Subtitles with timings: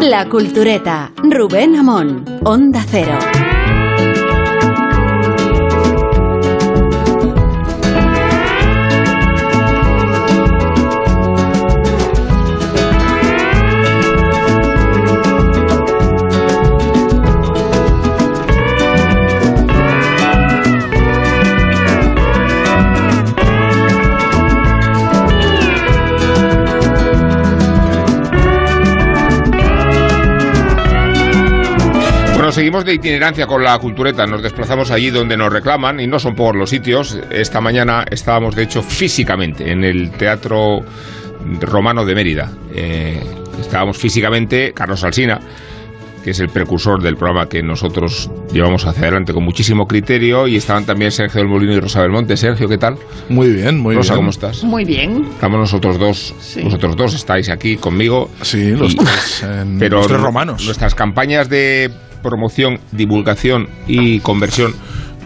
[0.00, 3.16] La Cultureta, Rubén Amón, Onda Cero.
[32.56, 36.34] Seguimos de itinerancia con la cultureta, nos desplazamos allí donde nos reclaman y no son
[36.34, 37.18] por los sitios.
[37.30, 40.82] Esta mañana estábamos, de hecho, físicamente en el Teatro
[41.60, 42.50] Romano de Mérida.
[42.74, 43.22] Eh,
[43.60, 45.38] estábamos físicamente, Carlos Alsina,
[46.26, 50.56] que es el precursor del programa que nosotros llevamos hacia adelante con muchísimo criterio, y
[50.56, 52.36] estaban también Sergio del Molino y Rosa Belmonte.
[52.36, 52.96] Sergio, ¿qué tal?
[53.28, 54.18] Muy bien, muy Rosa, bien.
[54.22, 54.64] ¿cómo estás?
[54.64, 55.24] Muy bien.
[55.34, 58.28] Estamos nosotros dos, vosotros dos estáis aquí conmigo.
[58.42, 60.64] Sí, los tres, en- pero los tres romanos.
[60.64, 61.92] Nuestras campañas de
[62.24, 64.74] promoción, divulgación y conversión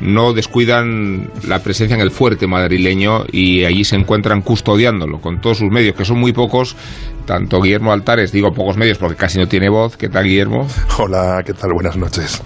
[0.02, 5.56] no descuidan la presencia en el fuerte madrileño y allí se encuentran custodiándolo con todos
[5.58, 6.76] sus medios, que son muy pocos,
[7.26, 10.66] tanto Guillermo Altares, digo pocos medios porque casi no tiene voz, ¿qué tal Guillermo?
[10.98, 11.72] Hola, ¿qué tal?
[11.72, 12.42] Buenas noches.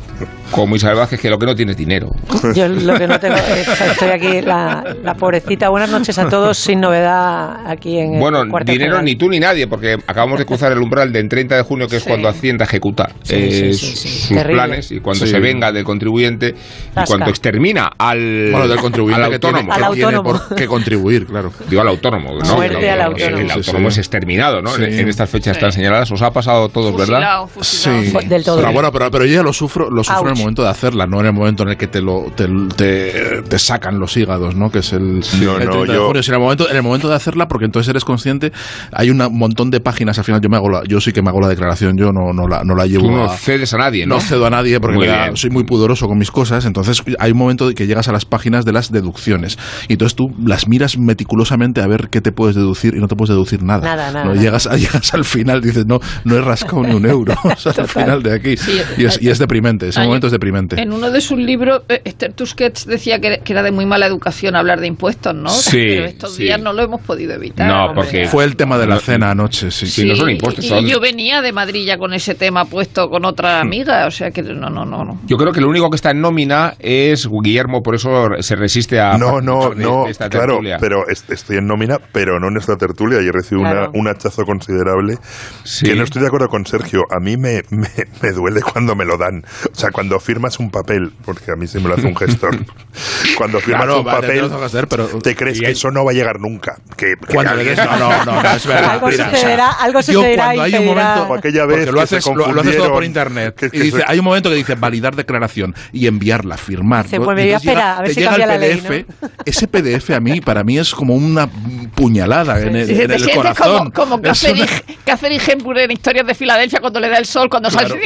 [0.50, 2.11] Como Isabel Vázquez, que lo que no tiene es dinero.
[2.55, 5.69] Yo lo que no tengo, es- estoy aquí, la, la pobrecita.
[5.70, 9.05] Buenas noches a todos, sin novedad aquí en Bueno, el dinero general.
[9.05, 11.97] ni tú ni nadie, porque acabamos de cruzar el umbral del 30 de junio, que
[11.97, 12.08] es Sí.
[12.08, 14.08] cuando Hacienda ejecuta Sí, eh, sí, sí, sí.
[14.08, 14.52] sus Terrible.
[14.55, 15.33] planes y cuando Sí.
[15.33, 19.89] se venga del contribuyente y cuando extermina al, Bueno, del contribuyente al que tiene, autónomo.
[19.91, 20.47] que tiene autónomo.
[20.48, 21.52] por qué contribuir, claro.
[21.69, 22.55] Digo al autónomo, ¿no?
[22.55, 23.39] Muerte el, al autónomo.
[23.39, 23.95] el sí, autónomo sí.
[23.95, 24.75] es exterminado, ¿no?
[24.77, 24.98] En, Sí.
[25.01, 26.11] en estas fechas tan señaladas.
[26.11, 27.47] Os ha pasado a todos, ¿verdad?
[27.47, 28.03] Fusilado.
[28.23, 28.57] Sí, del todo.
[28.57, 31.07] Pero bueno, pero, pero yo ya lo sufro, lo sufro en el momento de hacerla,
[31.07, 34.57] no en el momento en el que te lo te, te- te sacan los hígados,
[34.57, 34.70] ¿no?
[34.70, 36.23] Que es el, No, el no, 30 de yo- junio.
[36.23, 38.53] Si en el momento en el momento de hacerla, porque entonces eres consciente,
[38.92, 40.19] hay un montón de páginas.
[40.19, 42.33] Al final yo me hago la, yo sí que me hago la declaración, yo no,
[42.33, 43.05] no la no la llevo.
[43.05, 44.17] Tú no a- cedes a nadie, ¿no?
[44.17, 44.97] no cedo a nadie porque
[45.29, 46.65] Muy soy muy pudoroso con mis cosas.
[46.65, 49.58] Entonces hay un momento que llegas a las páginas de las deducciones.
[49.89, 53.17] Y entonces tú las miras meticulosamente a ver qué te puedes deducir y no te
[53.17, 53.80] puedes deducir nada.
[53.83, 54.41] Nada, nada, No, nada.
[54.55, 57.35] Llegas, llegas al final, dices, no, no he rascado ni un euro.
[57.45, 58.57] O sea, al final de aquí.
[58.57, 58.81] Sí.
[58.98, 60.81] y, es, y es deprimente, ese momento es deprimente.
[60.81, 64.07] En uno de sus libros, eh, Esther Tusquets decía que, que era de muy mala
[64.07, 65.48] educación hablar de impuestos, ¿no?
[65.51, 66.45] Sí, Pero estos sí.
[66.45, 67.69] días no lo hemos podido evitar.
[67.69, 68.03] No, hombre.
[68.03, 69.87] porque- Fue el tema de la cena anoche, sí.
[69.87, 73.09] Sí, no son impuestos, y son- yo venía de Madrid ya con ese tema puesto
[73.09, 75.21] con otra amiga, o sea que no, no, no, no.
[75.27, 78.11] Yo creo que lo único que está en nómina es Guillermo, por eso
[78.41, 79.17] se resiste a...
[79.19, 80.77] No, no, de- no, de esta claro, tertulia.
[80.81, 83.91] pero est- estoy en nómina, pero no en esta tertulia y recibo Claro.
[83.92, 85.18] una, un hachazo considerable.
[85.64, 85.86] Sí.
[85.86, 87.02] Que no estoy de acuerdo con Sergio.
[87.10, 87.88] A mí me, me,
[88.22, 89.44] me duele cuando me lo dan.
[89.72, 92.56] O sea, cuando firmas un papel, porque a mí sí me lo hace un gestor.
[93.36, 95.90] cuando firmas Claro, un vale, te papel, que hacer, pero- te crees que hay- eso
[95.90, 96.77] no va a llegar nunca.
[96.96, 98.90] Que, que Cuando alguien- no, no, no, no, es verdad.
[98.92, 101.92] Algo Mira, sucederá, algo yo sucederá cuando y hay un momento, Como aquella vez lo
[101.94, 103.55] que haces, se lo, lo haces todo por internet.
[103.56, 107.06] que- que y dice, se- hay un momento que dice validar declaración y enviarla, firmar.
[107.12, 107.18] ¿no?
[107.20, 109.06] me voy a esperar, a ver te si llega cambia el la ley, PDF.
[109.44, 111.48] Ese PDF a mí, para mí, es como una
[111.94, 113.90] puñalada en el, Dice, en te el sientes corazón.
[113.90, 117.68] como, como Catherine, Catherine Hepburn en Historias de Filadelfia cuando le da el sol, cuando
[117.68, 117.89] Claro.
[117.89, 118.02] sale.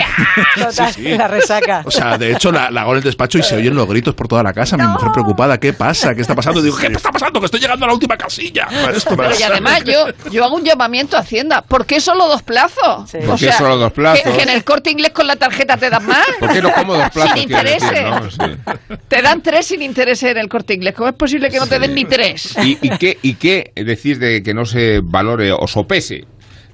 [0.55, 1.09] Total, Sí, sí.
[1.17, 1.83] la resaca.
[1.85, 4.15] O sea, de hecho, la, la hago en el despacho y se oyen los gritos
[4.15, 4.77] por toda la casa.
[4.77, 6.15] Mi mujer preocupada, ¿qué pasa?
[6.15, 6.63] ¿Qué está pasando?
[6.63, 7.41] Digo, ¿qué está pasando?
[7.41, 8.69] Que estoy llegando a la última casilla.
[8.95, 11.63] Esto Pero y además yo, yo hago un llamamiento a Hacienda.
[11.63, 13.11] ¿Por qué solo dos plazos?
[13.11, 13.19] Sí.
[13.27, 14.23] ¿Por qué solo dos plazos?
[14.25, 16.27] Que, que en el corte inglés con la tarjeta te dan más.
[16.41, 17.39] ¿Por qué no como dos plazos?
[17.39, 18.03] Sin decir, intereses.
[18.03, 18.31] ¿no?
[18.31, 18.97] Sí.
[19.09, 20.95] Te dan tres sin intereses en el corte inglés.
[20.97, 22.57] ¿Cómo es posible que no te den ni tres?
[22.63, 26.18] ¿Y, y qué, ¿Y qué decís de que no se valore o sopese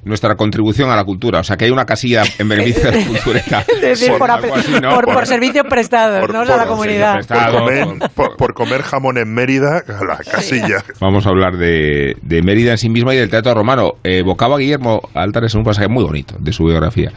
[0.05, 1.41] nuestra contribución a la cultura?
[1.41, 3.43] O sea, que hay una casilla en beneficio de la cultura.
[3.75, 4.91] Es decir, por, algo así, ¿no?
[4.95, 6.41] por- por Por- servicios prestados, por- ¿no?
[6.41, 7.27] A la por- comunidad.
[7.27, 10.83] por, comer, por, por comer jamón en Mérida, a la casilla.
[11.01, 13.93] Vamos a hablar de, de Mérida en sí misma y del teatro romano.
[14.03, 17.11] Evocaba Guillermo Altares en un pasaje muy bonito de su biografía,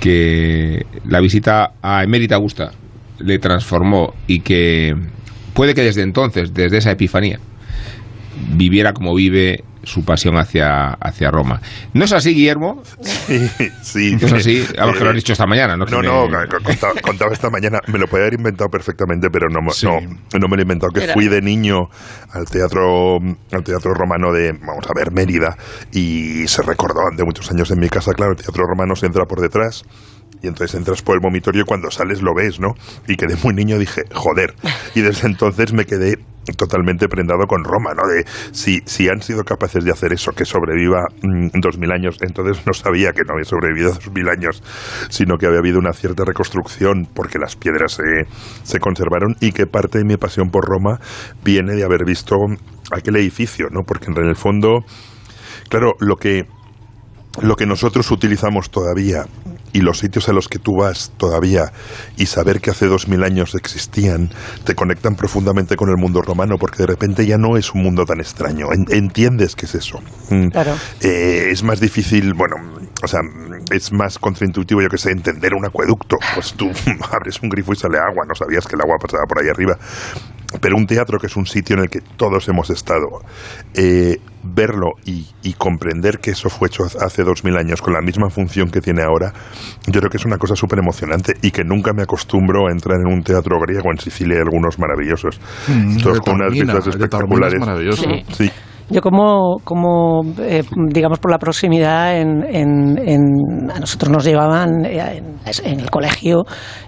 [0.00, 2.70] que la visita a Emérita Augusta
[3.18, 4.94] le transformó y que
[5.54, 7.38] puede que desde entonces, desde esa epifanía,
[8.54, 11.60] viviera como vive su pasión hacia, hacia Roma.
[11.92, 12.82] ¿No es así, Guillermo?
[13.00, 13.48] Sí,
[13.82, 14.16] sí.
[14.20, 14.66] ¿No es así?
[14.78, 15.84] Vamos, que lo has Eh, dicho esta mañana, ¿no?
[15.86, 16.28] No, me- no,
[16.64, 19.86] contaba, contaba esta mañana, me lo podía haber inventado perfectamente, pero no, Sí.
[19.86, 19.98] no,
[20.38, 21.88] no me lo he inventado, que Era- fui de niño
[22.32, 23.18] al teatro,
[23.52, 25.56] al teatro romano de, vamos a ver, Mérida,
[25.92, 29.24] y se recordó de muchos años en mi casa, claro, el teatro romano se entra
[29.24, 29.82] por detrás,
[30.42, 32.74] y entonces entras por el vomitorio y cuando sales lo ves, ¿no?
[33.06, 34.54] Y que de muy niño dije, joder,
[34.94, 36.18] y desde entonces me quedé
[36.56, 38.02] totalmente prendado con Roma, ¿no?
[38.08, 42.16] De si, si han sido capaces de hacer eso, que sobreviva mm, dos mil años,
[42.20, 44.62] entonces no sabía que no había sobrevivido dos mil años,
[45.08, 48.26] sino que había habido una cierta reconstrucción porque las piedras se,
[48.64, 50.98] se conservaron y que parte de mi pasión por Roma
[51.44, 52.34] viene de haber visto
[52.90, 53.82] aquel edificio, ¿no?
[53.86, 54.80] Porque en el fondo,
[55.68, 56.46] claro, lo que
[57.40, 59.24] lo que nosotros utilizamos todavía
[59.72, 61.72] y los sitios a los que tú vas todavía
[62.16, 64.30] y saber que hace dos mil años existían
[64.64, 68.04] te conectan profundamente con el mundo romano porque de repente ya no es un mundo
[68.04, 68.66] tan extraño.
[68.72, 70.00] En- entiendes que es eso.
[70.30, 70.48] Mm.
[70.48, 70.74] Claro.
[71.00, 72.56] Eh, es más difícil, bueno,
[73.02, 73.20] o sea,
[73.70, 76.16] es más contraintuitivo, yo que sé, entender un acueducto.
[76.34, 76.70] Pues tú
[77.10, 79.76] abres un grifo y sale agua, no sabías que el agua pasaba por ahí arriba.
[80.60, 83.22] Pero un teatro que es un sitio en el que todos hemos estado,
[83.74, 88.02] eh, verlo y, y comprender que eso fue hecho hace dos mil años con la
[88.02, 89.32] misma función que tiene ahora,
[89.86, 92.98] yo creo que es una cosa súper emocionante y que nunca me acostumbro a entrar
[93.00, 93.90] en un teatro griego.
[93.90, 95.40] En Sicilia hay algunos maravillosos.
[95.68, 97.60] Mm, con unas vistas Taormina es espectaculares.
[97.60, 98.04] maravilloso.
[98.36, 98.50] Sí.
[98.92, 100.62] Yo como, como eh,
[100.92, 105.38] digamos, por la proximidad, en, en- en- a nosotros nos llevaban eh, en,
[105.72, 106.44] en el colegio...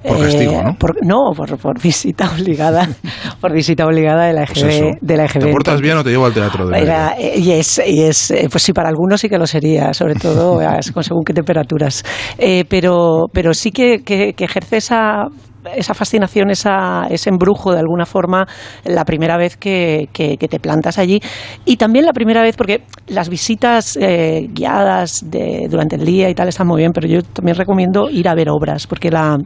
[0.07, 0.75] Por eh, castigo, ¿no?
[0.79, 2.89] por- no, por, por visita obligada,
[3.41, 4.53] por visita obligada de la EGB.
[4.55, 5.41] Pues de la EGB.
[5.41, 8.31] ¿Te portas bien o te llevo al teatro de Era, eh, y es, y es
[8.31, 12.05] eh, pues sí, para algunos sí que lo sería, sobre todo eh, según qué temperaturas.
[12.39, 15.27] Eh, pero, pero sí que, que- que ejerce esa
[15.75, 18.47] esa fascinación, esa, ese embrujo de alguna forma
[18.85, 21.21] la primera vez que, que- que te plantas allí.
[21.65, 26.35] Y también la primera vez porque las visitas eh, guiadas de, durante el día y
[26.35, 29.39] tal están muy bien, pero yo también recomiendo ir a ver obras porque la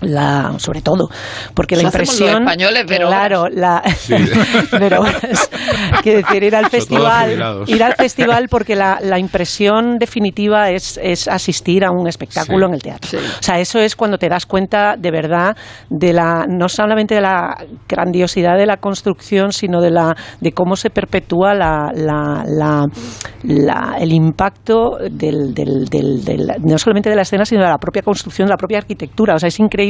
[0.00, 1.08] la sobre todo
[1.54, 3.82] porque la los impresión españoles, ver claro la
[4.80, 5.50] ver obras.
[6.02, 11.28] Quiero decir ir al festival ir al festival porque la, la impresión definitiva es, es
[11.28, 12.68] asistir a un espectáculo Sí.
[12.68, 13.16] en el teatro Sí.
[13.16, 15.56] o sea eso es cuando te das cuenta de verdad
[15.90, 17.56] de la no solamente de la
[17.88, 22.86] grandiosidad de la construcción sino de la de cómo se perpetúa la, la- la-
[23.44, 27.78] la- el impacto del, del- del- del- no solamente de la escena sino de la
[27.78, 29.81] propia construcción de la propia arquitectura o sea es increíble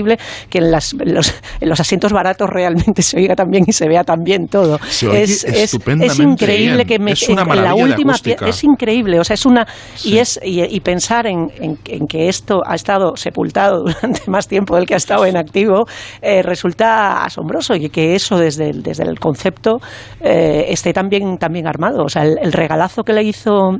[0.48, 4.04] que en, las- los, en los asientos baratos realmente se oiga también y se vea
[4.04, 4.78] también todo
[5.12, 5.74] es, es-
[6.18, 6.86] increíble bien.
[6.86, 9.66] que me, Es una en- la de última pie- es increíble o sea es una
[9.94, 10.14] Sí.
[10.14, 14.48] y es y, y pensar en, en- en que esto ha estado sepultado durante más
[14.48, 15.84] tiempo del que ha estado en activo
[16.20, 19.78] eh, resulta asombroso y que eso desde el, desde el concepto
[20.20, 23.70] eh, esté también también armado o sea el, el regalazo que le hizo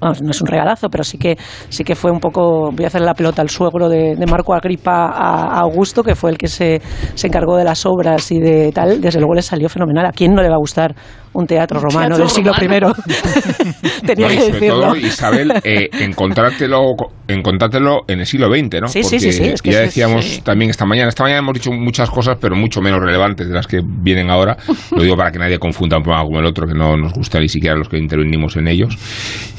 [0.00, 1.36] no es un regalazo, pero sí que
[1.68, 4.54] sí que fue un poco, voy a hacer la pelota al suegro de, de Marco
[4.54, 6.80] Agripa a, a Augusto, que fue el que se,
[7.14, 10.06] se encargó de las obras y de tal, desde luego le salió fenomenal.
[10.06, 10.94] ¿A quién no le va a gustar
[11.32, 12.92] un teatro romano teatro del siglo romano.
[13.06, 14.00] I?
[14.06, 14.80] Tenía No, y que sobre decirlo.
[14.80, 16.80] todo, Isabel, eh, encontrártelo,
[17.28, 18.88] encontrártelo en el siglo XX, ¿no?
[18.88, 20.40] Sí, sí, Porque sí, sí, es que ya es- decíamos sí.
[20.42, 23.66] también esta mañana, esta mañana hemos dicho muchas cosas, pero mucho menos relevantes de las
[23.66, 24.56] que vienen ahora.
[24.90, 27.38] Lo digo para que nadie confunda un programa como el otro, que no nos gusta
[27.38, 28.96] ni siquiera a los que intervenimos en ellos.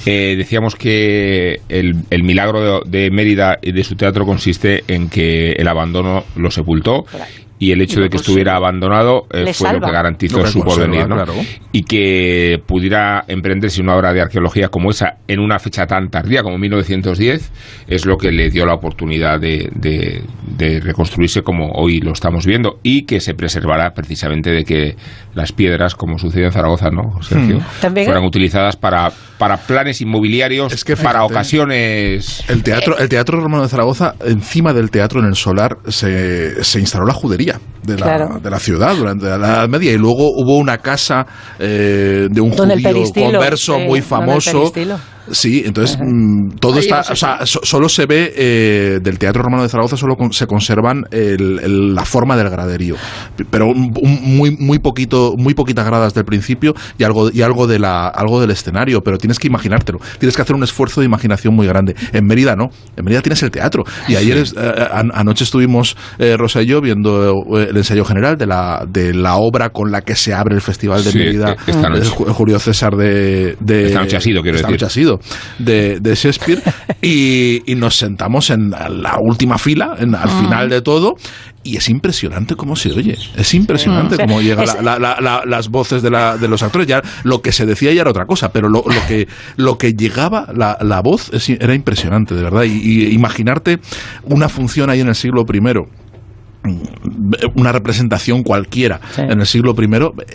[0.05, 5.09] Eh, decíamos que el, el milagro de, de Mérida y de su teatro consiste en
[5.09, 7.05] que el abandono lo sepultó
[7.61, 10.63] y el hecho de que estuviera abandonado eh, fue lo que garantizó Lo que su
[10.63, 11.13] porvenir, ¿no?
[11.15, 11.33] claro.
[11.71, 16.41] y que pudiera emprenderse una obra de arqueología como esa en una fecha tan tardía
[16.41, 17.51] como 1910
[17.87, 20.23] es lo que le dio la oportunidad de, de-
[20.57, 24.95] de reconstruirse como hoy lo estamos viendo y que se preservará precisamente de que
[25.35, 27.57] las piedras, como sucedió en Zaragoza, ¿no, Sergio?
[27.59, 27.63] Hmm.
[27.81, 32.43] También- fueran utilizadas para, para planes inmobiliarios, Es que para ocasiones...
[32.49, 36.79] El teatro, el teatro romano de Zaragoza, encima del teatro en el solar, se, se
[36.79, 37.50] instaló la judería
[37.83, 38.39] de la, Claro.
[38.39, 41.25] de la ciudad durante la Edad Media y luego hubo una casa
[41.59, 44.71] eh, de un Don judío converso muy famoso.
[45.29, 49.43] Sí, entonces mm, todo Ahí está, o sea, so- solo se ve eh, del Teatro
[49.43, 52.95] Romano de Zaragoza solo con- se conservan el- el- la forma del graderío,
[53.49, 57.67] pero un- un muy muy poquito, muy poquitas gradas del principio y algo y algo
[57.67, 61.05] de la algo del escenario, pero tienes que imaginártelo, tienes que hacer un esfuerzo de
[61.05, 61.95] imaginación muy grande.
[62.13, 63.83] En Mérida no, en Mérida tienes el teatro.
[64.07, 68.05] Y ayer es- eh, an- anoche estuvimos eh, Rosa y yo viendo eh, el ensayo
[68.05, 71.17] general de la de la obra con la que se abre el Festival de Sí,
[71.17, 72.01] Mérida, eh, esta noche.
[72.03, 74.81] de Ju- Julio César de, de- Esta noche ha sido, quiero esta decir.
[74.81, 75.10] noche ha sido
[75.59, 76.61] de, de Shakespeare
[77.01, 81.15] y, y nos sentamos en la última fila, en, al final de todo.
[81.63, 83.15] Y es impresionante cómo se oye.
[83.35, 86.87] Es impresionante cómo llegan la- la- la- las voces de, la- de los actores.
[86.87, 89.27] Ya lo que se decía ya era otra cosa, pero lo, lo que,
[89.57, 92.63] lo que llegaba, la, la voz, es- era impresionante, de verdad.
[92.63, 93.77] Y, y imaginarte
[94.23, 95.85] una función ahí en el siglo primero
[97.55, 99.21] una representación cualquiera Sí.
[99.21, 99.87] en el siglo I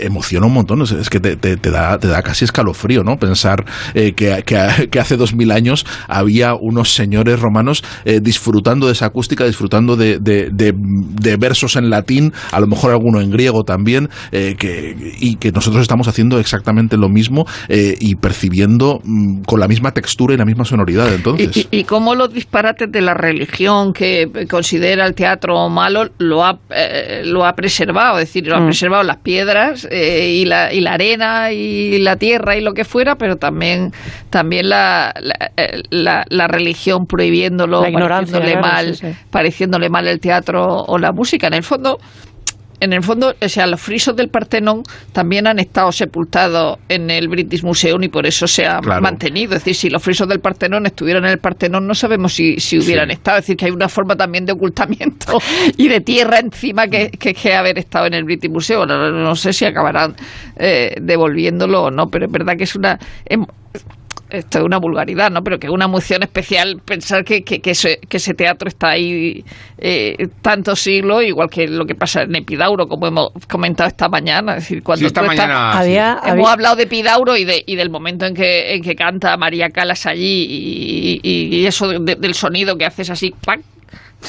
[0.04, 0.82] emociona un montón.
[0.82, 3.16] Es, es que te, te- te da, te da casi escalofrío, ¿no?
[3.16, 3.64] Pensar
[3.94, 8.92] eh, que, que- que hace dos mil años había unos señores romanos eh, disfrutando de
[8.92, 13.30] esa acústica, disfrutando de, de- de- de versos en latín, a lo mejor alguno en
[13.30, 19.00] griego también, eh, que, y que nosotros estamos haciendo exactamente lo mismo eh, y percibiendo
[19.04, 21.12] mm, con la misma textura y la misma sonoridad.
[21.14, 26.08] Entonces, Y, y, y cómo los disparates de la religión que considera el teatro malo
[26.18, 28.66] lo ha, eh, lo ha preservado, es decir, lo ha Mm.
[28.66, 32.84] preservado las piedras eh, y, la, y la arena y la tierra y lo que
[32.84, 33.92] fuera, pero también,
[34.30, 39.16] también la, la, eh, la- la religión prohibiéndolo, pareciéndole claro, mal, sí, sí.
[39.30, 41.48] pareciéndole mal el teatro o la música.
[41.48, 41.98] En el fondo,
[42.80, 47.28] en el fondo, o sea, los frisos del Partenón también han estado sepultados en el
[47.28, 49.00] British Museum y por eso se ha Claro.
[49.02, 49.54] mantenido.
[49.54, 52.78] Es decir, si los frisos del Partenón estuvieran en el Partenón, no sabemos si, si
[52.78, 53.14] hubieran Sí.
[53.14, 53.38] estado.
[53.38, 55.38] Es decir, que hay una forma también de ocultamiento
[55.76, 58.86] y de tierra encima que, que, que haber estado en el British Museum.
[58.86, 60.14] No, no sé si acabarán
[60.56, 62.98] eh, devolviéndolo o no, pero es verdad que es una.
[63.24, 63.46] em-
[64.38, 65.42] esto es una vulgaridad, ¿no?
[65.42, 68.90] Pero que es una emoción especial pensar que, que, que ese, que ese teatro está
[68.90, 69.44] ahí
[69.78, 74.56] eh, tantos siglos, igual que lo que pasa en Epidauro, como hemos comentado esta mañana.
[74.56, 75.78] Es decir, cuando Sí, esta tú estás- mañana.
[75.78, 78.94] Había, Hemos había- hablado de Epidauro y, de, y del momento en que, en que
[78.94, 83.60] canta María Calas allí y, y- y eso de- del sonido que haces así, ¡pac!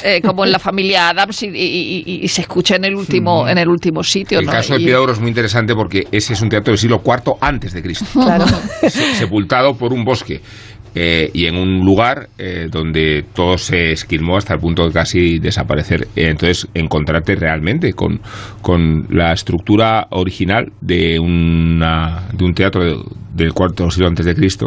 [0.04, 3.48] Eh, como en la familia Adams y, y- y- y se escucha en el último,
[3.48, 4.38] en el último sitio.
[4.38, 4.52] El ¿no?
[4.52, 7.72] caso de Epidauro es muy interesante porque ese es un teatro del siglo IV antes
[7.72, 8.04] de Cristo.
[8.12, 8.46] Claro.
[8.82, 10.40] se- sepultado por un bosque
[11.00, 15.38] eh, y en un lugar eh, donde todo se esquilmó hasta el punto de casi
[15.38, 16.08] desaparecer.
[16.16, 18.20] Eh, entonces, encontrarte realmente con,
[18.62, 22.96] con la estructura original de, una, de un teatro de-
[23.34, 24.66] del cuarto siglo antes de Cristo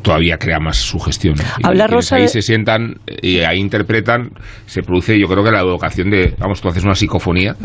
[0.00, 1.34] todavía crea más sugestión.
[1.58, 4.30] Y Habla quienes Rosa ahí de- se sientan y ahí interpretan,
[4.66, 7.56] se produce, yo creo que la evocación de, vamos, tú haces una psicofonía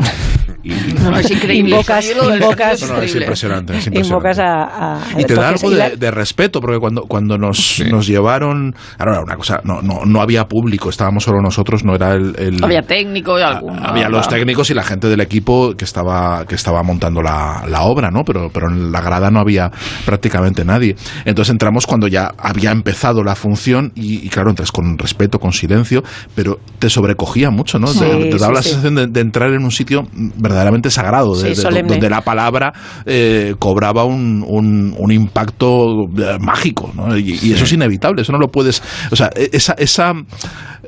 [0.64, 0.70] y,
[1.04, 1.76] No, es increíble.
[1.76, 3.76] Invocas- invocas- No, no, es impresionante.
[3.78, 4.42] es invocas impresionante.
[4.42, 7.80] a, a- y te da algo y la- de, de respeto, porque cuando, cuando nos,
[7.88, 8.74] nos llevaron.
[8.98, 12.34] Ahora, era una cosa, no, no, no había público, estábamos solo nosotros, no era el.
[12.38, 13.80] el- Había técnico y a- alguno.
[13.84, 17.82] había los técnicos y la gente del equipo que estaba, que estaba montando la, la
[17.82, 18.22] obra, ¿no?
[18.24, 19.70] Pero, pero en la grada no había
[20.04, 20.96] prácticamente nadie.
[21.24, 25.52] Entonces entramos cuando ya había empezado la función y, y claro, entras con respeto, con
[25.52, 26.02] silencio,
[26.34, 27.86] pero te sobrecogía mucho, ¿no?
[27.88, 28.68] Sí, te, te daba sí, la sí.
[28.70, 31.92] sensación de, de entrar en un sitio verdaderamente sagrado, de- Sí, de- solemne.
[31.92, 32.72] donde la palabra
[33.06, 35.86] eh, cobraba un, un, un impacto
[36.18, 37.16] eh, mágico, ¿no?
[37.16, 37.89] Y, y eso es inevitable,
[38.22, 38.82] eso no lo puedes...
[39.10, 40.14] O sea, e- esa, esa,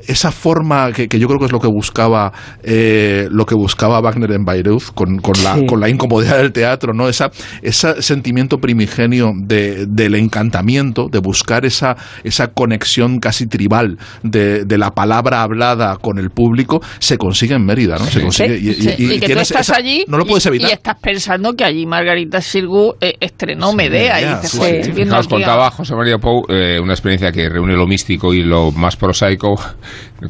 [0.07, 2.31] esa forma que, que yo creo que es lo que buscaba
[2.63, 5.65] eh, lo que buscaba Wagner en Bayreuth con, con, la, Sí.
[5.65, 7.07] con la incomodidad del teatro, ¿no?
[7.09, 7.31] Esa,
[7.61, 14.77] ese sentimiento primigenio de, del encantamiento, de buscar esa, esa conexión casi tribal de, de
[14.77, 18.05] la palabra hablada con el público, se consigue en Mérida, ¿no?
[18.05, 20.45] Se consigue, y, y- Sí, y y que tú estás esa- allí no lo puedes
[20.45, 20.69] y, evitar.
[20.69, 24.57] y estás pensando que allí Margarita Sirgu eh, estrenó Sí, Medea y Medea, dices, sí,
[24.57, 24.79] "Joder, sí.
[24.79, 28.43] estoy viendo Fijaos, contaba José María Pou eh, una experiencia que reúne lo místico y
[28.43, 29.55] lo más prosaico,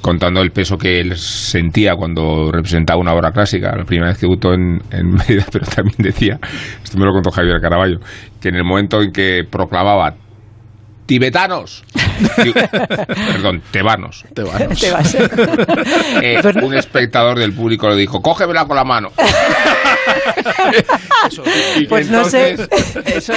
[0.02, 4.26] contando el peso que él sentía cuando representaba una obra clásica, la primera vez que
[4.26, 6.40] debutó en, en Mérida, pero también decía,
[6.84, 8.00] esto me lo contó Javier Caraballo,
[8.42, 10.16] que en el momento en que proclamaba
[11.06, 11.84] tibetanos,
[13.34, 14.80] perdón, tebanos, Tebanos.
[14.80, 15.16] Te vas.
[16.22, 19.12] eh, un espectador del público le dijo, cógemela con la mano.
[21.76, 22.56] Y que Pues no sé.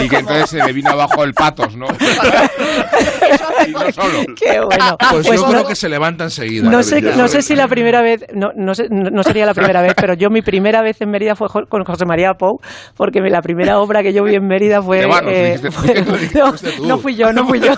[0.02, 1.87] Y que entonces se le vino abajo el patos, ¿no?
[3.66, 4.25] y no solo.
[4.37, 4.97] Qué bueno.
[5.11, 6.69] Pues, Pues yo no- creo que se levanta enseguida.
[6.69, 9.83] No sé, no sé si la primera vez, no, no, sé- no- sería la primera
[9.83, 12.61] vez, pero yo mi primera vez en Mérida fue con José María Pou,
[12.97, 15.00] porque la primera obra que yo vi en Mérida fue...
[15.26, 16.38] Eh, dijiste- fue- dijiste
[16.87, 17.73] no, fui yo, no fui yo.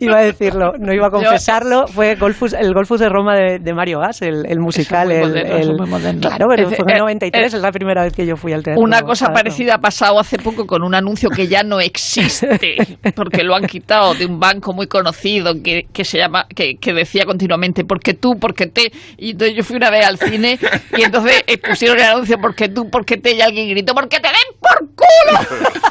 [0.00, 1.86] iba a decirlo, no iba a confesarlo.
[1.88, 5.08] Fue Golfus, el Golfus de Roma de, de Mario Gas, el, el musical.
[5.08, 6.20] muy el- moderno, eso el- es muy moderno.
[6.20, 8.52] Claro, pero fue en eh, el 93, eh, es la primera vez que yo fui
[8.52, 8.82] al teatro.
[8.82, 9.34] Una cosa Claro.
[9.34, 12.76] parecida ha pasado hace poco con un anuncio que ya no existe,
[13.14, 16.92] porque lo han quitado de un banco muy conocido que, que se llama, que, que
[16.92, 18.92] decía continuamente porque tú, porque te.
[19.18, 20.58] Y entonces yo fui una vez al cine
[20.96, 24.28] y entonces eh, pusieron el anuncio porque tú, porque te, y alguien gritó porque te
[24.28, 25.70] den por culo.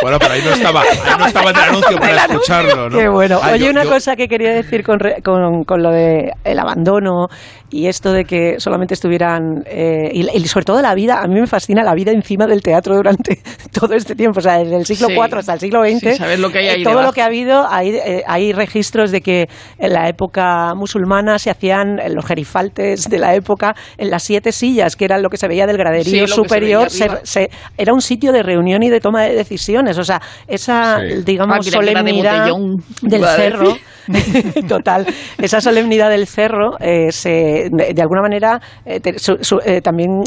[0.00, 2.98] Bueno, pero ahí no estaba, ahí no estaba el anuncio para escucharlo, ¿no?
[2.98, 3.38] Qué bueno.
[3.42, 6.32] Ah, Oye, yo- una yo- cosa que quería decir con, re- con, con lo de
[6.44, 7.28] el abandono
[7.70, 11.20] y esto de que solamente estuvieran eh, y, y sobre todo la vida.
[11.22, 13.38] A mí me fascina la vida encima del teatro durante
[13.72, 15.14] todo este tiempo, o sea, desde el siglo Sí.
[15.14, 16.00] IV hasta el siglo XX.
[16.00, 17.08] Sí, saber lo que hay ahí eh, todo debajo.
[17.08, 19.48] lo que ha habido, hay, eh, hay registros de que
[19.78, 24.52] en la época musulmana se hacían eh, los gerifaltes de la época en las siete
[24.52, 26.90] sillas, que era lo que se veía del Sí, graderío se superior.
[26.90, 27.20] se- arriba.
[27.24, 29.98] se- era un sitio de reunión y de toma de decisiones.
[29.98, 31.22] O sea, esa, Sí.
[31.24, 33.76] digamos, Ah, de solemnidad botellón, del cerro.
[34.68, 35.06] Total.
[35.38, 39.80] Esa solemnidad del cerro eh, se, de, de alguna manera eh, te- su- su- eh,
[39.80, 40.22] también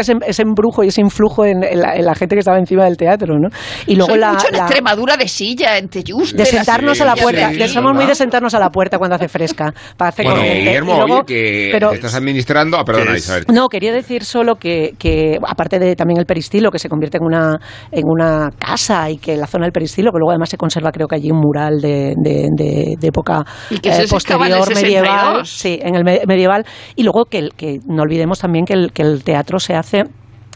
[0.00, 2.84] ese, ese embrujo y ese influjo en, en la, en la gente que estaba encima
[2.84, 3.48] del teatro, ¿no?
[3.86, 6.36] Y luego Soy la, mucho en la- Extremadura de silla, en Teyuste.
[6.36, 7.50] de sentarnos Sí, a la puerta.
[7.50, 9.72] sí, de- somos muy de sentarnos a la puerta cuando hace fresca.
[9.96, 10.60] Para hacer Bueno, con gente.
[10.60, 12.76] Guillermo, Y luego- oye, que pero- te estás administrando.
[12.78, 13.16] Ah, perdona.
[13.16, 13.44] Isabel.
[13.52, 17.24] no, quería decir solo que, que, aparte de también el peristilo, que se convierte en
[17.24, 17.58] una,
[17.92, 21.06] en una casa y que la zona del peristilo, que luego además se conserva creo
[21.08, 24.82] que allí un mural de, de, de- de época ¿Y que el posterior 62?
[24.82, 25.46] medieval.
[25.46, 26.64] Sí, en el me- medieval.
[26.96, 30.04] Y luego que, que no olvidemos también que el, que el teatro se hace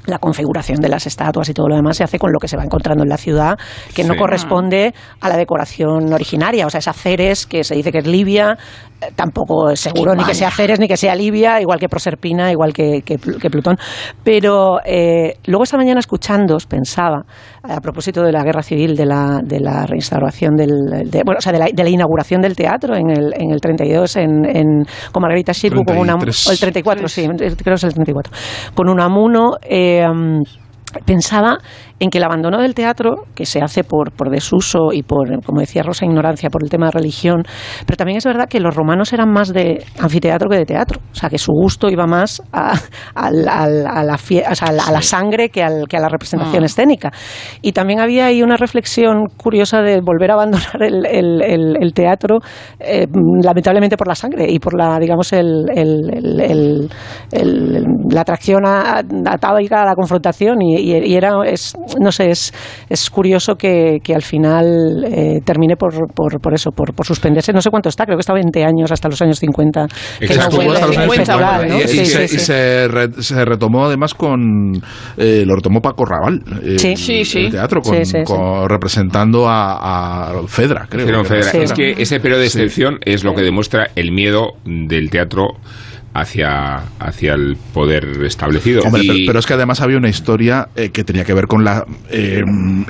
[0.06, 2.56] la configuración de las estatuas y todo lo demás se hace con lo que se
[2.56, 3.58] va encontrando en la ciudad,
[3.94, 6.66] que no corresponde a la decoración originaria.
[6.66, 8.56] O sea, esa Ceres, que se dice que es Libia,
[9.14, 12.72] tampoco es seguro ni que sea Ceres ni que sea Libia, igual que Proserpina, igual
[12.72, 13.76] que, que Pl- que Plutón.
[14.24, 17.22] Pero eh, luego esta mañana escuchando pensaba,
[17.62, 20.68] a propósito de la guerra civil, de la, de la reinstauración del,
[21.10, 23.60] de, bueno, o sea, de la, de la inauguración del teatro en el, en el
[23.60, 26.46] 32 en, en, con Margarita Shirbu, con una, 33.
[26.48, 28.32] o el 34, sí, creo que es el 34,
[28.74, 29.52] con Unamuno.
[29.62, 30.04] Eh,
[31.04, 31.58] pensaba
[32.00, 35.60] en que el abandono del teatro, que se hace por, por desuso y por, como
[35.60, 37.42] decía Rosa, ignorancia por el tema de religión,
[37.86, 41.00] pero también es verdad que los romanos eran más de anfiteatro que de teatro.
[41.12, 42.74] O sea, que su gusto iba más a,
[43.14, 46.64] a la, fie- o sea, a la- la sangre que, al- que a la representación
[46.64, 47.10] escénica.
[47.62, 51.92] Y también había ahí una reflexión curiosa de volver a abandonar el, el- el- el
[51.92, 52.38] teatro,
[52.80, 53.06] eh,
[53.42, 55.32] lamentablemente por la sangre y por la, digamos,
[58.10, 62.52] la atracción atávica a la confrontación y, y- y era, es, no sé, es,
[62.88, 67.52] es curioso que, que al final eh, termine por, por, por eso, por, por suspenderse.
[67.52, 69.86] No sé cuánto está, creo que está 20 años, hasta los años 50.
[70.18, 71.80] que no Exacto, vuelve hasta los el años festival, 50, ¿no?
[71.80, 72.44] Y, y Sí, se, sí, y sí.
[72.44, 74.72] se re- se retomó además con.
[75.16, 76.42] eh, lo retomó Paco Raval.
[76.62, 76.88] eh, Sí.
[76.88, 77.38] el- Sí, sí.
[77.46, 78.24] El teatro, con, Sí, sí, sí.
[78.24, 81.24] con- representando a, a Fedra, creo.
[81.24, 81.58] Sí.
[81.58, 82.58] Es que ese periodo de Sí.
[82.60, 85.48] excepción es lo que demuestra el miedo del teatro
[86.14, 88.82] hacia, hacia el poder establecido.
[88.82, 91.46] Hombre, Y- pero, pero es que además había una historia eh, que tenía que ver
[91.46, 92.42] con la eh,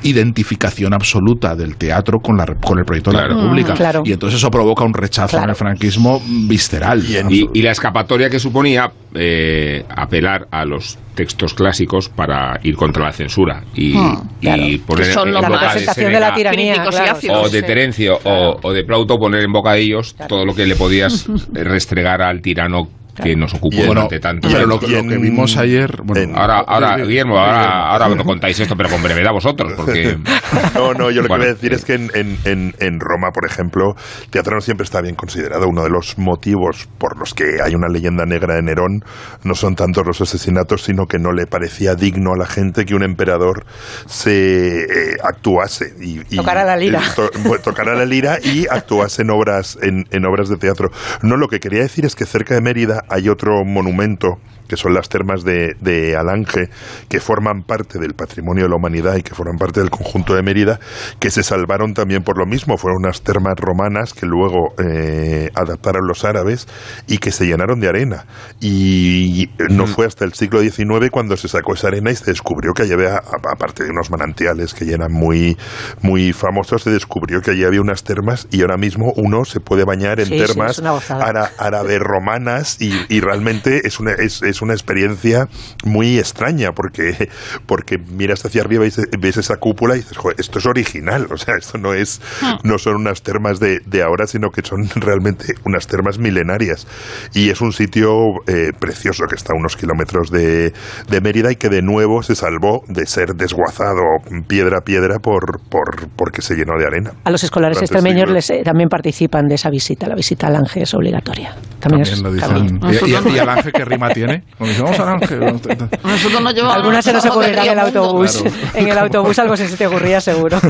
[0.02, 3.74] identificación absoluta del teatro con, la, con el proyecto de la República.
[3.74, 4.02] Mm, claro.
[4.04, 5.52] Y entonces eso provoca un rechazo en Claro.
[5.52, 7.04] el franquismo visceral.
[7.04, 12.58] Y en- Y, y la escapatoria que suponía eh, apelar a los textos clásicos para
[12.62, 14.84] ir contra la censura y, Hmm, y claro.
[14.86, 16.84] poner en los boca de representación de la tiranía.
[17.30, 17.66] O de sí.
[17.66, 21.26] Terencio o, o de Plauto poner en boca de ellos todo lo que le podías
[21.52, 22.88] restregar al tirano
[23.22, 24.86] que nos ocupó durante tantos pero lo, que
[25.18, 26.00] vimos ayer.
[26.04, 29.72] Bueno, en- Ahora, ahora, Guillermo, Guillermo, ahora, ahora me contáis esto, pero con brevedad vosotros,
[29.76, 30.16] porque...
[30.74, 32.10] No, no, yo lo Bueno, que voy a decir eh, es que en,
[32.44, 33.94] en- en- Roma, por ejemplo,
[34.24, 35.66] el teatro no siempre está bien considerado.
[35.68, 39.00] Uno de los motivos por los que hay una leyenda negra de Nerón
[39.44, 42.94] no son tantos los asesinatos, sino que no le parecía digno a la gente que
[42.94, 43.64] un emperador
[44.06, 47.00] se eh, actuase y, y- Tocara la lira.
[47.00, 50.88] eh, to- bueno, tocara la lira y actuase en obras en, en obras de teatro.
[51.22, 54.94] No, lo que quería decir es que cerca de Mérida hay otro monumento que son
[54.94, 56.68] las termas de, de Alange,
[57.08, 60.42] que forman parte del patrimonio de la humanidad y que forman parte del conjunto de
[60.42, 60.78] Mérida,
[61.18, 62.76] que se salvaron también por lo mismo.
[62.76, 66.66] Fueron unas termas romanas que luego eh, adaptaron los árabes
[67.06, 68.26] y que se llenaron de arena.
[68.60, 72.72] Y no fue hasta el siglo XIX cuando se sacó esa arena y se descubrió
[72.74, 75.56] que allí había, aparte de unos manantiales que ya eran muy,
[76.02, 79.84] muy famosos, se descubrió que allí había unas termas y ahora mismo uno se puede
[79.84, 80.76] bañar en Sí, sí, termas
[81.24, 85.48] ara- árabe romanas y, y realmente es una, es, es una experiencia
[85.84, 87.28] muy extraña porque,
[87.66, 91.36] porque miras hacia arriba y ves esa cúpula y dices, "Joder, esto es original, o
[91.36, 92.20] sea, esto no es
[92.64, 96.86] no son unas termas de, de ahora, sino que son realmente unas termas milenarias
[97.34, 98.12] y es un sitio
[98.46, 100.72] eh, precioso que está a unos kilómetros de,
[101.08, 104.00] de Mérida y que de nuevo se salvó de ser desguazado
[104.46, 107.12] piedra a piedra por, por porque se llenó de arena.
[107.24, 110.06] A los escolares Durante extremeños les, eh, también participan de esa visita.
[110.08, 111.54] La visita al ángel es obligatoria.
[111.80, 112.80] También, También es, lo también.
[112.80, 113.08] dicen.
[113.08, 114.44] Y, y- y al ángel qué rima tiene.
[114.60, 115.40] Dice, vamos ángel.
[116.04, 118.42] Nosotros nos llevamos Algunas se nos ocurrirá en el autobús.
[118.42, 118.56] Claro.
[118.74, 120.58] En el autobús algo se te ocurría seguro.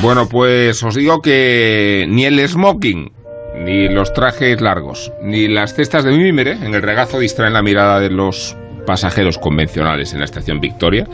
[0.00, 3.12] Bueno, pues os digo que ni el smoking,
[3.56, 7.98] ni los trajes largos, ni las cestas de mímere en el regazo distraen la mirada
[8.00, 11.06] de los pasajeros convencionales en la estación Victoria.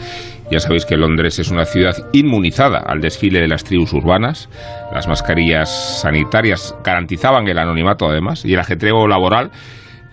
[0.50, 4.48] Ya sabéis que Londres es una ciudad inmunizada al desfile de las tribus urbanas.
[4.92, 9.50] Las mascarillas sanitarias garantizaban el anonimato además y el ajetreo laboral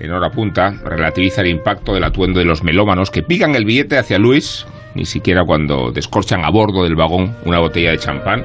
[0.01, 3.97] en hora punta relativiza el impacto del atuendo de los melómanos que pican el billete
[3.97, 8.43] hacia Luis, ni siquiera cuando descorchan a bordo del vagón una botella de champán.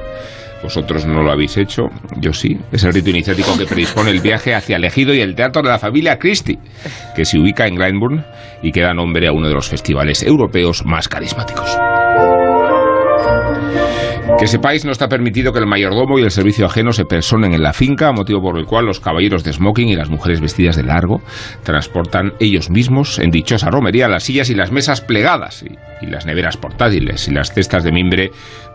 [0.61, 1.83] Vosotros no lo habéis hecho,
[2.19, 2.57] yo sí.
[2.71, 5.69] Es el rito iniciático que predispone el viaje hacia el ejido y el teatro de
[5.69, 6.59] la familia Christie,
[7.15, 8.23] que se ubica en Glyndebourne
[8.63, 11.77] y que da nombre a uno de los festivales europeos más carismáticos.
[14.39, 17.63] Que sepáis, no está permitido que el mayordomo y el servicio ajeno se personen en
[17.63, 20.83] la finca, motivo por el cual los caballeros de smoking y las mujeres vestidas de
[20.83, 21.21] largo
[21.63, 26.27] transportan ellos mismos en dichosa romería las sillas y las mesas plegadas y, y las
[26.27, 28.31] neveras portátiles y las cestas de mimbre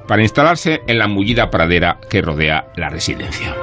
[0.08, 3.54] para instalarse en la mullida pradera que rodea la residencia.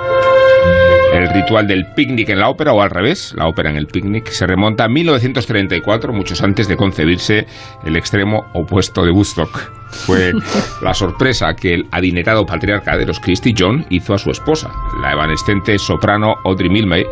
[1.14, 4.28] El ritual del picnic en la ópera o al revés, la ópera en el picnic,
[4.30, 7.48] se remonta a 1934, muchos antes de concebirse
[7.84, 9.72] el extremo opuesto de Woodstock.
[9.90, 10.34] Fue
[10.82, 15.14] la sorpresa que el adinerado patriarca de los Christie John hizo a su esposa, la
[15.14, 17.06] evanescente soprano Audrey Milne,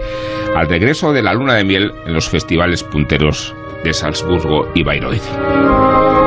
[0.55, 6.26] al regreso de la luna de miel en los festivales punteros de Salzburgo y Bayreuth.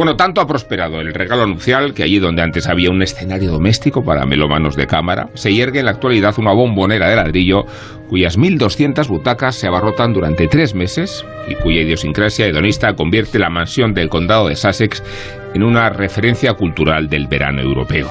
[0.00, 4.02] Bueno, tanto ha prosperado el regalo nupcial que allí donde antes había un escenario doméstico
[4.02, 7.66] para melómanos de cámara, se yergue en la actualidad una bombonera de ladrillo
[8.08, 13.92] cuyas 1.200 butacas se abarrotan durante tres meses y cuya idiosincrasia hedonista convierte la mansión
[13.92, 15.02] del condado de Sussex
[15.52, 18.10] en una referencia cultural del verano europeo.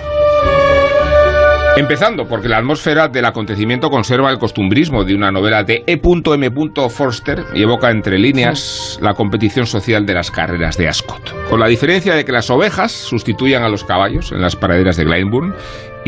[1.80, 6.50] Empezando porque la atmósfera del acontecimiento conserva el costumbrismo de una novela de E.M.
[6.89, 11.34] Forster y evoca entre líneas la competición social de las carreras de Ascot.
[11.50, 15.06] Con la diferencia de que las ovejas sustituyan a los caballos en las praderas de
[15.06, 15.56] Glenburn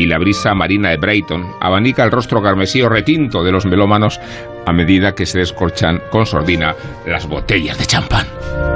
[0.02, 4.20] y la brisa marina de Brayton abanica el rostro carmesí o retinto de los melómanos
[4.66, 6.74] a medida que se descorchan con sordina
[7.06, 8.26] las botellas de champán.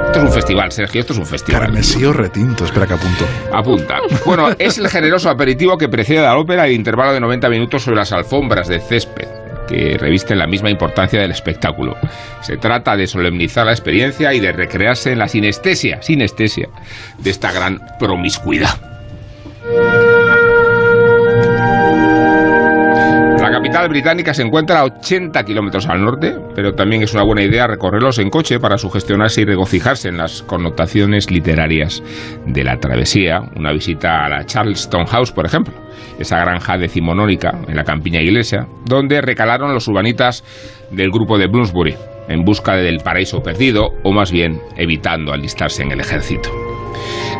[0.05, 1.61] Esto es un festival, Sergio, esto es un festival.
[1.63, 3.25] Carmesí o retinto, espera que apunto.
[3.51, 3.97] Apunta.
[4.25, 7.83] Bueno, es el generoso aperitivo que precede a la ópera y intervalo de 90 minutos
[7.83, 9.27] sobre las alfombras de césped
[9.67, 11.97] que revisten la misma importancia del espectáculo.
[12.39, 16.69] Se trata de solemnizar la experiencia y de recrearse en la sinestesia, sinestesia
[17.17, 18.79] de esta gran promiscuidad.
[23.57, 27.65] Capital británica se encuentra a 80 kilómetros al norte, pero también es una buena idea
[27.65, 32.03] recorrerlos en coche para sugestionarse y regocijarse en las connotaciones literarias
[32.45, 33.41] de la travesía.
[33.55, 35.73] Una visita a la Charleston House, por ejemplo,
[36.19, 40.43] esa granja decimonónica en la campiña iglesia, donde recalaron los urbanitas
[40.91, 41.95] del grupo de Bloomsbury
[42.29, 46.66] en busca del paraíso perdido, o más bien evitando alistarse en el ejército.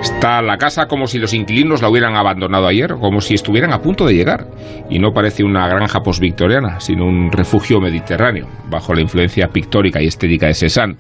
[0.01, 3.81] Está la casa como si los inquilinos la hubieran abandonado ayer, como si estuvieran a
[3.81, 4.47] punto de llegar.
[4.89, 10.07] Y no parece una granja postvictoriana, sino un refugio mediterráneo, bajo la influencia pictórica y
[10.07, 10.97] estética de Cézanne.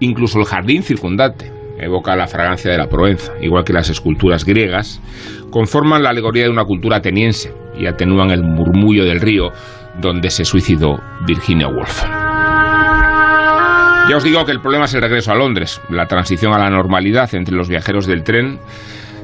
[0.00, 5.00] Incluso el jardín circundante evoca la fragancia de la Provenza, igual que las esculturas griegas,
[5.50, 9.50] conforman la alegoría de una cultura ateniense y atenúan el murmullo del río
[10.00, 12.27] donde se suicidó Virginia Woolf.
[14.08, 15.82] Ya os digo que el problema es el regreso a Londres.
[15.90, 18.58] La transición a la normalidad entre los viajeros del tren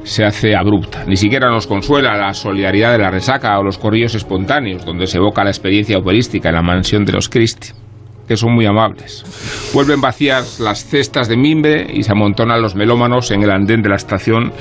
[0.03, 1.05] se hace abrupta.
[1.07, 5.17] Ni siquiera nos consuela la solidaridad de la resaca o los corrillos espontáneos, donde se
[5.17, 7.73] evoca la experiencia operística en la mansión de los Christie,
[8.29, 9.25] que son muy amables.
[9.73, 13.89] Vuelven vacías las cestas de mimbre y se amontonan los melómanos en el andén de
[13.89, 14.53] la estación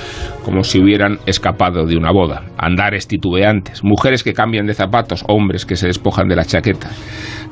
[0.46, 2.44] como si hubieran escapado de una boda.
[2.58, 6.92] Andares titubeantes, mujeres que cambian de zapatos, hombres que se despojan de la chaqueta.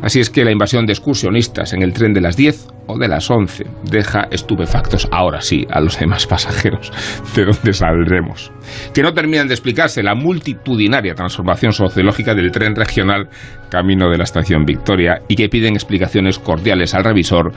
[0.02, 3.08] Así es que la invasión de excursionistas en el tren de las 10 o de
[3.08, 6.92] las 11 deja estupefactos, ahora sí, a los demás pasajeros
[7.36, 8.52] de dónde saldremos.
[8.94, 13.30] Que no terminan de explicarse la multitudinaria transformación sociológica del tren regional
[13.70, 17.52] camino de la estación Victoria y que piden explicaciones cordiales al revisor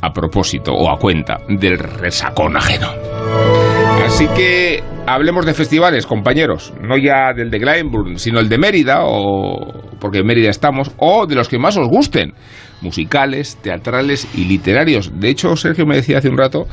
[0.00, 3.83] a propósito o a cuenta del resacón ajeno.
[4.02, 9.00] Así que hablemos de festivales, compañeros, no ya del de Glenburn, sino el de Mérida,
[9.04, 12.32] o porque en Mérida estamos, o de los que más os gusten,
[12.80, 15.10] musicales, teatrales y literarios.
[15.18, 16.66] De hecho, Sergio me decía hace un rato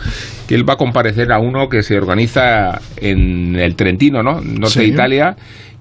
[0.47, 4.41] que él va a comparecer a uno que se organiza en el Trentino, ¿no?
[4.41, 5.36] Norte de Italia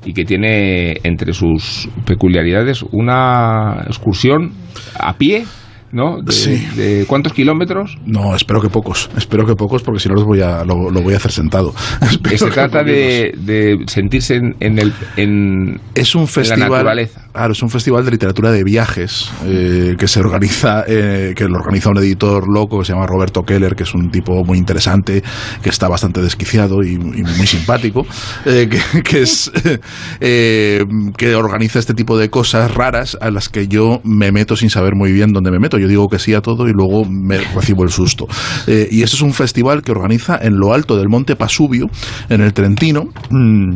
[0.04, 4.52] y que tiene entre sus peculiaridades una excursión
[4.98, 5.44] a pie
[5.92, 6.22] ¿no?
[6.22, 6.56] De, Sí.
[6.76, 7.98] de cuántos kilómetros?
[8.06, 9.10] No, espero que pocos.
[9.16, 11.74] Espero que pocos, porque si no los voy a, lo, lo voy a hacer sentado.
[12.00, 16.32] Espero Que se trata de, de sentirse en, en el en, Es un en la
[16.32, 16.70] festival.
[16.70, 17.26] naturaleza.
[17.32, 21.58] Claro, es un festival de literatura de viajes eh, que se organiza, eh, que lo
[21.58, 25.22] organiza un editor loco que se llama Roberto Keller, que es un tipo muy interesante,
[25.62, 28.06] que está bastante desquiciado y, y muy simpático,
[28.46, 29.50] eh, que, que es
[30.20, 30.84] eh,
[31.16, 34.94] que organiza este tipo de cosas raras a las que yo me meto sin saber
[34.94, 35.78] muy bien dónde me meto.
[35.80, 38.26] Yo digo que sí a todo y luego me recibo el susto.
[38.66, 41.88] Eh, y este es un festival que organiza en lo alto del Monte Pasubio,
[42.28, 43.08] en el Trentino.
[43.30, 43.74] mm,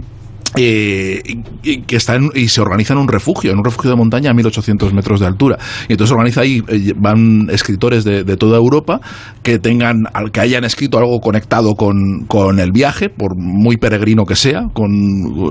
[0.56, 1.22] eh,
[1.62, 4.30] y, que está en- y se organiza en un refugio, en un refugio de montaña
[4.30, 5.58] a 1800 metros de altura.
[5.88, 9.00] Y entonces organiza ahí, eh, van escritores de, de toda Europa
[9.42, 14.36] que tengan, que hayan escrito algo conectado con, con el viaje, por muy peregrino que
[14.36, 14.90] sea, con,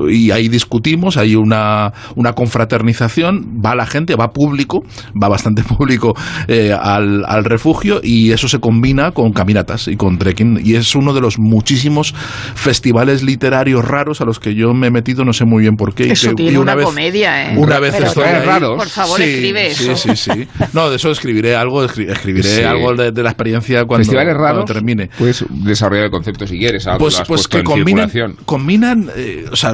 [0.09, 4.83] y ahí discutimos, hay una, una confraternización, va la gente, va público,
[5.21, 6.13] va bastante público
[6.47, 10.95] eh, al, al refugio y eso se combina con caminatas y con trekking y es
[10.95, 12.13] uno de los muchísimos
[12.55, 16.07] festivales literarios raros a los que yo me metido, no sé muy bien por qué.
[16.07, 17.57] y Eso que- tiene y una vez- comedia, ¿eh?
[17.57, 18.77] Una vez Pero estoy es ahí- raro.
[18.77, 20.15] Por favor, Sí, escribe sí, eso.
[20.15, 22.63] Sí, sí, No, de eso escribiré algo, escri- escribiré Sí.
[22.63, 24.65] algo de, de la experiencia cuando, Festivales cuando raros.
[24.65, 25.09] termine.
[25.17, 26.87] Puedes desarrollar el concepto si quieres.
[26.99, 28.09] Pues, pues que combinan,
[28.45, 29.73] combinan eh, o sea,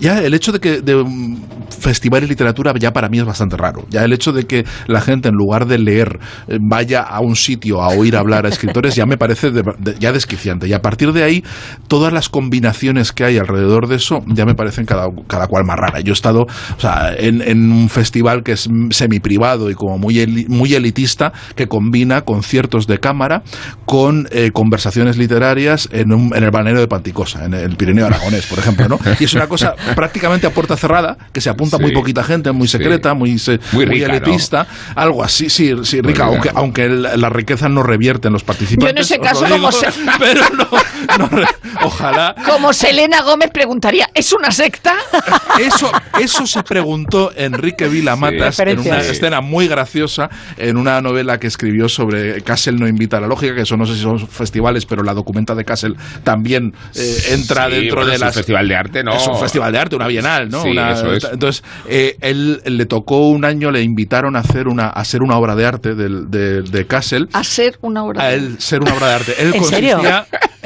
[0.00, 1.36] ya el hecho de que de, mm,
[1.80, 3.84] festival de literatura ya para mí es bastante raro.
[3.90, 7.36] Ya el hecho de que la gente en lugar de leer eh, vaya a un
[7.36, 10.68] sitio a oír hablar a escritores ya me parece de- de- ya desquiciante.
[10.68, 11.44] Y a partir de ahí,
[11.88, 15.76] todas las combinaciones que hay alrededor de eso ya me parecen cada, cada cual más
[15.78, 16.00] rara.
[16.00, 19.98] Yo he estado o sea, en, en un festival que es semi privado y como
[19.98, 23.42] muy, eli- muy elitista que combina conciertos de cámara
[23.84, 28.46] con eh, conversaciones literarias en, un- en el balneario de Panticosa, en el Pirineo Aragonés,
[28.46, 28.88] por ejemplo.
[28.88, 28.98] ¿no?
[29.18, 32.68] Y es una cosa prácticamente a puerta cerrada, que se apunta muy poquita gente, muy
[32.68, 34.14] secreta, muy, se- Muy muy rica, ¿no?
[34.14, 36.58] elitista, algo así, sí, sí rica, aunque, ¿no?
[36.60, 38.84] aunque el- la riqueza no revierte en los participantes.
[38.86, 39.86] Yo en ese caso, digo, como se-
[40.18, 41.46] Pero no, no
[41.82, 42.34] ojalá.
[42.44, 44.94] Como Selena Gómez preguntaría, ¿es una secta?
[45.60, 48.62] Eso, eso se preguntó Enrique Vilamatas Sí.
[48.66, 53.20] en una escena muy graciosa en una novela que escribió sobre Castle no invita a
[53.20, 56.74] la lógica, que eso no sé si son festivales, pero la documenta de Castle también
[56.94, 59.14] eh, entra Sí, dentro bueno, de es un festival de arte, ¿no?
[59.14, 60.62] Es un festival de arte, una bienal, ¿no?
[60.62, 61.24] Sí, Una- eso es.
[61.24, 65.36] Entonces, eh, él le tocó un año, le invitaron a hacer una, a hacer una
[65.38, 68.22] obra de arte del- de, de Castle A ser una obra.
[68.24, 69.34] a de- él ser una obra de arte.
[69.38, 70.00] Él ¿En serio?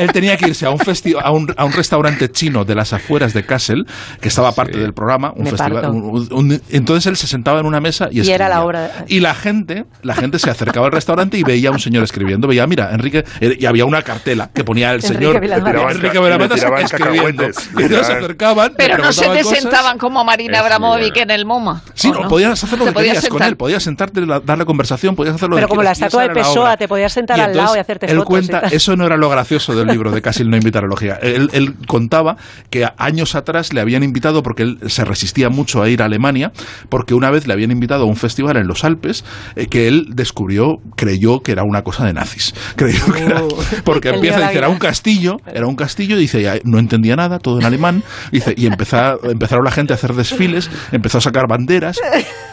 [0.00, 2.92] Él tenía que irse a un, festi- a un, a un restaurante chino de las
[2.92, 3.86] afueras de Kassel,
[4.20, 5.72] que estaba parte del programa, un festival.
[5.82, 5.90] parto.
[5.90, 8.90] un- un- entonces él se sentaba en una mesa y Y era la obra de-
[9.08, 12.48] Y la gente, la gente se acercaba al restaurante y veía a un señor escribiendo.
[12.48, 16.62] Veía, mira, Enrique, eh, y había una cartela que ponía el Enrique señor Enrique Vilamatas
[16.82, 17.44] escribiendo.
[17.44, 18.72] Y entonces se acercaban.
[18.76, 19.58] Pero no se te cosas.
[19.60, 21.82] sentaban como Marina Abramovic en el MoMA.
[21.94, 22.28] Sí, ¿o no, no?
[22.28, 25.48] podías hacer lo que podías querías con él, podías sentarte, la- darle conversación, podías hacer
[25.48, 28.06] lo Pero que como la estatua de Pessoa, te podías sentar al lado y hacerte
[28.06, 30.84] él fotos y cuenta, eso no era lo gracioso del libro de Casil no invitar
[30.84, 31.14] a.
[31.16, 32.36] Él, él contaba
[32.70, 36.52] que años atrás le habían invitado, porque él se resistía mucho a ir a Alemania,
[36.88, 39.24] porque una vez le habían invitado a un festival en los Alpes
[39.56, 42.54] eh, que él descubrió, creyó que era una cosa de nazis.
[42.76, 43.42] Creyó que era-
[43.84, 47.38] porque El empieza decir, era un castillo, era un castillo, y dice, no entendía nada,
[47.38, 51.46] todo en alemán, dice, y empezó, empezaron la gente a hacer desfiles, empezó a sacar
[51.48, 51.98] banderas,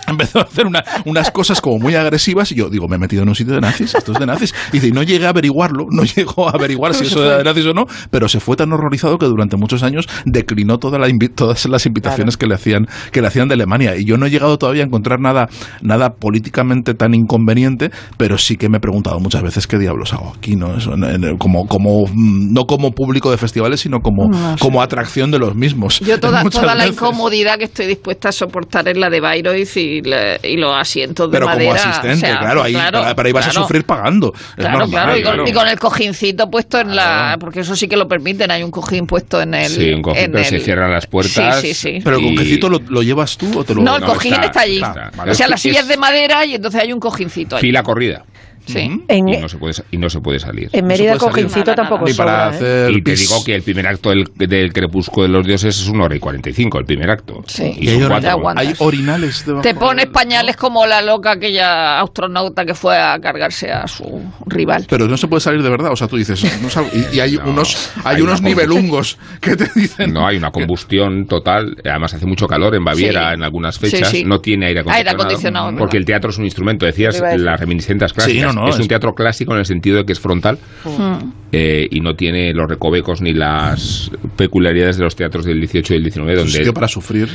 [0.12, 3.24] empezó a hacer una- unas cosas como muy agresivas, y yo digo, me he metido
[3.24, 4.54] en un sitio de nazis, esto es de nazis.
[4.72, 7.66] Y dice, no llegué a averiguarlo, no llegó a averiguar si eso era de nazis
[7.66, 11.66] o no, pero se fue tan horrorizado que durante muchos años declinó toda la todas
[11.66, 13.96] las invitaciones que le hacían que le hacían de Alemania.
[13.96, 15.48] Y yo no he llegado todavía a encontrar nada,
[15.82, 20.34] nada políticamente tan inconveniente, pero sí que me he preguntado muchas veces qué diablos hago
[20.38, 20.76] aquí, ¿no?
[20.78, 20.92] Eso,
[21.38, 26.00] como, como, mm, no como público de festivales, sino como, como atracción de los mismos.
[26.02, 26.92] Yo toda, toda la veces.
[26.92, 31.30] incomodidad que estoy dispuesta a soportar es la de Bayreuth y, la- y los asientos
[31.32, 31.74] de Pero como madera.
[31.90, 33.60] asistente, o sea, claro, ahí, claro, para- pero ahí vas claro.
[33.60, 34.34] a sufrir pagando.
[34.36, 35.50] Es Claro, normal, claro, y con, claro.
[35.50, 37.38] y con el cojincito puesto en la...
[37.40, 39.70] Porque eso sí que lo permiten, hay un cojín puesto en el...
[39.70, 41.62] Sí, un cojín, en pero se el- cierran las puertas.
[41.62, 42.02] Sí, sí, sí.
[42.04, 44.46] Pero el Y- lo, lo llevas tú o te lo No, el no, cojín está-
[44.48, 44.76] está, allí.
[44.78, 45.32] está, vale.
[45.32, 47.68] O sea, la silla es de madera y entonces hay un cojincito allí.
[47.68, 48.24] Fila corrida.
[48.68, 49.04] Sí.
[49.08, 50.70] En, Y no se puede, y no se puede salir.
[50.72, 52.86] en Mérida cojincito Nada, tampoco Ni para sobra, ¿eh?
[52.86, 55.88] hacer Y te digo que el primer acto del, del crepúsculo de los dioses es
[55.88, 57.44] una hora y 45, el primer acto.
[57.48, 57.74] Sí.
[57.80, 58.54] Y Y hay, cuatro.
[58.56, 63.72] hay orinales debajo Te pones pañales como la loca aquella astronauta que fue a cargarse
[63.72, 64.86] a su rival.
[64.90, 66.90] Pero no se puede salir de verdad, o sea, tú dices, no salgo.
[66.94, 70.12] y, y hay No, unos hay, hay unos nivelungos que te dicen.
[70.12, 71.76] No, hay una combustión total.
[71.86, 73.34] Además, hace mucho calor en Baviera Sí.
[73.36, 74.10] en algunas fechas.
[74.10, 74.24] sí.
[74.26, 74.98] No tiene aire acondicionado.
[75.10, 76.86] Aire acondicionado, Porque el teatro es un instrumento.
[76.86, 78.56] Decías las reminiscencias clásicas.
[78.58, 81.32] No, no, es un es- teatro clásico en el sentido de que es frontal Mm.
[81.52, 85.98] eh, y no tiene los recovecos ni las peculiaridades de los teatros del 18 y
[85.98, 86.34] el 19.
[86.34, 87.30] Es un Donde sitio para sufrir.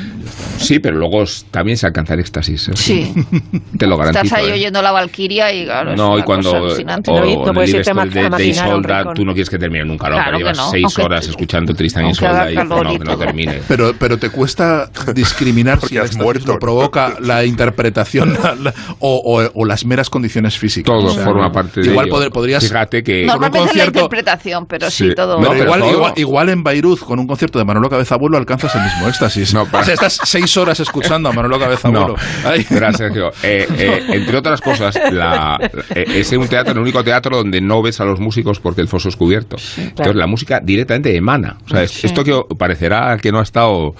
[0.59, 2.69] Sí, pero luego también se alcanza el éxtasis.
[2.69, 2.73] ¿eh?
[2.75, 3.13] Sí.
[3.79, 4.25] Te lo garantizo.
[4.25, 4.53] Estás ahí ¿eh?
[4.55, 7.95] oyendo la Valquiria y claro, es No, y cuando o, No, no puedes irte a
[8.05, 9.15] de, de un Isolda, rincón.
[9.15, 10.15] tú no quieres que termine nunca, ¿no?
[10.17, 13.61] Claro pero llevas no, seis aunque- horas escuchando Tristan Isolda y no, que no termine.
[13.69, 19.17] Pero, pero te cuesta discriminar Porque si has muerto, provoca la interpretación la- la- o,
[19.41, 20.93] o- o las meras condiciones físicas.
[20.93, 22.15] Todo O sea, forma parte de Igual ello.
[22.17, 22.63] poder- podrías.
[22.67, 23.21] Fíjate que...
[23.23, 25.15] un Normalmente es la interpretación, pero sí, Sí.
[25.15, 25.37] todo.
[25.39, 28.37] Pero, No, pero igual, todo- igual, igual en Bayreuth, con un concierto de Manolo Cabezabuelo,
[28.39, 29.55] alcanzas el mismo éxtasis.
[29.55, 32.09] No, para- O sea, estás seis horas escuchando a Manolo Cabezabuelo.
[32.09, 32.93] No, Ay, no.
[32.93, 35.59] Sergio, eh, eh, entre otras cosas, la,
[35.95, 38.89] eh, es un teatro, el único teatro donde no ves a los músicos porque el
[38.89, 39.57] foso es cubierto.
[39.79, 41.57] Entonces la música directamente emana.
[41.65, 42.07] O sea, Sí.
[42.07, 43.95] esto que parecerá que no ha estado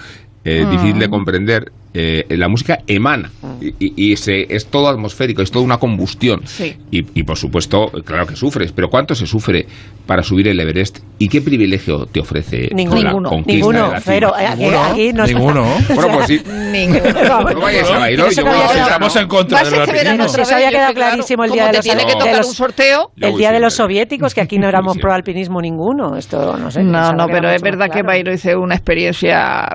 [0.45, 3.29] eh, difícil de comprender, eh, la música emana
[3.61, 6.41] y, y- y se- es todo atmosférico, es toda una combustión.
[6.45, 6.75] Sí.
[6.91, 9.67] Y, y, por supuesto, claro que sufres, pero ¿cuánto se sufre
[10.05, 10.99] para subir el Everest?
[11.19, 13.01] ¿Y qué privilegio te ofrece Ninguno.
[13.01, 13.29] la Ninguno.
[13.29, 14.13] conquista de Ninguno, la cima?
[14.15, 15.65] pero aquí, Ninguno, aquí nos- ninguno.
[15.93, 16.41] Bueno, pues sí.
[16.71, 17.03] Ninguno.
[17.53, 19.21] No vayas a Eso yo no voy a Estamos ¿no?
[19.21, 22.19] en contra del verano Eso había quedado clarísimo el día de los- tiene que de
[22.19, 23.11] tocar los- un sorteo.
[23.19, 26.17] El día de los soviéticos, que aquí no éramos pro alpinismo ninguno.
[26.17, 26.83] Esto no sé.
[26.83, 28.01] No, no, pero es verdad que.
[28.03, 29.67] Bayreuth es una experiencia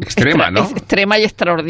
[0.00, 0.60] Extrema, ¿no?
[0.64, 1.65] extrema y extraordinaria.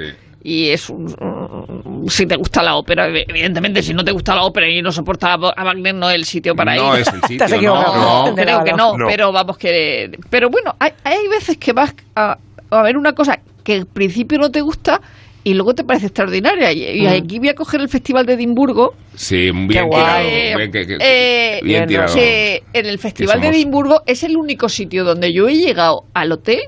[0.00, 0.04] Sí.
[0.46, 4.42] Y es un, un- si te gusta la ópera, evidentemente, si no te gusta la
[4.44, 7.00] ópera y no soportas a a Wagner, no es el sitio para no ir.
[7.00, 7.94] es el sitio, Te has no, equivocado.
[7.96, 8.28] no.
[8.28, 9.06] No, creo que no, No.
[9.08, 10.10] pero vamos que...
[10.28, 12.36] Pero bueno, hay, hay veces que vas a,
[12.70, 15.00] a ver una cosa que al principio no te gusta
[15.44, 16.72] y luego te parece extraordinaria.
[16.72, 18.94] Y, y aquí voy a coger el Festival de Edimburgo.
[19.14, 19.86] Sí, bien tirado.
[19.88, 20.54] guay.
[20.56, 22.14] bien que- que- Eh, bien bien, tirado.
[22.18, 26.60] en el Festival de Edimburgo es el único sitio donde yo he llegado al hotel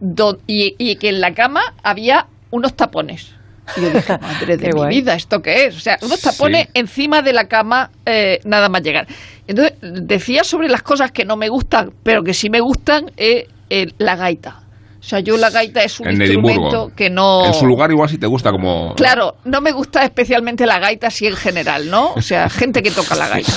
[0.00, 3.34] do- y, y que en la cama había unos tapones.
[3.76, 4.88] Y yo dije, madre de Qué mi guay.
[4.96, 5.76] vida, ¿esto qué es?
[5.76, 6.70] O sea, unos tapones Sí.
[6.74, 9.06] encima de la cama eh, nada más llegar.
[9.46, 13.46] Entonces, decía sobre las cosas que no me gustan, pero que sí me gustan, eh,
[13.70, 14.62] eh, la gaita.
[15.00, 16.92] O sea, yo la gaita es un En instrumento Edimburgo.
[16.96, 17.46] que no...
[17.46, 18.94] En su lugar igual si te gusta como...
[18.94, 22.12] Claro, no me gusta especialmente la gaita, sí en general, ¿no?
[22.14, 23.52] O sea, gente que toca la gaita.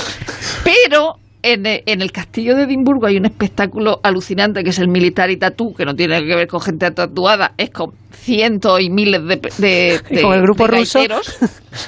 [0.64, 4.88] Pero en, e- en el castillo de Edimburgo hay un espectáculo alucinante que es el
[4.88, 9.20] Military Tattoo, que no tiene que ver con gente tatuada, es con cientos y miles
[9.26, 11.00] de, de, de- Con el grupo de ruso.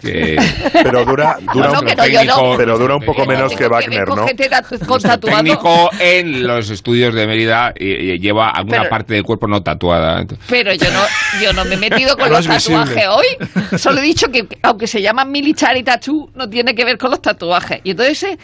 [0.02, 0.36] que-
[0.72, 2.56] Pero dura, dura, No, un, no, yo no.
[2.56, 4.26] pero dura un poco menos que Wagner, con ¿no?
[4.26, 9.14] gente tatu- con técnico en los estudios de Mérida eh, eh, lleva alguna Pero- parte
[9.14, 10.24] del cuerpo no tatuada.
[10.48, 11.00] Pero yo no,
[11.42, 12.94] yo no me he metido con No los es visible.
[12.94, 13.78] tatuajes hoy.
[13.78, 17.20] Solo he dicho que, aunque se llaman military tattoo, no tiene que ver con los
[17.22, 17.80] tatuajes.
[17.84, 18.38] Y entonces, eh,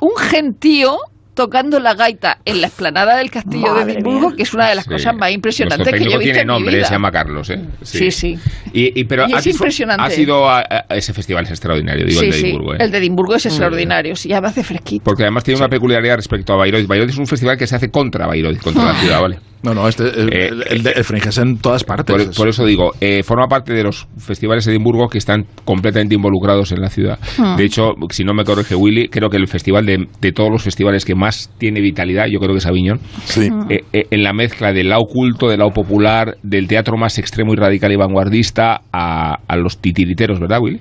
[0.00, 0.98] un gentío
[1.34, 4.74] tocando la gaita en la explanada del castillo Madre de Edimburgo, que es una de
[4.74, 4.90] las Sí.
[4.90, 6.84] cosas más impresionantes que yo he visto tiene en mi nombre, vida.
[6.86, 7.60] se llama Carlos, ¿eh?
[7.82, 8.38] Sí, sí.
[8.74, 10.02] Y, y- pero Y es impresionante.
[10.02, 12.44] Has ido a, a ese festival, es extraordinario, digo, Sí, el de sí.
[12.46, 12.74] Edimburgo.
[12.74, 12.78] ¿eh?
[12.80, 14.16] El de Edimburgo es extraordinario.
[14.16, 15.02] Sí, ya me hace fresquito.
[15.04, 16.86] Porque además tiene una peculiaridad respecto a Bayreuth.
[16.86, 18.92] Bayreuth es un festival que se hace contra Bayreuth, contra Ah.
[18.92, 19.38] la ciudad, ¿vale?
[19.62, 22.12] No, no, este, el, Eh, el, el de- el Fringe es en todas partes.
[22.14, 25.44] Por, Es- por eso digo, eh, forma parte de los festivales de Edimburgo que están
[25.66, 27.18] completamente involucrados en la ciudad.
[27.38, 27.56] Ah.
[27.58, 30.62] De hecho, si no me corrige Willy, creo que el festival de, de todos los
[30.62, 33.48] festivales que más tiene vitalidad, yo creo que es Aviñón, Sí.
[33.68, 37.52] eh, eh, en la mezcla del lado culto, del lado popular, del teatro más extremo
[37.52, 40.80] y radical y vanguardista a, a los titiriteros, ¿verdad, Willy?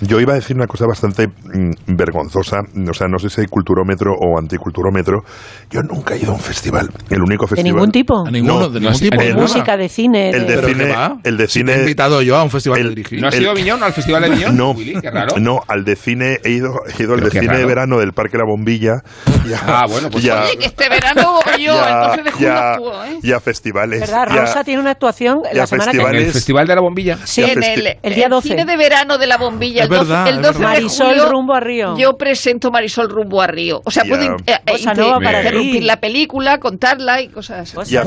[0.00, 3.46] Yo iba a decir una cosa bastante mm, vergonzosa, o sea, no sé si hay
[3.46, 5.22] culturómetro o anticulturómetro.
[5.70, 7.72] Yo nunca he ido a un festival, el único De festival.
[7.74, 8.26] ningún tipo.
[8.26, 9.20] A ninguno, No, de ningún tipo.
[9.20, 9.34] el- de.
[9.34, 10.30] Música, de cine.
[10.30, 12.80] el de ¿Pero cine- el de Si te cine- he invitado yo a un festival
[12.80, 13.16] el- dirigí.
[13.20, 15.00] ¿No has El- ido a Aviñón, al festival de Aviñón, No, Willy?
[15.00, 15.36] Qué raro.
[15.38, 17.66] no, al de cine he ido, he ido al de cine de raro.
[17.66, 19.02] verano del Parque La Bombilla.
[19.48, 22.22] y a- Ah, bueno, pues y a- Oye, que este verano voy yo, el 12
[22.22, 23.18] de y julio a- actúo, ¿eh?
[23.22, 24.00] y a festivales.
[24.00, 24.26] ¿Verdad?
[24.30, 26.26] y a- Rosa tiene una actuación la semana ¿En que festivales.
[26.26, 27.18] el Festival de la Bombilla?
[27.24, 28.48] Sí, en el, El día 12.
[28.48, 30.64] cine de verano de la bombilla, Es el 12, verdad, el es 12 de.
[30.64, 31.96] Marisol julio, rumbo a Río.
[31.96, 33.80] Yo presento Marisol rumbo a Río.
[33.84, 34.08] O sea, Ya.
[34.10, 37.94] puedo eh, interrumpir la película, contarla y cosas así.
[37.94, 38.04] Y a,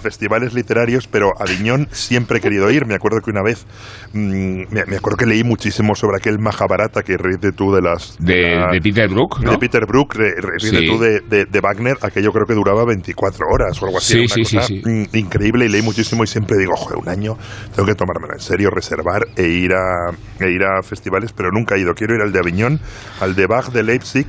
[0.00, 2.86] festivales literarios, pero a Viñón siempre he querido ir.
[2.86, 3.66] Me acuerdo que una vez,
[4.12, 8.16] mm, me, me acuerdo que leí muchísimo sobre aquel Mahabharata que ríete tú de las...
[8.18, 9.52] De, la- de Peter Brook, ¿no?
[9.52, 10.86] de Peter Brook, re- re- ríete Sí.
[10.86, 14.26] tú de, de- de Wagner, aquello creo que duraba 24 horas o algo así.
[14.26, 14.82] Sí, sí, una sí, cosa, sí.
[15.12, 17.36] mm, Increíble y leí muchísimo y siempre digo, joder, un año
[17.74, 18.95] tengo que tomármelo en serio, reservar
[19.36, 21.94] e ir a, e ir a festivales, pero nunca he ido.
[21.94, 22.80] Quiero ir al de Aviñón,
[23.20, 24.26] al de Bach de Leipzig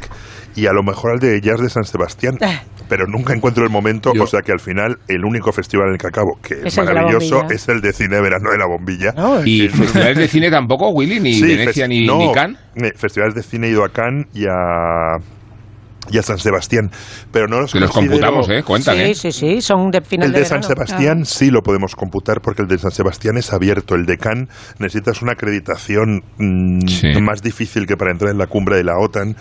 [0.55, 2.37] y a lo mejor al de Jazz de San Sebastián.
[2.41, 2.59] Eh.
[2.89, 5.93] Pero nunca encuentro el momento, Yo- o sea que al final el único festival en
[5.95, 9.11] el que acabo, que es, maravilloso, es el de cine de verano de la bombilla.
[9.11, 11.19] No, ¿Y festivales de cine tampoco, Willy?
[11.19, 12.57] ¿Ni Sí, Venecia ni, no, ni Cannes?
[12.75, 15.17] eh, festivales de cine he ido a Cannes y a,
[16.09, 16.91] y a San Sebastián,
[17.31, 18.63] pero no los Que los computamos, ¿eh?
[18.63, 19.15] Cuentan, sí, ¿eh?
[19.15, 20.63] sí, sí, son de final El de de San.
[20.63, 23.95] Sebastián sí lo podemos computar porque el de San Sebastián es abierto.
[23.95, 24.47] El de Cannes
[24.79, 27.07] necesitas una acreditación mm, Sí.
[27.21, 29.35] más difícil que para entrar en la cumbre de la OTAN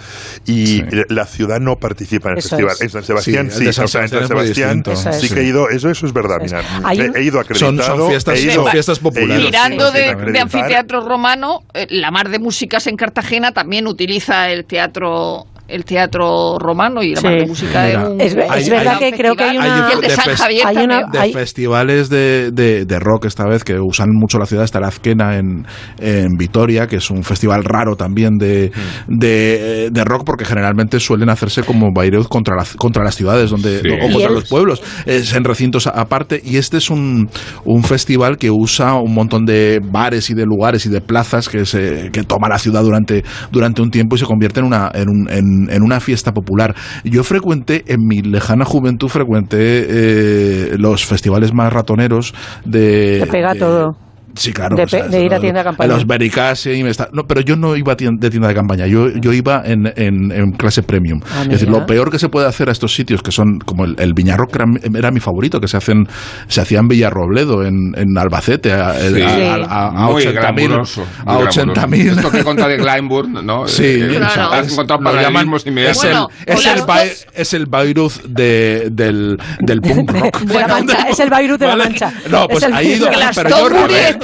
[0.46, 0.84] y Sí.
[1.08, 2.74] la ciudad no participa en el Eso festival.
[2.74, 2.80] es.
[2.82, 5.28] En San Sebastián Sí, el sí, de San o sea, en San Sebastián es sí
[5.34, 6.56] que he ido, eso, eso es verdad, Eso
[6.88, 7.82] mira, he, he ido acreditado.
[7.82, 9.36] son fiestas, he ido- son fiestas he ido populares.
[9.36, 14.50] sin- Mirando de, de anfiteatro romano, eh, la mar de músicas en Cartagena también utiliza
[14.50, 17.28] el teatro el teatro romano y la Sí.
[17.48, 19.78] música Mira, es un Es ve- es un verdad que creo que hay festival.
[19.80, 23.24] una- Y el de San Javier hay una- de Hay- festivales de, de- de rock
[23.26, 25.66] esta vez que usan mucho la ciudad está la Azquena en,
[25.98, 28.70] en Vitoria que es un festival raro también de,
[29.08, 33.80] de, de rock porque generalmente suelen hacerse como Bayreuth contra, la- contra las ciudades donde,
[33.80, 33.88] Sí.
[33.90, 37.28] o contra los pueblos es en recintos aparte y este es un,
[37.64, 41.64] un festival que usa un montón de bares y de lugares y de plazas que,
[41.66, 45.08] se, que toma la ciudad durante, durante un tiempo y se convierte en una, en,
[45.08, 51.04] un- en- en una fiesta popular yo frecuenté en mi lejana juventud frecuenté eh, los
[51.04, 53.96] festivales más ratoneros de Te pega de- todo.
[54.36, 54.76] Sí, claro.
[54.76, 55.92] De o sea, de ir a tienda de campaña.
[55.94, 58.54] Los Bericase y me está- no, pero yo no iba a tien- de tienda de
[58.54, 61.20] campaña, yo, yo iba en, en- en clase premium.
[61.32, 63.84] Ah, es decir, lo peor que se puede hacer a estos sitios, que son como
[63.84, 66.06] el, el Viñarroc era, mi- era mi favorito, que se hacen
[66.48, 69.22] se hacía en Villarrobledo, en, en Albacete, a, a- Sí.
[69.22, 70.32] a, a- a Muy 80.000.
[70.32, 72.10] glamuroso, muy A 80.000.
[72.16, 73.66] Esto que conta de Glyndebourne, ¿no?
[73.76, 74.26] Sí, Eh, Claro.
[74.26, 76.04] o sea, has encontrado lo llaman- es inmediatos.
[76.04, 80.40] el, Bueno, es, el es el Bayreuth de, del, del punk rock.
[80.40, 81.84] De la Mancha, es el Bayreuth de la Vale.
[81.84, 82.12] Mancha.
[82.30, 82.98] No, pues ahí
[83.34, 83.68] pero yo a.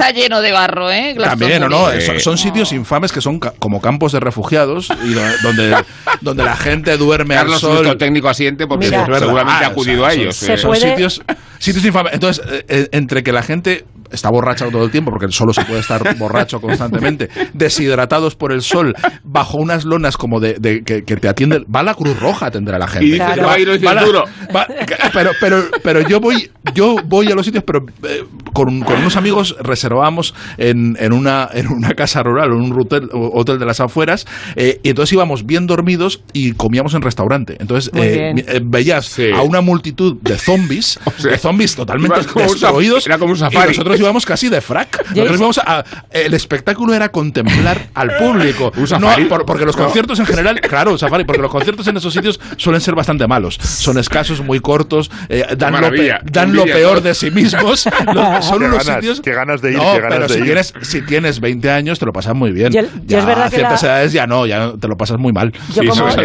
[0.02, 1.14] está lleno de barro, ¿eh?
[1.18, 1.78] También, ¿o no?
[1.86, 2.06] Glastonbury.
[2.06, 5.76] Son, son sitios infames que son ca- como campos de refugiados y do- donde,
[6.20, 7.70] donde la gente duerme Carlos, al sol.
[7.74, 9.06] nuestro técnico asiente, porque Mira.
[9.18, 10.36] seguramente Ah, ha acudido o a ellos.
[10.36, 10.58] Son, Se eh.
[10.58, 11.22] son sitios
[11.58, 12.12] Sitios infames.
[12.14, 15.64] Entonces, eh, eh, entre que la gente está borracha todo el tiempo, porque solo se
[15.64, 18.94] puede estar borracho constantemente, deshidratados por el sol,
[19.24, 21.64] bajo unas lonas como de, de- que, que te atienden.
[21.74, 23.06] Va la Cruz Roja a atender a la gente.
[23.06, 23.46] Y dices, Claro.
[23.46, 24.24] va a ir Va la- duro.
[24.54, 24.66] va-
[25.12, 29.16] pero, pero, pero yo voy, yo voy a los sitios, pero eh, con, con unos
[29.16, 33.80] amigos reservamos en, en una en una casa rural, en un hotel, hotel de las
[33.80, 37.56] afueras, eh, y entonces íbamos bien dormidos y comíamos en restaurante.
[37.60, 39.30] Entonces eh, eh, veías Sí.
[39.34, 43.68] a una multitud de zombies, sea, de zombies totalmente destruidos, era como un y safari.
[43.68, 45.04] nosotros íbamos casi de frac.
[45.10, 48.72] Nosotros íbamos a- el espectáculo era contemplar al público.
[48.76, 52.12] Un No, por- porque los conciertos en general, claro, safari, porque los conciertos en esos
[52.12, 53.56] sitios suelen ser bastante malos.
[53.60, 57.00] Son escasos, muy cortos, eh, dan, lo, pe- dan lo peor ¿no?
[57.00, 57.86] de sí mismos.
[58.14, 59.20] Lo- son Qué unos ganas, sitios.
[59.20, 60.44] qué ganas de ir, No, qué ganas pero de si ir.
[60.44, 62.72] tienes, si tienes 20 años, te lo pasas muy bien.
[62.72, 65.18] Yo- ya es verdad a que ciertas la- edades ya no, ya te lo pasas
[65.18, 65.52] muy mal.
[65.52, 66.16] Yo Sí, como yo-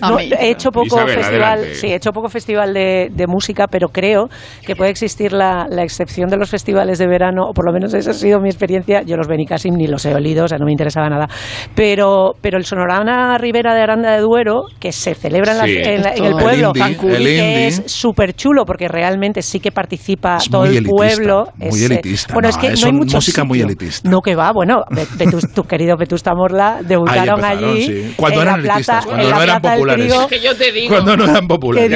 [0.00, 1.74] no, he hecho poco Isabel, festival, adelante.
[1.76, 4.28] sí, he hecho poco festival de, de música, pero creo
[4.66, 7.94] que puede existir la, la excepción de los festivales de verano, o por lo menos
[7.94, 9.02] esa ha sido mi experiencia.
[9.02, 11.28] Yo los ven casi ni los he olido, o sea, no me interesaba nada.
[11.74, 15.76] Pero, pero el Sonorama Ribera de Aranda de Duero, que se celebra en, la- Sí.
[15.82, 19.60] en la- en el pueblo, El indie, el que es súper chulo porque realmente sí
[19.60, 21.44] que participa Es todo muy el elitista, pueblo.
[21.56, 23.66] muy es, eh, elitista, Bueno, es no, que es no hay mucho música muy sitio.
[23.68, 24.08] elitista.
[24.08, 27.82] No, que va, bueno, Vetus- tu querido Vetusta Morla debutaron allí.
[27.86, 28.14] sí.
[28.16, 30.06] Cuando eran elitistas, plaza- cuando no eran populares.
[30.08, 30.28] Trigo.
[30.28, 30.88] Que yo te digo.
[30.94, 31.90] Cuando no eran populares.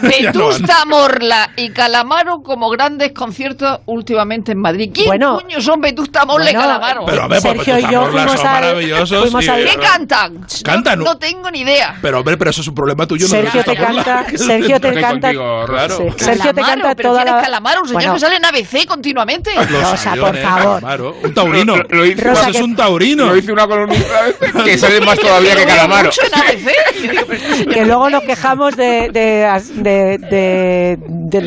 [0.00, 0.24] Que.
[0.26, 4.90] Vetusta Morla y Calamaro como grandes conciertos últimamente en Madrid.
[4.92, 7.04] ¿Quién Bueno, coño son Vetusta Morla y bueno, Calamaro?
[7.06, 9.20] Pero a ver, pues Sergio y Vetusta yo Morla fuimos son al- maravillosos.
[9.22, 10.46] fuimos y- al- ¿Qué cantan?
[10.64, 10.98] Cantan.
[10.98, 11.96] No, no tengo ni idea.
[12.02, 13.26] Pero, hombre, pero eso es un problema tuyo.
[13.26, 15.96] no Sergio de te canta, Sergio te canta, contigo, Claro.
[15.96, 17.80] Sí, Sergio te canta pero toda ¿quién es la Calamaro?
[17.82, 19.50] Un señor Bueno, que sale en ABC continuamente.
[19.54, 20.80] Los Rosa, por aviones, favor.
[20.80, 21.16] Calamaro.
[21.22, 21.76] Un taurino.
[21.76, 23.26] Lo- lo hice- Pues Rosa, es que- un taurino.
[23.26, 24.14] Lo hice una columnista
[24.64, 26.10] que sale más todavía que Calamaro.
[27.60, 31.40] Y que luego nos quejamos de, de, de, de- de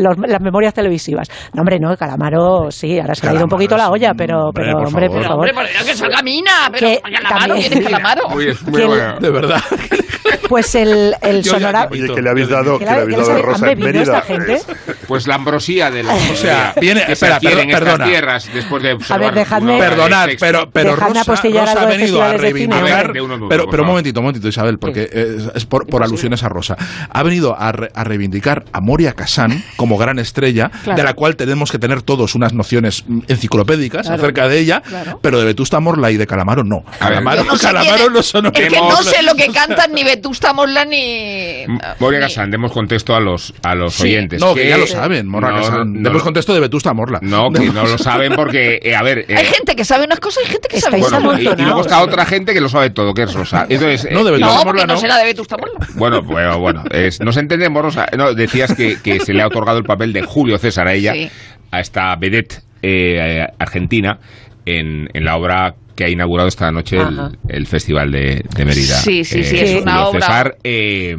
[0.00, 1.28] los- las memorias televisivas.
[1.52, 4.64] No, hombre, no, Calamaro, sí, ahora se ha ido un poquito la olla, pero, hombre,
[4.64, 5.46] pero por hombre, por favor.
[5.46, 6.70] Pero, hombre, por que salga Mina.
[6.72, 8.28] Pero Que Calamaro, también- ¿quién es Calamaro?
[8.30, 9.16] Muy, muy bueno.
[9.20, 9.62] De verdad.
[10.48, 11.88] Pues el, el Yo ya sonora...
[11.88, 14.02] que- Oye, que le habéis dado, ¿Qué que le- habéis dado habéis- Rosa en Mérida.
[14.02, 14.60] esta gente?
[15.08, 17.88] Pues la ambrosía de la O sea, viene- que espera, se adquiere en per- estas
[17.94, 18.04] perdona.
[18.10, 21.60] tierras después de observar dejadme- una obra de Perdonad, pero, pero Dejadme Rosa, Rosa algo
[21.80, 22.82] ha de venido a de reivindicar.
[22.92, 25.86] A ver, de uno pero, pero un momentito, un momentito, Isabel, porque es, es por,
[25.86, 26.76] por alusiones a Rosa.
[27.10, 30.96] Ha venido a, re- a reivindicar a Moria Kazan como gran estrella, Claro.
[30.96, 34.82] de la cual tenemos que tener todos unas nociones mm, enciclopédicas acerca de ella,
[35.22, 36.84] pero de Vetusta Morla y de Calamaro no.
[36.98, 40.84] Calamaro, no Calamaro no son Es que no sé lo que cantan ni Vetusta Morla
[40.84, 41.62] ni...
[41.62, 44.02] M- Moria ni- Kazan, demos contexto a los, a los Sí.
[44.04, 44.40] oyentes.
[44.40, 45.52] No, que ya lo saben, Morla
[45.84, 47.18] No, Demos contexto de Vetusta Morla.
[47.22, 49.24] No, que no lo saben porque, eh, a ver...
[49.28, 51.80] eh, Hay gente que sabe unas cosas y gente que sabe bueno, y, y luego
[51.80, 53.66] está otra gente que lo sabe todo, que es Rosa.
[53.68, 55.00] Entonces, No, eh, de Vetusta No, Morla no no.
[55.00, 55.86] será de Vetusta Morla.
[55.94, 56.84] Bueno, bueno, bueno.
[56.90, 58.06] es- nos entendemos, Rosa.
[58.16, 61.12] No, decías que, que se le ha otorgado el papel de Julio César a ella,
[61.14, 61.30] Sí.
[61.76, 64.18] A esta vedette eh, argentina,
[64.66, 68.96] en, en la obra que ha inaugurado esta noche el, el Festival de, de Mérida.
[68.96, 71.16] Sí, sí, sí, es Julio una obra- César, eh,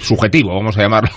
[0.00, 1.10] subjetivo, vamos a llamarlo.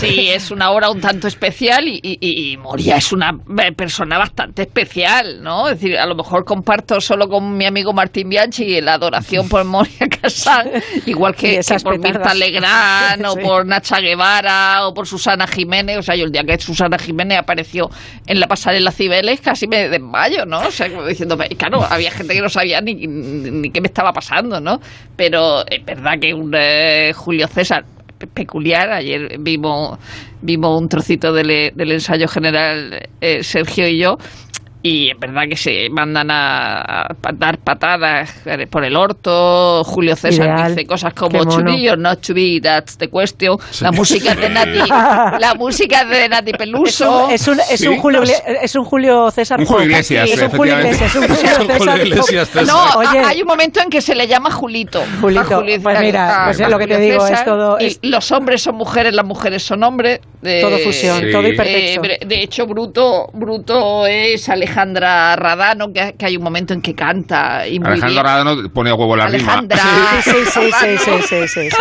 [0.00, 3.32] Sí, es una obra un tanto especial y, y- y Moria es una
[3.76, 5.68] persona bastante especial, ¿no?
[5.68, 9.64] Es decir, a lo mejor comparto solo con mi amigo Martín Bianchi la adoración por
[9.64, 12.34] Moria Casal, igual Y que, por Mirta.
[12.34, 13.40] Legrand o Sí.
[13.42, 15.98] por Nacha Guevara o por Susana Jiménez.
[15.98, 17.90] O sea, yo el día que Susana Jiménez apareció
[18.26, 20.60] en la pasarela Cibeles casi me desmayo, ¿no?
[20.60, 23.06] O sea, como diciendo, claro, había gente que no sabía ni, ni,
[23.50, 24.80] ni qué me estaba pasando, ¿no?
[25.16, 27.84] Pero es verdad que un eh, Julio César
[28.26, 28.90] peculiar.
[28.92, 29.98] Ayer vimos,
[30.40, 34.16] vimos un trocito del, eh, del ensayo general eh, Sergio y yo.
[34.84, 39.84] Y es verdad que se mandan a, a dar patadas eh, por el orto.
[39.84, 40.74] Julio César Ideal.
[40.74, 43.56] dice cosas como to be or not to be, that's the question.
[43.80, 44.78] La música de Nati,
[45.38, 47.26] la música de Nati Es Peluso.
[47.26, 47.86] un, es un, es Sí.
[47.86, 49.90] un Julio, es un Julio César Un Julio Pop.
[49.92, 50.78] Iglesias, es un Julio.
[50.80, 52.66] Iglesias, un Julio César.
[52.66, 53.20] No, Oye.
[53.20, 55.04] hay un momento en que se le llama Julito.
[55.20, 58.00] Julito, Julio pues mira, a- pues es lo que te digo, es todo- y es-
[58.02, 60.20] los hombres son mujeres, las mujeres son hombres.
[60.42, 61.30] Eh, Todo fusión, Sí.
[61.32, 62.02] todo eh, hipertexto.
[62.02, 66.94] bre- de hecho, Bruto, Bruto es Alejandra Radano, que, que hay un momento en que
[66.94, 68.00] canta y bien.
[68.00, 69.54] Radano pone a huevo la rima.
[69.54, 69.78] Alejandra.
[70.24, 71.76] Sí, sí, sí, sí, sí, sí, sí, sí.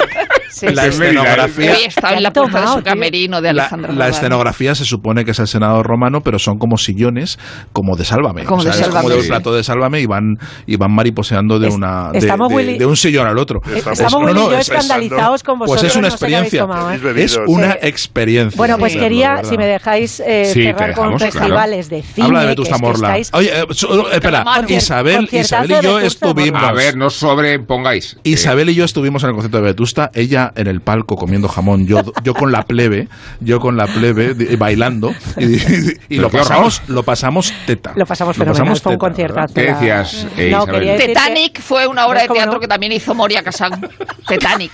[0.51, 1.73] Sí, La escenografía.
[1.73, 5.31] Hoy en la puerta de su camerino de La, Alejandra la escenografía se supone que
[5.31, 7.39] es el Senado romano, pero son como sillones,
[7.73, 8.43] como de Sálvame.
[8.43, 9.15] Como o sea, de es como Sálvame.
[9.15, 10.23] de un plato de Sálvame y van,
[10.67, 13.61] y van mariposeando de Es- una de, un sillón al otro.
[13.73, 15.81] Estamos- Estamos No, no, y yo es- escandalizados con vosotros.
[15.81, 16.61] Pues es una experiencia.
[16.61, 16.97] tomado, ¿eh?
[16.97, 17.25] Bebido.
[17.25, 17.77] Es una Sí.
[17.83, 18.57] experiencia.
[18.57, 22.27] Bueno, pues quería, si me dejáis eh, Sí, cerrar con festivales de cine.
[22.27, 23.17] Habla de Vetusta Morla.
[23.17, 23.65] estáis- Oye, eh,
[24.13, 26.61] espera, Isabel, y yo estuvimos.
[26.63, 28.17] A ver, no sobrepongáis.
[28.23, 30.09] Isabel y yo estuvimos en el concierto de Vetusta.
[30.13, 33.07] Ella en el palco comiendo jamón, yo, yo con la plebe,
[33.39, 37.93] yo con la plebe bailando y, lo pasamos, lo pasamos teta.
[37.95, 39.39] Lo pasamos fenomenal, fue un concierto.
[39.53, 40.53] ¿Qué decías, eh,
[40.97, 43.71] Titanic fue una obra de teatro que también hizo Moria Casán.
[44.27, 44.71] Titanic.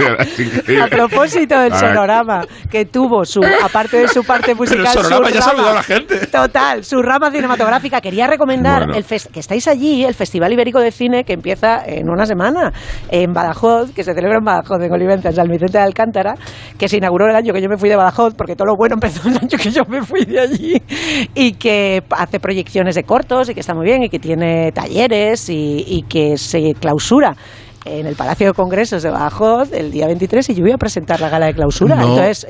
[0.80, 5.30] a propósito del sonorama que tuvo su, aparte de su parte musical, Pero el sonorama
[5.30, 6.26] ya rama, la gente.
[6.26, 8.00] Total, su rama cinematográfica.
[8.00, 12.26] Quería recomendar el que estáis allí, el Festival Ibérico de Cine que empieza en una
[12.26, 12.72] semana
[13.10, 16.34] en Badajoz, que se celebra en Badajoz, en Olivenza, en San Vicente de Alcántara,
[16.78, 18.94] que se inauguró el año que yo me fui de Badajoz, porque todo lo bueno
[18.94, 20.82] empezó el año que yo me fui de allí,
[21.34, 25.48] y que hace proyecciones de cortos y que está muy bien y que tiene talleres
[25.48, 27.36] y, y que se clausura
[27.84, 31.20] en el Palacio de Congresos de Badajoz el día 23 y yo voy a presentar
[31.20, 31.96] la gala de clausura.
[31.96, 32.46] No, Entonces,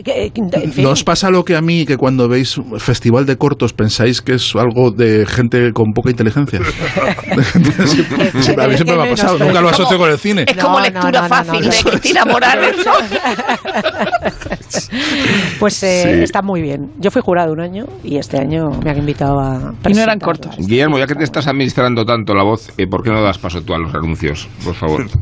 [0.77, 4.21] ¿No os pasa lo que a mí, que cuando veis un festival de cortos pensáis
[4.21, 6.61] que es algo de gente con poca inteligencia?
[7.31, 10.45] a mí siempre me ha pasado, nunca lo asocio con el cine.
[10.47, 12.77] Es como lectura fácil de Cristina Morales.
[15.59, 16.93] pues eh, está muy bien.
[16.99, 19.75] Yo fui jurado un año y este año me han invitado a...
[19.89, 20.57] Y no eran cortos.
[20.57, 23.63] Guillermo, ya que te estás administrando tanto la voz, eh, ¿por qué no das paso
[23.63, 25.07] tú a los anuncios, por favor?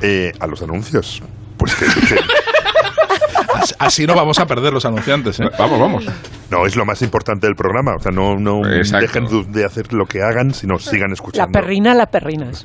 [0.00, 1.20] Eh, a los anuncios.
[1.56, 1.76] Pues
[3.80, 5.40] Así no vamos a perder los anunciantes.
[5.40, 5.50] ¿eh?
[5.58, 6.06] Vamos, vamos.
[6.50, 7.96] No, es lo más importante del programa.
[7.96, 11.50] O sea, no, no dejen de hacer lo que hagan, sino sigan escuchando.
[11.52, 12.64] La perrina, la perrinas.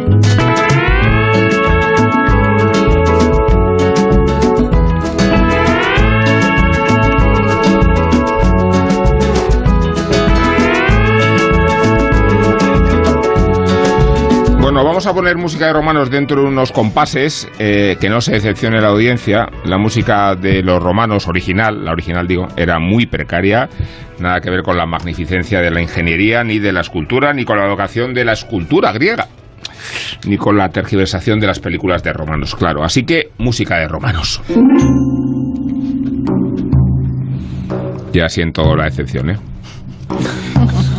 [14.71, 18.31] Bueno, vamos a poner música de romanos dentro de unos compases, eh, que no se
[18.31, 19.49] decepcione la audiencia.
[19.65, 23.67] La música de los romanos original, la original digo, era muy precaria,
[24.19, 27.57] nada que ver con la magnificencia de la ingeniería, ni de la escultura, ni con
[27.57, 29.27] la vocación de la escultura griega,
[30.25, 32.81] ni con la tergiversación de las películas de romanos, claro.
[32.85, 34.41] Así que, música de romanos.
[38.13, 39.37] Ya siento la excepción, ¿eh?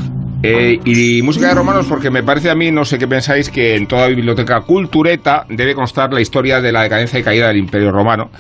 [0.43, 3.77] Eh, y música de romanos porque me parece a mí, no sé qué pensáis, que
[3.77, 7.93] en toda biblioteca cultureta debe constar la historia de la decadencia y caída del Imperio
[7.93, 8.31] Romano.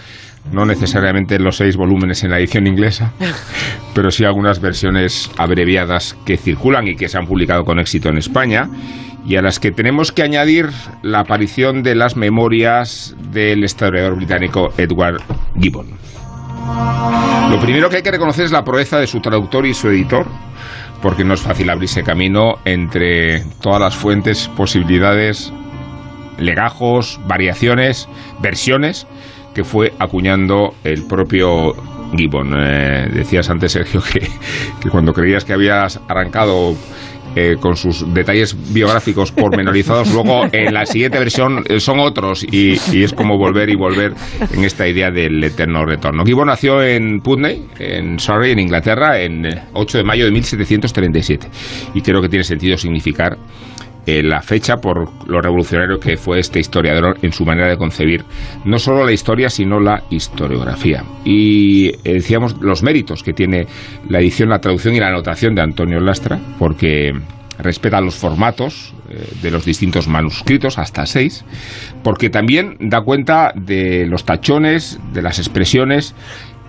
[0.53, 3.13] No necesariamente los seis volúmenes en la edición inglesa,
[3.95, 8.19] pero sí algunas versiones abreviadas que circulan y que se han publicado con éxito en
[8.19, 8.69] España
[9.25, 10.71] y a las que tenemos que añadir
[11.03, 15.23] la aparición de las memorias del historiador británico Edward
[15.61, 15.87] Gibbon.
[17.51, 20.27] Lo primero que hay que reconocer es la proeza de su traductor y su editor,
[21.03, 25.53] porque no es fácil abrirse camino entre todas las fuentes, posibilidades,
[26.39, 28.09] legajos, variaciones,
[28.41, 29.07] versiones
[29.55, 31.75] que fue acuñando el propio
[32.17, 32.55] Gibbon.
[32.57, 34.21] Eh, decías antes, Sergio, que,
[34.81, 36.75] que cuando creías que habías arrancado
[37.35, 42.73] eh, con sus detalles biográficos pormenorizados, luego en la siguiente versión eh, son otros y,
[42.73, 44.15] es como volver y volver
[44.53, 46.25] en esta idea del eterno retorno.
[46.25, 51.49] Gibbon nació en Putney, en Surrey, en Inglaterra, en 8 de mayo de 1737
[51.95, 53.37] y creo que tiene sentido significar
[54.07, 58.25] eh, la fecha por lo revolucionario que fue este historiador en su manera de concebir
[58.65, 61.05] no solo la historia, sino la historiografía.
[61.25, 63.67] Y eh, decíamos los méritos que tiene
[64.09, 67.13] la edición, la traducción y la anotación de Antonio Lastra, porque
[67.59, 71.45] respeta los formatos eh, de los distintos manuscritos, hasta seis,
[72.03, 76.15] porque también da cuenta de los tachones, de las expresiones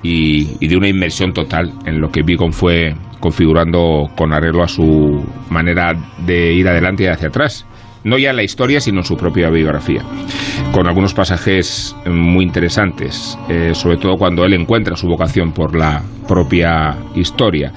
[0.04, 5.24] y, de una inmersión total en lo que Beacon fue configurando con arreglo a su
[5.50, 5.94] manera
[6.26, 7.66] de ir adelante y hacia atrás.
[8.04, 10.02] No ya en la historia, sino en su propia biografía.
[10.74, 16.04] Con algunos pasajes muy interesantes, eh, sobre todo cuando él encuentra su vocación por la
[16.28, 17.72] propia historia.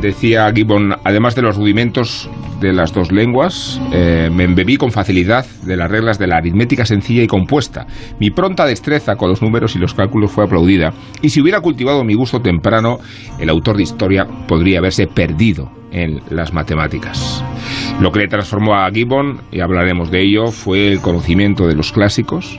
[0.00, 2.28] Decía Gibbon, además de los rudimentos
[2.60, 6.84] de las dos lenguas, eh, me embebí con facilidad de las reglas de la aritmética
[6.84, 7.86] sencilla y compuesta.
[8.18, 12.04] Mi pronta destreza con los números y los cálculos fue aplaudida, y si hubiera cultivado
[12.04, 12.98] mi gusto temprano,
[13.38, 17.44] el autor de historia podría haberse perdido en las matemáticas.
[18.00, 21.92] Lo que le transformó a Gibbon, y hablaremos de ello, fue el conocimiento de los
[21.92, 22.58] clásicos,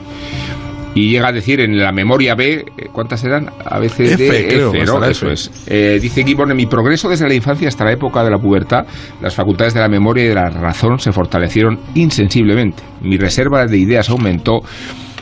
[0.94, 3.50] y llega a decir en la memoria B, eh, ¿cuántas eran?
[3.64, 5.04] A veces F, creo, F, ¿no?
[5.04, 5.32] Eso F.
[5.32, 5.64] es.
[5.66, 8.84] Eh, dice Gibbon, en mi progreso desde la infancia hasta la época de la pubertad,
[9.20, 12.82] las facultades de la memoria y de la razón se fortalecieron insensiblemente.
[13.00, 14.60] Mi reserva de ideas aumentó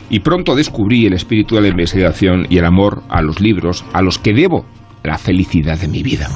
[0.09, 4.01] y pronto descubrí el espíritu de la investigación y el amor a los libros a
[4.01, 4.65] los que debo
[5.03, 6.27] la felicidad de mi vida.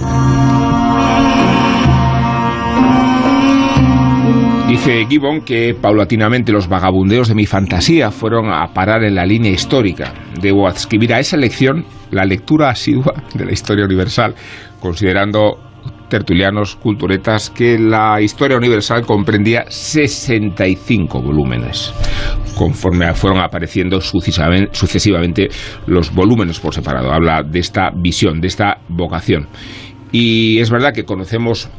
[4.86, 9.50] Dice Gibbon que paulatinamente los vagabundeos de mi fantasía fueron a parar en la línea
[9.50, 10.14] histórica.
[10.40, 14.36] Debo adscribir a esa lección la lectura asidua de la historia universal,
[14.80, 15.58] considerando
[16.08, 21.92] tertulianos, culturetas, que la historia universal comprendía 65 volúmenes,
[22.56, 25.50] conforme fueron apareciendo sucesivamente,
[25.88, 27.12] los volúmenes por separado.
[27.12, 29.48] Habla de esta visión, de esta vocación.
[30.12, 31.72] Y es verdad que conocemos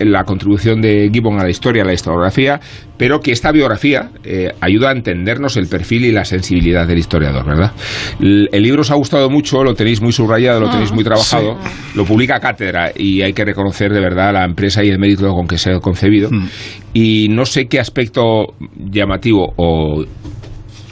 [0.00, 2.60] la contribución de Gibbon a la historia, a la historiografía,
[2.98, 7.44] pero que esta biografía eh, ayuda a entendernos el perfil y la sensibilidad del historiador,
[7.46, 7.72] ¿verdad?
[8.20, 11.58] El, el libro os ha gustado mucho, lo tenéis muy subrayado, lo tenéis muy trabajado,
[11.94, 15.46] lo publica Cátedra y hay que reconocer de verdad la empresa y el mérito con
[15.46, 16.30] que se ha concebido.
[16.92, 20.04] Y no sé qué aspecto llamativo o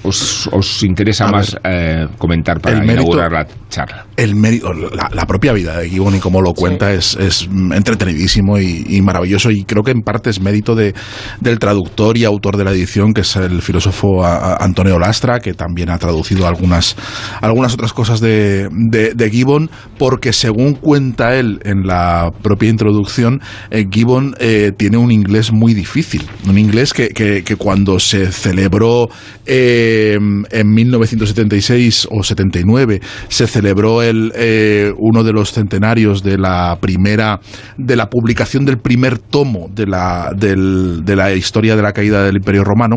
[0.04, 4.06] os, os interesa A más eh, comentar para mérito- inaugurar la charla.
[4.16, 8.58] el mérito, la, la propia vida de Gibbon y cómo lo cuenta es, es entretenidísimo
[8.58, 10.94] y, y maravilloso y creo que en parte es mérito de,
[11.40, 15.40] del traductor y autor de la edición que es el filósofo a- a- Antonio Lastra
[15.40, 16.96] que también ha traducido algunas,
[17.40, 23.40] algunas otras cosas de, de, de Gibbon porque según cuenta él en la propia introducción
[23.70, 28.30] eh, Gibbon eh, tiene un inglés muy difícil un inglés que, que, que cuando se
[28.30, 29.08] celebró
[29.46, 36.76] eh, en 1976 o 79 se celebró el, eh, uno de los centenarios de la
[36.80, 37.40] primera
[37.76, 42.24] de la publicación del primer tomo de la, del- de la historia de la caída
[42.24, 42.96] del Imperio Romano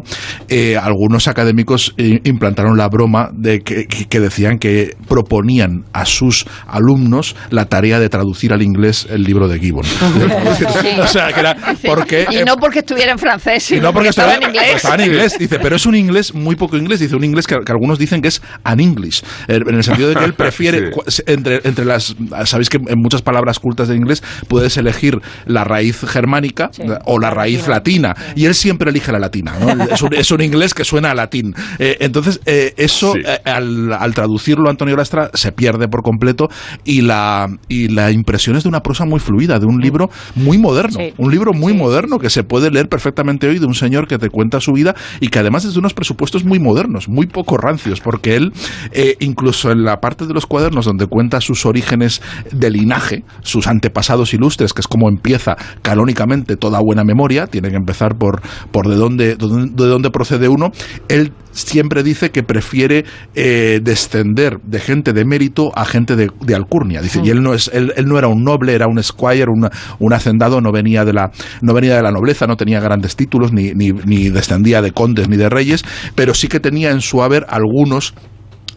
[0.49, 7.35] eh, algunos académicos eh, implantaron la broma de que, decían que proponían a sus alumnos
[7.49, 9.85] la tarea de traducir al inglés el libro de Gibbon
[11.01, 14.35] o sea que era porque Y no porque estuviera en francés, sino no porque estaba
[14.35, 14.75] en inglés.
[14.75, 15.37] estaba en inglés.
[15.37, 16.86] Dice, pero es un inglés muy poco inglés.
[16.95, 19.23] Dice, un inglés que, que algunos dicen que es an English.
[19.47, 21.21] eh, En el sentido de que él prefiere, Sí.
[21.27, 22.15] entre, entre las.
[22.45, 26.83] Sabéis que en muchas palabras cultas de inglés puedes elegir la raíz germánica Sí.
[27.05, 28.15] o la raíz latina.
[28.35, 29.53] Y él siempre elige la latina.
[29.59, 29.67] ¿no?
[29.97, 31.53] Es, un, es un inglés que suena a latín.
[31.79, 33.21] Eh, entonces, eh, eso, Sí.
[33.25, 36.49] eh, al, al traducirlo Antonio Lastra, se pierde por completo.
[36.83, 40.57] Y la, y la impresión es de una prosa muy fluida, de un libro muy
[40.57, 40.99] moderno.
[40.99, 41.13] Sí.
[41.17, 44.17] Un libro muy Sí, moderno que se puede leer perfectamente hoy de un señor que
[44.17, 46.76] te cuenta su vida y que además es de unos presupuestos muy modernos,
[47.07, 48.51] muy poco rancios, porque él,
[48.91, 52.21] eh, incluso en la parte de los cuadernos donde cuenta sus orígenes
[52.51, 57.75] de linaje, sus antepasados ilustres, que es como empieza canónicamente toda buena memoria, tiene que
[57.77, 60.71] empezar por, por de, dónde, de dónde procede uno,
[61.07, 63.03] él siempre dice que prefiere
[63.33, 67.01] eh, descender de gente de mérito a gente de, de alcurnia.
[67.01, 69.71] Dice, y él no es, él, él no era un noble, era un squire, una-
[69.97, 73.51] un hacendado, no venía de la, no venía de la nobleza, no tenía grandes títulos,
[73.53, 77.21] ni, ni, ni descendía de condes ni de reyes, pero sí que tenía en su
[77.21, 78.13] haber algunos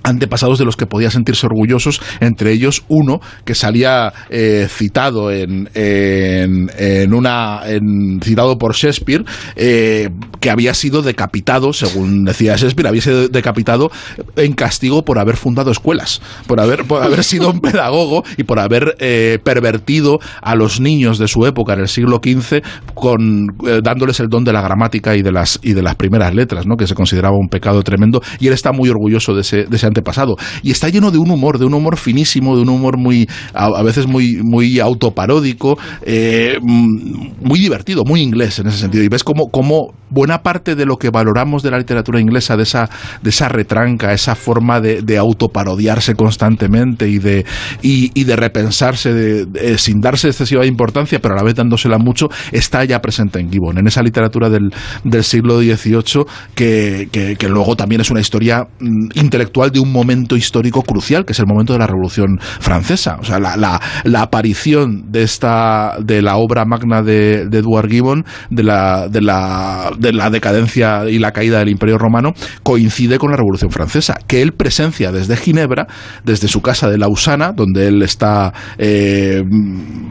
[0.02, 5.68] antepasados de los que podía sentirse orgullosos, entre ellos uno que salía eh, citado en,
[5.74, 9.24] en, en una en- citado por Shakespeare
[9.56, 10.08] eh,
[10.40, 13.90] que había sido decapitado, según decía Shakespeare, había sido decapitado
[14.36, 18.58] en castigo por haber fundado escuelas, por haber, por haber sido un pedagogo y por
[18.58, 22.62] haber eh, pervertido a los niños de su época en el siglo XV
[22.94, 26.34] con eh, dándoles el don de la gramática y de las y de las primeras
[26.34, 26.76] letras, ¿no?
[26.76, 29.86] que se consideraba un pecado tremendo y él está muy orgulloso de ese, de ese
[29.90, 30.36] antepasado.
[30.62, 33.66] Y está lleno de un humor, de un humor finísimo, de un humor muy a,
[33.66, 39.04] a veces muy muy autoparódico, eh, mm, muy divertido, muy inglés en ese sentido.
[39.04, 42.62] Y ves como como buena parte de lo que valoramos de la literatura inglesa, de
[42.64, 42.88] esa
[43.22, 47.44] de esa retranca, esa forma de, de autoparodiarse constantemente y de
[47.82, 49.46] y, de repensarse
[49.78, 53.78] sin darse excesiva importancia, pero a la vez dándosela mucho, está ya presente en Gibbon,
[53.78, 54.72] en esa literatura del,
[55.04, 56.24] del siglo XVIII
[56.54, 60.82] que, que- que luego también es una historia mm, intelectual de de un momento histórico
[60.82, 63.16] crucial, que es el momento de la Revolución Francesa.
[63.20, 67.88] O sea, la, la, la aparición de esta de la obra magna de, de Edward
[67.88, 73.18] Gibbon, de la, de, la, de la decadencia y la caída del Imperio Romano, coincide
[73.18, 75.86] con la Revolución Francesa, que él presencia desde Ginebra,
[76.24, 79.42] desde su casa de Lausana, donde él está eh,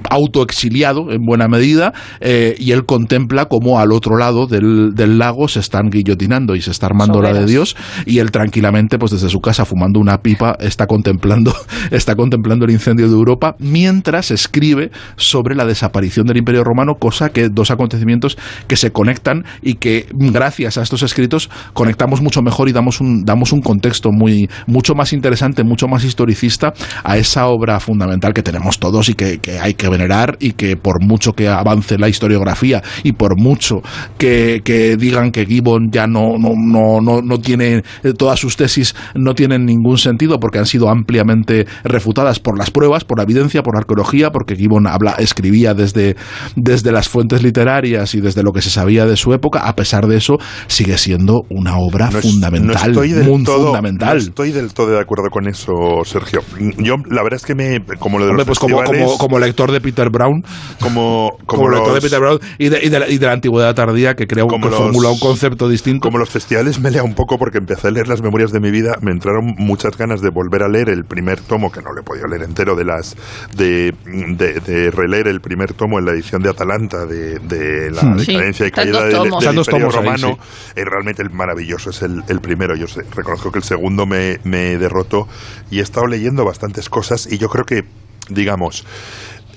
[0.10, 5.48] autoexiliado en buena medida, eh, y él contempla cómo al otro lado del, del lago
[5.48, 9.30] se están guillotinando y se está armando la de Dios, y él tranquilamente, pues desde
[9.30, 11.53] su casa fumando una pipa, está contemplando,
[11.91, 17.30] está contemplando el incendio de Europa, mientras escribe sobre la desaparición del Imperio Romano, cosa
[17.30, 18.38] que dos acontecimientos
[18.68, 23.24] que se conectan y que gracias a estos escritos conectamos mucho mejor y damos un,
[23.24, 28.43] damos un contexto muy, mucho más interesante, mucho más historicista a esa obra fundamental que
[28.43, 32.10] tenemos todos y que, que hay que venerar y que por mucho que avance la
[32.10, 33.82] historiografía y por mucho
[34.18, 38.55] que, que digan que Gibbon ya no, no, no, no, no tiene eh, todas sus
[38.57, 43.24] tesis no tienen ningún sentido porque han sido ampliamente refutadas por las pruebas, por la
[43.24, 46.16] evidencia, por la arqueología, porque Gibbon habla, escribía desde,
[46.56, 50.06] desde las fuentes literarias y desde lo que se sabía de su época, a pesar
[50.08, 50.38] de eso,
[50.68, 54.18] sigue siendo una obra No es- fundamental, no estoy todo, fundamental.
[54.18, 55.74] No estoy del todo de acuerdo con eso,
[56.06, 56.41] Sergio.
[56.78, 57.80] Yo, la verdad es que me.
[57.97, 60.43] Como lo de Hombre, los pues como, festivales, como, como lector de Peter Brown,
[60.80, 63.32] como, como, como lector de Peter Brown y de, y de la, y de la
[63.34, 66.02] antigüedad tardía, que creo que los- formula un concepto distinto.
[66.08, 68.70] Como los festivales me lea un poco porque empecé a leer las memorias de mi
[68.70, 72.02] vida, me entraron muchas ganas de volver a leer el primer tomo, que no le
[72.02, 73.16] he podido leer entero, de las
[73.56, 78.02] de, de, de releer el primer tomo en la edición de Atalanta de, de la
[78.04, 78.20] Hmm.
[78.20, 79.44] Sí, decadencia y caída del, tomos.
[79.44, 80.38] del dos Imperio ahí, Romano.
[80.42, 80.72] sí.
[80.76, 82.76] Eh, realmente el maravilloso es el, el primero.
[82.76, 85.28] Yo sé- reconozco que el segundo me, me derrotó
[85.70, 87.84] y he estado leyendo bastantes cosas y yo creo que,
[88.30, 88.86] digamos,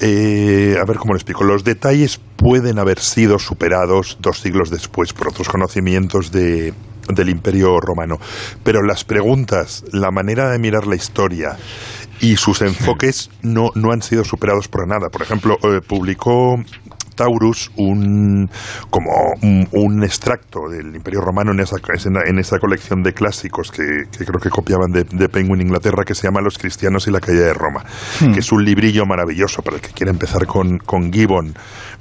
[0.00, 1.44] eh, a ver cómo lo explico.
[1.44, 6.72] Los detalles pueden haber sido superados dos siglos después por otros conocimientos de,
[7.08, 8.16] del Imperio Romano.
[8.62, 11.56] Pero las preguntas, la manera de mirar la historia
[12.20, 15.08] y sus enfoques no, no han sido superados por nada.
[15.10, 16.56] Por ejemplo, eh, publicó
[17.14, 18.48] Taurus un
[18.90, 19.10] como
[19.42, 21.76] un, un extracto del Imperio Romano en esa,
[22.26, 26.14] en esa colección de clásicos que, que creo que copiaban de, de Penguin Inglaterra que
[26.14, 27.84] se llama Los cristianos y la caída de Roma,
[28.18, 31.54] que es un librillo maravilloso para el que quiere empezar con, con Gibbon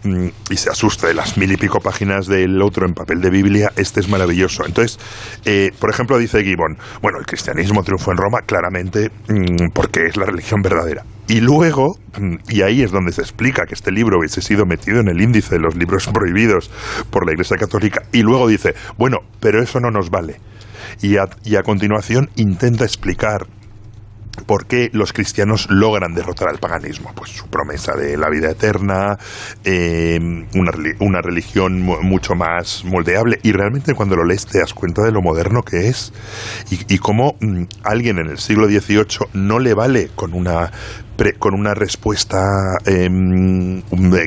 [0.03, 3.71] y se asusta de las mil y pico páginas del otro en papel de Biblia,
[3.75, 4.65] este es maravilloso.
[4.65, 4.99] Entonces,
[5.45, 10.17] eh, por ejemplo, dice Gibbon, bueno, el cristianismo triunfó en Roma claramente mm, porque es
[10.17, 11.03] la religión verdadera.
[11.27, 14.99] Y luego, mm, y ahí es donde se explica que este libro hubiese sido metido
[14.99, 16.71] en el índice de los libros prohibidos
[17.09, 20.39] por la Iglesia Católica, y luego dice, bueno, pero eso no nos vale.
[21.01, 23.47] Y a continuación intenta explicar
[24.45, 27.11] ¿Por qué los cristianos logran derrotar al paganismo?
[27.15, 29.17] Pues su promesa de la vida eterna,
[29.63, 30.19] eh,
[30.55, 33.39] una, una religión mu- mucho más moldeable.
[33.43, 36.13] Y realmente cuando lo lees te das cuenta de lo moderno que es
[36.69, 40.71] y, y cómo mm, alguien en el siglo XVIII no le vale con una
[41.16, 43.82] pre- con una respuesta eh, mm,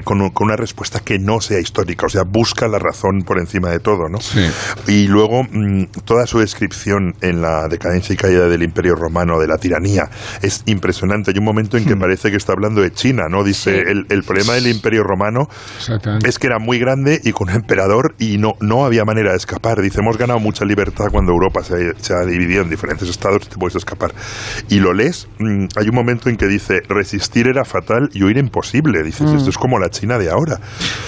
[0.05, 3.71] con, con una respuesta que no sea histórica, o sea, busca la razón por encima
[3.71, 4.21] de todo, ¿no?
[4.21, 4.47] Sí.
[4.87, 9.47] Y luego mm, toda su descripción en la decadencia y caída del Imperio Romano, de
[9.47, 10.09] la tiranía,
[10.43, 11.31] es impresionante.
[11.33, 13.45] Hay un momento en que parece que está hablando de China, ¿no?
[13.45, 15.49] Dice, el, el problema del Imperio Romano
[16.25, 19.37] es que era muy grande y con un emperador y no, no había manera de
[19.37, 19.81] escapar.
[19.83, 23.49] Dice, hemos ganado mucha libertad cuando Europa se, se ha dividido en diferentes estados y
[23.49, 24.15] te puedes escapar.
[24.69, 28.37] Y lo lees, mm, hay un momento en que dice, resistir era fatal y huir
[28.39, 29.03] imposible.
[29.03, 30.59] Dices, esto es como la China de ahora.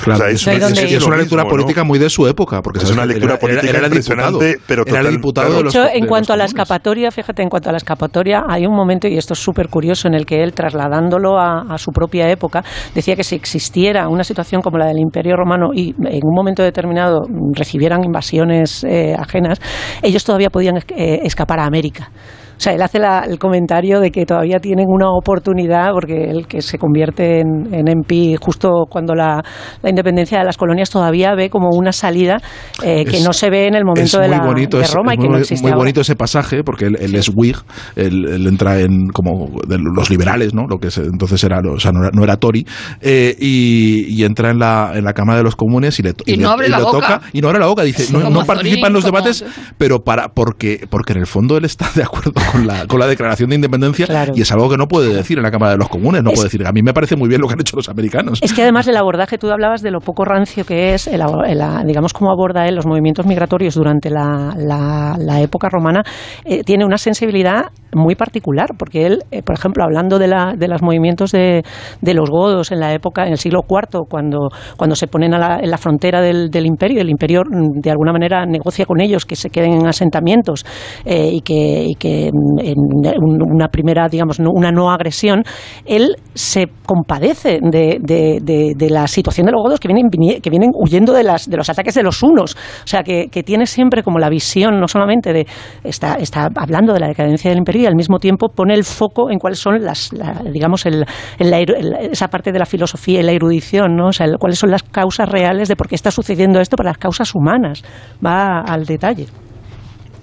[0.02, 1.02] Claro, O sea, es, ¿de es- es es?
[1.06, 1.62] una lectura mismo, ¿no?
[1.62, 2.96] política muy de su época, porque Es ¿sabes?
[2.96, 5.58] una Era- lectura era- política era el diputado, impresionante, pero era diputado claro.
[5.58, 7.72] de los, De hecho, de en los cuanto a la escapatoria, fíjate, en cuanto a
[7.72, 11.38] la escapatoria, hay un momento, y esto es súper curioso, en el que él, trasladándolo
[11.38, 12.62] a, a su propia época,
[12.94, 16.62] decía que si existiera una situación como la del Imperio Romano y en un momento
[16.62, 19.58] determinado mm, recibieran invasiones eh, ajenas,
[20.02, 22.10] ellos todavía podían eh, escapar a América.
[22.56, 26.46] O sea, él hace la- el comentario de que todavía tienen una oportunidad, porque él
[26.46, 29.42] que se convierte en, en MP justo cuando la,
[29.82, 32.38] la independencia de las colonias todavía ve como una salida
[32.82, 35.12] eh, que Es- no se ve en el momento de, muy la, bonito, de Roma
[35.12, 35.78] es y que muy, no existe muy ahora.
[35.82, 37.56] bonito ese pasaje porque él, él es Whig,
[37.96, 40.66] él, él entra en como de los liberales, ¿no?
[40.66, 42.66] Lo que se- entonces era, o sea, no era, no era Tory
[43.00, 46.36] eh, y, y entra en la, en la Cámara de los Comunes y le, Y
[46.36, 46.98] le- no abre la le boca.
[46.98, 49.44] toca y no abre la boca, dice, no, no participa en los debates,
[49.78, 53.06] pero para porque porque en el fondo él está de acuerdo con la con la
[53.06, 54.32] declaración de independencia Claro.
[54.34, 56.36] y es algo que no puede decir en la Cámara de los Comunes, no Es-
[56.36, 58.38] puede decir, a mí me parece muy bien lo que han hecho los americanos.
[58.42, 61.86] Es que además el abordaje, tú hablabas de lo poco rancio que es, el, el-
[61.86, 66.02] digamos, cómo aborda él los movimientos migratorios durante la, la- la época romana,
[66.44, 70.68] eh, tiene una sensibilidad muy particular, porque él, eh, por ejemplo, hablando de, la, de
[70.68, 71.62] los movimientos de,
[72.02, 75.38] de los godos en la época, en el siglo IV, cuando, cuando se ponen a
[75.38, 79.00] la, en la frontera del, del imperio, el imperio mm, de alguna manera negocia con
[79.00, 80.64] ellos que se queden en asentamientos
[81.04, 85.42] eh, y, que, y que una primera, digamos, una no agresión,
[85.84, 91.12] él se compadece de, de, la situación de los godos que vienen, que vienen huyendo
[91.12, 92.54] de, las, de los ataques de los unos.
[92.54, 95.46] O sea, que, tiene siempre como la visión, no solamente de.
[95.84, 99.30] Está, está hablando de la decadencia del imperio y al mismo tiempo pone el foco
[99.30, 100.10] en cuáles son las,
[100.52, 101.04] digamos, el,
[101.38, 104.08] esa parte de la filosofía y la erudición, ¿no?
[104.08, 106.98] O sea, cuáles son las causas reales de por qué está sucediendo esto para las
[106.98, 107.82] causas humanas.
[108.24, 109.26] Va al detalle.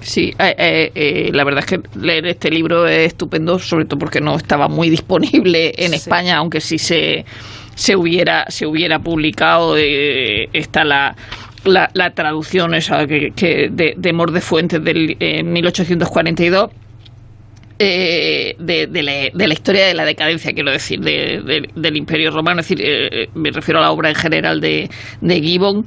[0.04, 3.98] Sí, eh, eh, eh, la verdad es que leer este libro es estupendo, sobre todo
[4.00, 7.26] porque no estaba muy disponible en España, aunque sí se,
[7.74, 9.78] se hubiera se hubiera publicado.
[9.78, 11.16] está la,
[11.64, 16.70] la, traducción esa que, de, de Mor de Fuentes del 1842.
[17.80, 22.68] de, de, la, de, la, historia de la decadencia, quiero decir, del Imperio Romano, es
[22.68, 24.90] decir, me refiero a la obra en general de,
[25.22, 25.86] de Gibbon,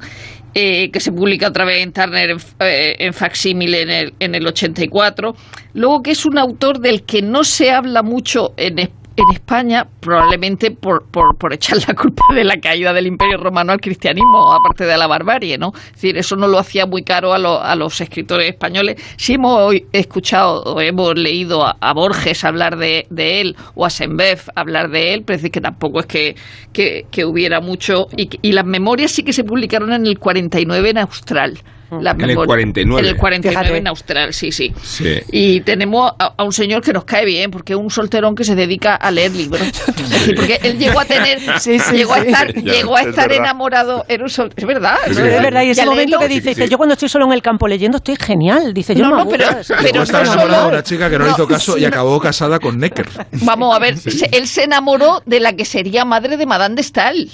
[0.59, 4.33] eh, que se publica otra vez en Turner en, eh, en facsímile en el, en
[4.33, 5.35] el 84.
[5.75, 8.79] Luego que es un autor del que no se habla mucho en,
[9.17, 13.81] en España, probablemente por, por, echar la culpa de la caída del Imperio Romano al
[13.81, 15.73] cristianismo, aparte de la barbarie, ¿no?
[15.75, 19.01] Es decir, eso no lo hacía muy caro a, a los escritores españoles.
[19.17, 24.89] Si hemos escuchado o hemos leído a, Borges hablar de, él o a Senbev hablar
[24.89, 26.35] de él, pero es decir, que tampoco es que,
[26.71, 28.07] que, hubiera mucho.
[28.15, 31.59] Y, y las memorias sí que se publicaron en el 49 en Austral
[31.91, 33.07] en el 49.
[33.07, 34.73] En el 49 en Austral, sí, sí,
[35.31, 38.55] Y tenemos a, un señor que nos cae bien, porque es un solterón que se
[38.55, 39.61] dedica a leer libros.
[40.35, 41.39] porque él llegó a tener,
[41.93, 44.97] llegó a estar, llegó a estar enamorado, era un es verdad.
[45.07, 47.67] Es verdad, y ese momento que dice, dice, yo cuando estoy solo en el campo
[47.67, 48.73] leyendo estoy genial.
[48.73, 49.47] Dice, yo no, no, pero,
[49.81, 52.77] pero no enamorado de una chica que no, le hizo caso y acabó casada con
[52.77, 53.07] Necker.
[53.43, 53.95] Vamos a ver,
[54.31, 57.29] él se enamoró de la que sería madre de Madame de Stael.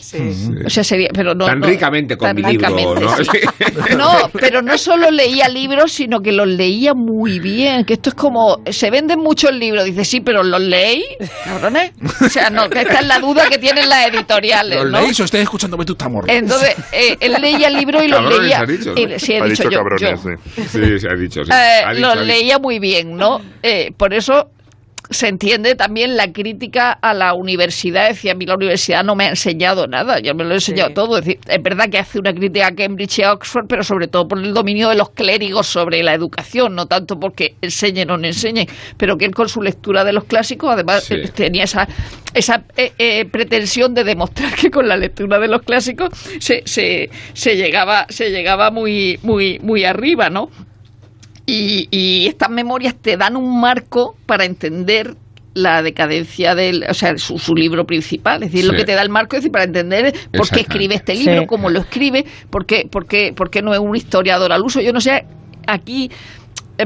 [0.65, 3.13] O sea, sería, pero no, tan ricamente con mi libro, ¿no?
[3.97, 7.85] No, pero no solo leía libros, sino que los leía muy bien.
[7.85, 9.85] Que esto es como, se venden muchos libros.
[9.85, 11.01] Dice, sí, pero ¿los leí?
[11.45, 11.93] Cabrones.
[12.19, 14.83] O sea, no, que esta es la duda que tienen las editoriales.
[14.83, 14.99] ¿Los ¿no?
[14.99, 16.25] leéis o estáis escuchándome tu tamor?
[16.27, 18.59] Entonces, eh, él leía el libro y los leía.
[18.59, 20.67] Ha dicho, sí, ha dicho, cabrones, Sí.
[20.67, 21.45] sí, se ha dicho.
[21.45, 21.51] Sí.
[21.53, 23.39] Eh, los leía muy bien, ¿no?
[23.61, 24.49] Eh, por eso
[25.13, 28.09] se entiende también la crítica a la universidad.
[28.09, 30.91] Decía, a mí la universidad no me ha enseñado nada, yo me lo he enseñado
[30.93, 31.17] todo.
[31.17, 34.07] Es, decir, es verdad que hace una crítica a Cambridge y a Oxford, pero sobre
[34.07, 38.17] todo por el dominio de los clérigos sobre la educación, no tanto porque enseñen o
[38.17, 41.87] no enseñen, pero que él con su lectura de los clásicos además eh, tenía esa,
[42.33, 46.09] esa eh, eh, pretensión de demostrar que con la lectura de los clásicos
[46.39, 50.49] se, se, se llegaba, se llegaba muy, muy, muy arriba, ¿no?
[51.45, 55.15] Y, estas memorias te dan un marco para entender
[55.53, 59.09] la decadencia del, o sea, su, libro principal, es decir, lo que te da el
[59.09, 62.87] marco, es decir, para entender por qué escribe este libro, cómo lo escribe, por qué,
[62.89, 64.81] por qué, por qué no es un historiador al uso.
[64.81, 65.25] Yo no sé,
[65.67, 66.09] aquí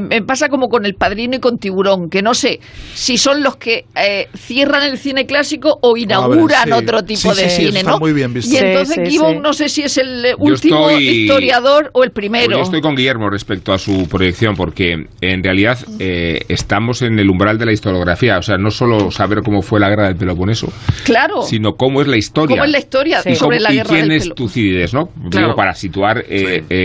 [0.00, 2.60] me pasa como con El Padrino y con Tiburón, que no sé
[2.94, 7.82] si son los que eh, cierran el cine clásico o inauguran otro tipo de cine,
[7.82, 7.98] ¿no?
[7.98, 8.54] Muy bien visto.
[8.54, 12.56] Y entonces Gibbon no sé si es el último historiador o el primero.
[12.56, 17.28] Yo estoy con Guillermo respecto a su proyección, porque en realidad eh, estamos en el
[17.30, 20.70] umbral de la historiografía, o sea, no solo saber cómo fue la guerra del Peloponeso,
[21.04, 22.56] claro, sino cómo es la historia.
[22.56, 25.08] Cómo es la historia sobre la guerra y quién es Tucídides, ¿no?
[25.16, 26.24] Digo, para situar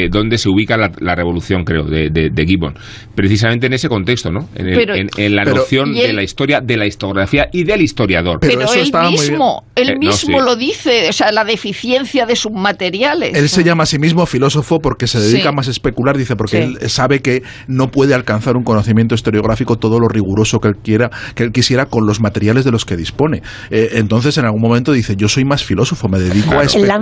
[0.10, 2.74] dónde se ubica la, revolución, creo, de, de, de Gibbon
[3.16, 4.48] precisamente en ese contexto, ¿no?
[4.56, 8.40] En, la noción de la historia, de la historiografía y del historiador.
[8.40, 13.36] Pero, él mismo, él eh, mismo lo dice, o sea, la deficiencia de sus materiales.
[13.36, 16.64] Él se llama a sí mismo filósofo porque se dedica más a especular, dice, porque
[16.64, 21.10] él sabe que no puede alcanzar un conocimiento historiográfico todo lo riguroso que él quiera,
[21.36, 23.42] que él quisiera con los materiales de los que dispone.
[23.70, 27.02] Eh, entonces, en algún momento dice, yo soy más filósofo, me dedico a especular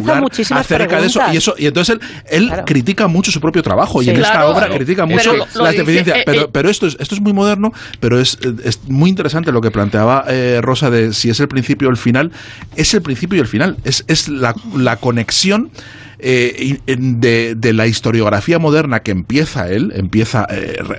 [0.51, 1.21] acerca de eso.
[1.31, 1.97] Y eso y entonces
[2.29, 6.17] él, él critica mucho su propio trabajo y en esta obra critica mucho las deficiencias
[6.17, 9.51] eh, pero, eh, pero esto, es, esto es muy moderno, pero es, es muy interesante
[9.51, 12.31] lo que planteaba eh, Rosa de si es el principio o el final.
[12.75, 13.77] Es el principio y el final.
[13.83, 15.71] Es, es la, la conexión
[16.21, 20.45] de, la historiografía moderna que empieza él, empieza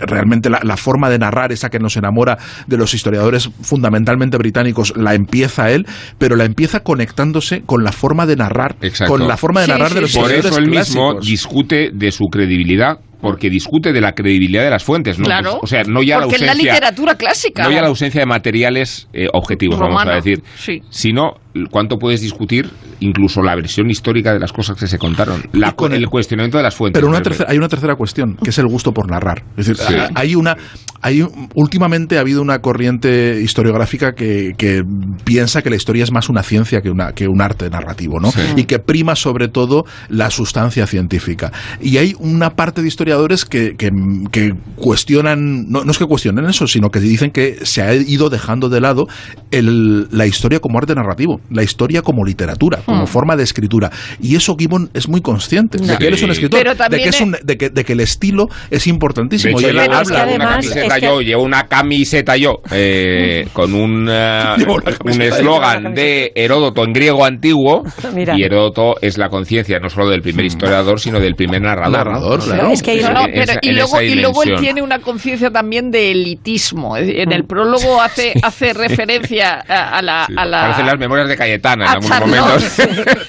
[0.04, 5.14] realmente la, forma de narrar, esa que nos enamora de los historiadores fundamentalmente británicos, la
[5.14, 5.86] empieza él,
[6.18, 8.76] pero la empieza conectándose con la forma de narrar,
[9.06, 12.26] con la forma de narrar de los historiadores Por eso él mismo discute de su
[12.26, 15.24] credibilidad porque discute de la credibilidad de las fuentes, ¿no?
[15.24, 17.62] Claro, o sea, no ya la ausencia, la literatura clásica.
[17.62, 20.42] No ya la ausencia de materiales eh, objetivos, vamos a decir,
[20.90, 21.36] sino
[21.70, 22.70] cuánto puedes discutir
[23.00, 26.62] incluso la versión histórica de las cosas que se contaron, la, con el, cuestionamiento de
[26.62, 27.00] las fuentes.
[27.00, 29.44] Pero una hay una tercera cuestión, que es el gusto por narrar.
[29.56, 30.56] Es decir, hay una,
[31.00, 34.82] hay últimamente ha habido una corriente historiográfica que, que,
[35.24, 38.30] piensa que la historia es más una ciencia que una que un arte narrativo, ¿no?
[38.56, 41.52] Y que prima sobre todo la sustancia científica.
[41.80, 43.90] Y hay una parte de historia historiadores que, que,
[44.30, 48.30] que cuestionan, no, no, es que cuestionen eso, sino que dicen que se ha ido
[48.30, 49.06] dejando de lado
[49.50, 53.06] el, la historia como arte narrativo, la historia como literatura, como Hmm.
[53.06, 53.90] forma de escritura.
[54.20, 57.08] Y eso Gibbon es muy consciente, de que él es un escritor, Pero de que,
[57.08, 59.58] es es- un- de, que, de que el estilo es importantísimo.
[59.58, 62.36] De y él es que habla llevo una camiseta es que- yo, llevo una camiseta
[62.36, 64.54] yo, eh, con un eh,
[65.04, 67.82] un eslogan de Heródoto en griego antiguo.
[68.14, 68.38] Mira.
[68.38, 71.92] Y Heródoto es la conciencia no solo del primer historiador, sino del primer narrador.
[72.06, 72.68] Narrador, claro.
[72.70, 75.90] Es que hay- No, pero- y, luego, esa y luego él tiene una conciencia también
[75.90, 76.96] de elitismo.
[76.96, 81.28] En el prólogo hace, hace referencia a, a la, Sí, a la- Parecen las memorias
[81.28, 83.22] de Cayetana en a algunos Charlotte, momentos.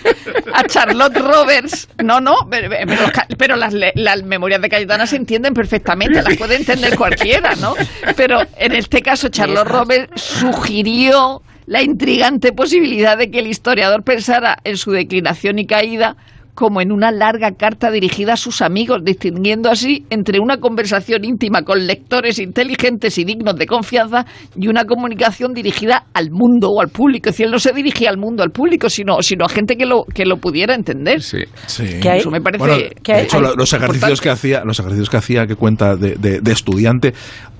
[0.54, 1.90] a Charlotte Roberts.
[2.04, 6.56] No, no, pero, pero- pero las, las memorias de Cayetana se entienden perfectamente, las puede
[6.56, 7.74] entender cualquiera, ¿no?
[8.16, 14.58] Pero en este caso, Charlotte Roberts sugirió la intrigante posibilidad de que el historiador pensara
[14.64, 16.16] en su declinación y caída
[16.56, 21.64] como en una larga carta dirigida a sus amigos, distinguiendo así entre una conversación íntima
[21.64, 24.26] con lectores inteligentes y dignos de confianza
[24.56, 27.30] y una comunicación dirigida al mundo o al público.
[27.30, 29.86] Es decir, él no se dirigía al mundo, al público, sino, sino a gente que
[29.86, 31.22] lo, que lo pudiera entender.
[31.22, 31.40] Sí.
[31.66, 32.00] Sí.
[32.02, 34.80] Que hay- Eso me parece Bueno, que de hecho, hay- los ejercicios que hacía, los
[34.80, 37.14] ejercicios que hacía, que cuenta de, de- de estudiante,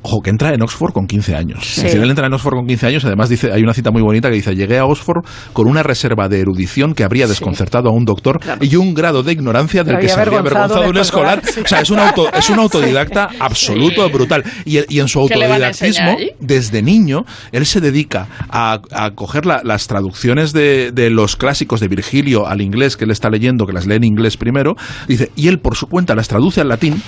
[0.04, 1.66] ojo, que entra en Oxford con 15 años.
[1.66, 1.80] Sí.
[1.80, 4.02] Es decir, él entra en Oxford con 15 años, además dice, hay una cita muy
[4.02, 5.24] bonita que dice, llegué a Oxford
[5.54, 9.34] con una reserva de erudición que habría desconcertado a un doctor y un grado de
[9.34, 11.42] ignorancia del que se habría avergonzado un escolar.
[11.46, 11.62] sí.
[11.64, 14.44] O sea, es un, auto, es un autodidacta absoluto, brutal.
[14.66, 18.80] Y, y en su ¿Qué le van a autodidactismo, desde niño, él se dedica a,
[18.92, 23.12] a coger la- las traducciones de, de los clásicos de Virgilio al inglés que él
[23.12, 24.74] está leyendo, que las lee en inglés primero,
[25.08, 27.02] dice, y él por su cuenta las traduce al latín.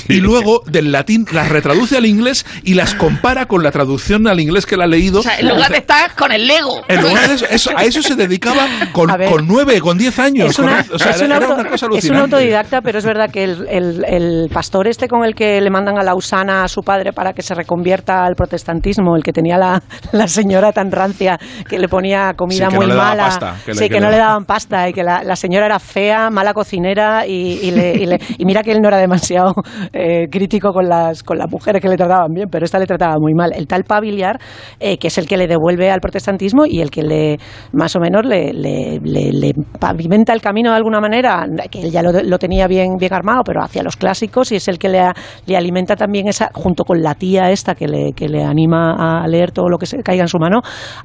[0.08, 4.38] Y luego del latín las retraduce al inglés y las compara con la traducción al
[4.40, 5.20] inglés que él ha leído.
[5.20, 6.82] O sea, en lugar de estar con el Lego.
[6.88, 9.30] En lugar de eso, eso- a eso se dedicaba con, ver.
[9.30, 10.50] con nueve, con diez años.
[10.50, 12.36] Es, una, con- o sea, es un era auto- una cosa es un alucinante.
[12.36, 15.98] autodidacta, pero es verdad que el, el- el pastor este con el que le mandan
[15.98, 19.82] a Lausana a su padre para que se reconvierta al protestantismo, el que tenía la,
[20.12, 21.38] la señora tan rancia
[21.68, 23.94] que le ponía comida Sí, muy no le daba mala, pasta, que le- sí, que
[23.94, 27.26] que no le- le daban pasta y que la, la señora era fea, mala cocinera
[27.26, 29.54] y, y le- y le- y mira que él no era demasiado
[29.92, 33.16] eh, crítico con las, con las mujeres que le trataban bien, pero esta le trataba
[33.18, 33.52] muy mal.
[33.54, 34.38] El tal Pavillar,
[34.80, 37.38] eh, que es el que le devuelve al protestantismo y el que le
[37.72, 41.90] más o menos le, le- le- le pavimenta el camino de alguna manera, que él
[41.90, 44.88] ya lo, lo tenía bien, bien armado, pero hacia los clásicos y es el que
[44.88, 45.02] le,
[45.46, 49.26] le alimenta también esa, junto con la tía esta que le, que le anima a
[49.28, 50.60] leer todo lo que se caiga en su mano,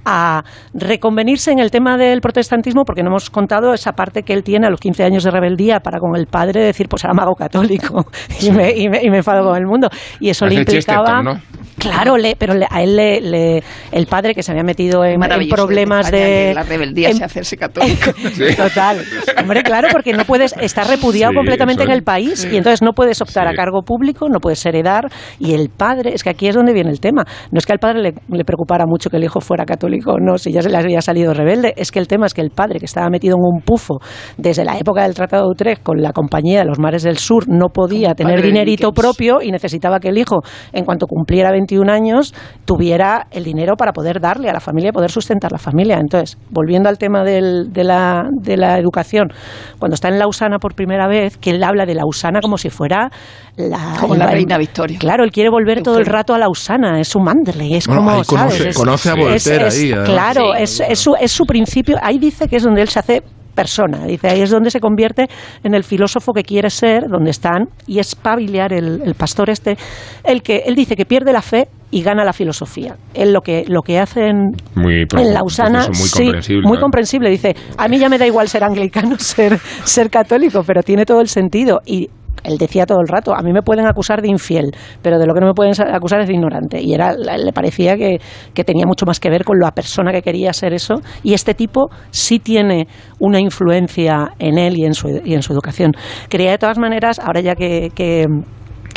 [0.06, 4.44] a reconvenirse en el tema del protestantismo, porque no hemos contado esa parte que él
[4.44, 7.22] tiene a los 15 años de rebeldía para con el padre decir, pues ahora me
[7.24, 8.06] hago católico
[8.42, 9.90] y, me, y, me, y me enfado con el mundo.
[10.20, 11.24] Y eso le implicaba...
[11.24, 11.42] ¿no?
[11.80, 15.20] Claro, le, pero le- a él le, le- el padre que se había metido en,
[15.50, 16.52] problemas de...
[16.54, 18.12] La rebeldía en- se hacerse católico.
[18.58, 19.02] Total.
[19.40, 22.82] Hombre, claro, porque no puedes estar repudiado Sí, completamente eso en el país y entonces
[22.82, 23.54] no puedes optar Sí.
[23.54, 25.06] a cargo público, no puedes heredar
[25.40, 27.24] y el padre, es que aquí es donde viene el tema.
[27.52, 30.38] No es que al padre le, le preocupara mucho que el hijo fuera católico, no,
[30.38, 32.80] si ya se le había salido rebelde, es que el tema es que el padre
[32.80, 34.00] que estaba metido en un pufo
[34.38, 37.48] desde la época del Tratado de Utrecht con la compañía de los mares del sur
[37.48, 40.40] no podía Como tener dinerito propio y necesitaba que el hijo,
[40.74, 42.34] en cuanto cumpliera 21 años,
[42.66, 45.98] tuviera el dinero para poder darle a la familia y poder sustentar la familia.
[46.00, 49.30] Entonces, volviendo al tema del- de, la, de la educación,
[49.78, 53.10] cuando está en Lausana por primera vez, que él habla de Lausana como si fuera
[53.56, 54.98] la, Como la reina Victoria.
[55.00, 58.12] Claro, él quiere volver todo el rato a Lausana, es su Manderley, es Bueno, como,
[58.16, 58.66] ahí conoce- ¿sabes?
[58.68, 59.92] Es- conoce a Voltaire es- ahí.
[60.06, 60.64] Claro, Sí.
[60.64, 63.24] es, es su, es su principio, ahí dice que es donde él se hace
[63.60, 65.26] persona, dice ahí es donde se convierte
[65.66, 69.76] en el filósofo que quiere ser, donde están, y es Paviliar, el, el pastor este,
[70.24, 72.96] el que él dice que pierde la fe y gana la filosofía.
[73.14, 76.68] Él lo que, lo que hace en, Muy pro- en Lausana, muy sí, comprensible.
[76.68, 76.82] muy ¿no?
[76.82, 77.30] comprensible.
[77.32, 81.20] Dice, a mí ya me da igual ser anglicano, ser, ser católico, pero tiene todo
[81.20, 81.82] el sentido.
[81.86, 82.08] Y
[82.44, 84.72] él decía todo el rato, a mí me pueden acusar de infiel,
[85.02, 86.82] pero de lo que no me pueden sa- acusar es de ignorante.
[86.82, 88.20] Y era, le parecía que,
[88.54, 90.96] que tenía mucho más que ver con la persona que quería ser eso.
[91.24, 92.88] Y este tipo sí tiene
[93.20, 95.92] una influencia en él y en su, y en su educación.
[96.30, 97.90] Quería de todas maneras, ahora ya que...
[97.94, 98.26] que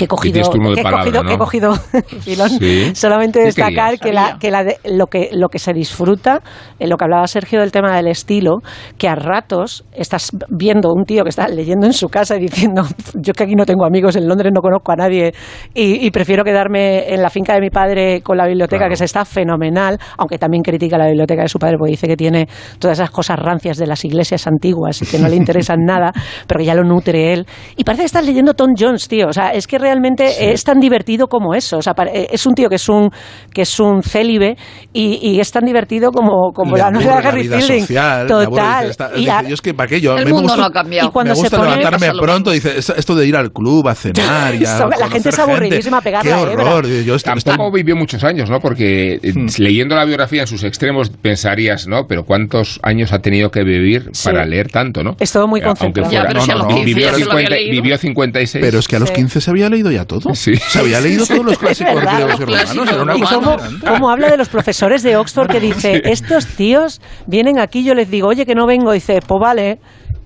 [0.03, 1.29] que he cogido, que he palabra, cogido, ¿no?
[1.29, 1.75] que he cogido
[2.21, 2.93] filón, Sí.
[2.95, 6.41] solamente ¿Qué destacar que, la, que, la de- lo que lo que se disfruta,
[6.79, 8.59] en lo que hablaba Sergio del tema del estilo,
[8.99, 12.83] que a ratos estás viendo un tío que está leyendo en su casa y diciendo,
[13.15, 15.33] yo que aquí no tengo amigos, en Londres no conozco a nadie
[15.75, 18.91] y, y prefiero quedarme en la finca de mi padre con la biblioteca, Claro.
[18.91, 22.17] que se está fenomenal, aunque también critica la biblioteca de su padre porque dice que
[22.17, 22.49] tiene
[22.79, 26.13] todas esas cosas rancias de las iglesias antiguas y que no le interesan nada,
[26.47, 27.47] pero que ya lo nutre él.
[27.77, 29.29] Y parece que estás leyendo Tom Jones, tío.
[29.29, 31.79] O sea, es que realmente es tan divertido como eso.
[31.79, 33.11] O sea, eh, es un tío que es un
[33.53, 34.57] que es un célibe
[34.93, 37.87] y, es tan divertido como, como la novela de Harry Fielding.
[38.29, 38.93] Total.
[39.17, 41.09] y yo es que para qué yo el mundo no ha cambiado.
[41.09, 44.61] Y cuando me gusta levantarme pronto, dice esto de ir al club a cenar y
[45.03, 46.87] La gente es aburridísima a pegar Qué horror.
[46.87, 48.61] Yo Tampoco vivió muchos años, ¿no?
[48.61, 49.47] Porque eh, hmm.
[49.59, 52.07] leyendo la biografía en sus extremos pensarías, ¿no?
[52.07, 55.17] Pero ¿cuántos años ha tenido que vivir para leer tanto, no?
[55.19, 56.11] Es todo muy concentrado.
[56.85, 58.65] vivió, 56.
[58.65, 60.35] Pero es que a los 15 se había leído ya todo.
[60.35, 60.55] Sí.
[60.57, 62.89] Se había leído todos los clásicos griegos y romanos.
[62.89, 63.57] Era una ¿Y cómo,
[63.87, 68.11] cómo, habla de los profesores de Oxford que dice, estos tíos vienen aquí, yo les
[68.11, 69.81] digo, oye, que no vengo, dice, pues vale,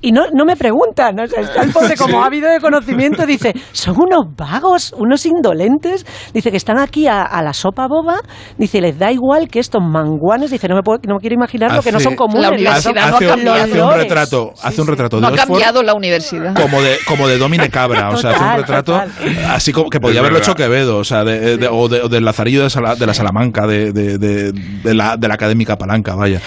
[0.06, 1.18] y no, no me preguntan.
[1.18, 5.26] O sea, está el pobre, como ha habido de conocimiento, dice, son unos vagos, unos
[5.26, 6.06] indolentes.
[6.32, 8.20] Dice que están aquí a, la sopa boba.
[8.56, 10.52] Dice, les da igual que estos manguanes.
[10.52, 12.42] Dice, no me, puedo, no quiero imaginar lo que no son comunes.
[12.42, 16.54] La universidad hace, hace, un retrato, hace un retrato de No ha cambiado la universidad.
[16.54, 18.10] Como de, como de Domine Cabra.
[18.10, 19.02] O sea, hace un retrato
[19.48, 20.98] así como que podía haberlo hecho Quevedo.
[20.98, 25.34] O sea, de, o, del Lazarillo de, de, la Salamanca, de, de, la, de la
[25.34, 26.40] académica palanca, vaya.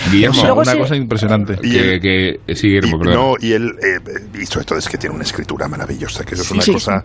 [0.64, 1.58] una cosa impresionante.
[1.62, 2.00] Y que,
[2.48, 5.68] que, sí, Guillermo, no, y él, eh, y sobre todo es que tiene una escritura
[5.68, 7.04] maravillosa, que eso es una cosa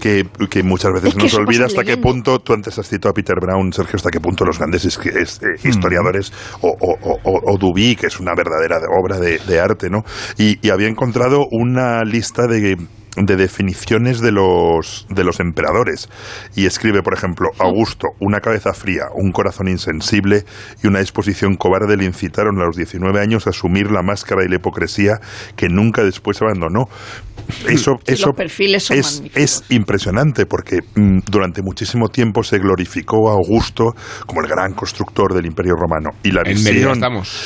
[0.00, 3.36] que, que, muchas veces nos olvida hasta qué punto, tú antes has citado a Peter
[3.40, 5.68] Brown, Sergio, hasta qué punto los grandes es, eh, mm.
[5.68, 10.04] historiadores o, o, o, Duby, que es una verdadera obra de, de arte, ¿no?
[10.38, 12.76] Y, y había encontrado una lista de
[13.16, 16.08] de definiciones de los, de los emperadores.
[16.54, 20.44] Y escribe, por ejemplo, Augusto, una cabeza fría, un corazón insensible
[20.82, 24.48] y una disposición cobarde le incitaron a los 19 años a asumir la máscara y
[24.48, 25.20] la hipocresía
[25.56, 26.88] que nunca después abandonó.
[27.68, 28.34] Eso, eso
[28.90, 33.94] es, es, impresionante porque mm, durante muchísimo tiempo se glorificó a Augusto
[34.26, 36.10] como el gran constructor del Imperio Romano.
[36.24, 37.00] Y la visión,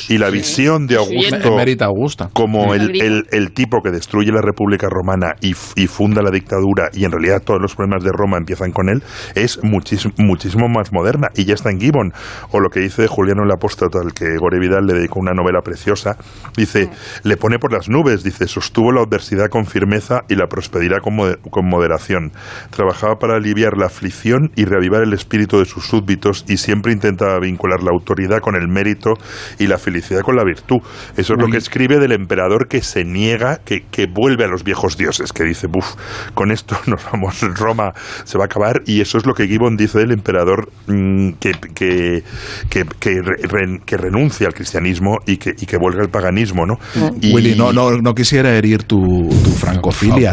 [0.09, 5.53] y la visión de Augusto como el, el tipo que destruye la República Romana y
[5.77, 9.03] y funda la dictadura y en realidad todos los problemas de Roma empiezan con él,
[9.35, 12.13] es muchísimo, muchísimo más moderna y ya está en Gibbon.
[12.51, 15.61] O lo que dice Juliano el Apóstol, al que Gore Vidal le dedicó una novela
[15.63, 16.17] preciosa,
[16.57, 16.91] dice,
[17.23, 21.17] le pone por las nubes, dice, sostuvo la adversidad con firmeza y la prosperidad con,
[21.51, 22.33] con moderación.
[22.71, 27.39] Trabajaba para aliviar la aflicción y reavivar el espíritu de sus súbditos y siempre intentaba
[27.41, 29.15] vincular la autoridad con el mérito
[29.59, 30.79] y la felicidad con la virtud.
[31.17, 34.65] Eso es lo que escribe del emperador que se niega, que, que vuelve a los
[34.65, 35.95] viejos dioses, que dice, buf,
[36.35, 37.93] con esto nos vamos, Roma
[38.25, 41.53] se va a acabar, y eso es lo que Gibbon dice del emperador mm, que,
[41.75, 42.23] que,
[42.69, 46.75] que, que, renuncia al cristianismo y que, y que vuelve al paganismo, ¿no?
[46.95, 47.35] Mm.
[47.35, 50.33] Willy, no, no, no quisiera herir tu, tu francofilia,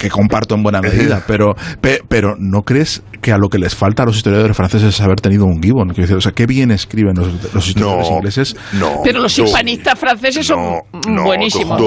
[0.00, 1.54] que, comparto en buena medida, pero,
[2.08, 5.20] pero ¿no crees que a lo que les falta a los historiadores franceses es haber
[5.20, 5.90] tenido un Gibbon?
[5.90, 8.56] O sea, qué bien escriben los, los historiadores ingleses.
[8.74, 10.80] No, pero los hispanistas franceses son
[11.24, 11.80] buenísimos.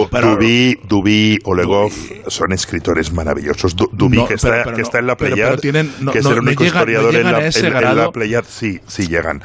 [0.88, 1.91] Duby, Olegov
[2.28, 3.76] son escritores maravillosos.
[3.76, 7.47] Duby, que, está, que está en la Pleiad, que es el único historiador en, la,
[7.47, 9.41] en, la Pleiad, sí, sí llegan.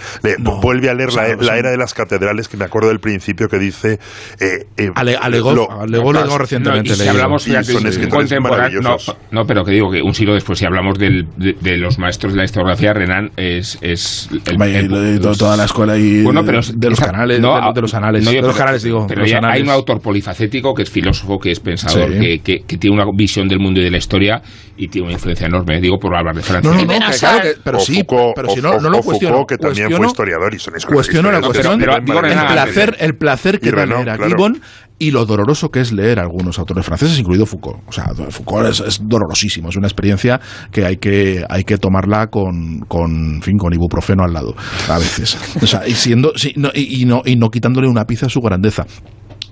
[0.60, 3.98] vuelve a leer la, era de las catedrales, que me acuerdo del principio que dice...
[4.40, 6.94] Eh, eh, alegó, alegó, recientemente.
[6.94, 8.96] si hablamos de no,
[9.30, 12.38] no, pero que digo que un siglo después, si hablamos del, de, los maestros de
[12.38, 13.78] la historiografía, Renan es...
[13.80, 17.42] es el, toda la escuela y bueno, pero de los canales, de,
[17.80, 18.24] los anales.
[18.24, 19.06] de los canales, digo.
[19.06, 23.16] Pero hay un autor polifacético que es filósofo, que es pensador, que, que tiene una
[23.16, 24.42] visión del mundo y de la historia
[24.76, 26.70] y tiene una influencia enorme, digo, por hablar de Francia.
[26.70, 29.44] No, no, no, claro que, pero sí, pero si no, no lo cuestiono.
[29.46, 33.70] que también fue historiador y son Cuestiono la cuestión, pero, el, placer, el placer que
[33.70, 34.60] da leer a Gibbon
[34.98, 37.80] y lo doloroso que es leer a algunos autores franceses, incluido Foucault.
[37.86, 40.40] O sea, Foucault es, dolorosísimo, es una experiencia
[40.70, 44.54] que hay que, hay que tomarla con, con, fin, con ibuprofeno al lado,
[44.88, 45.36] a veces.
[45.60, 46.32] O sea, y, siendo,
[46.74, 48.86] y, no, y no quitándole una pizza a su grandeza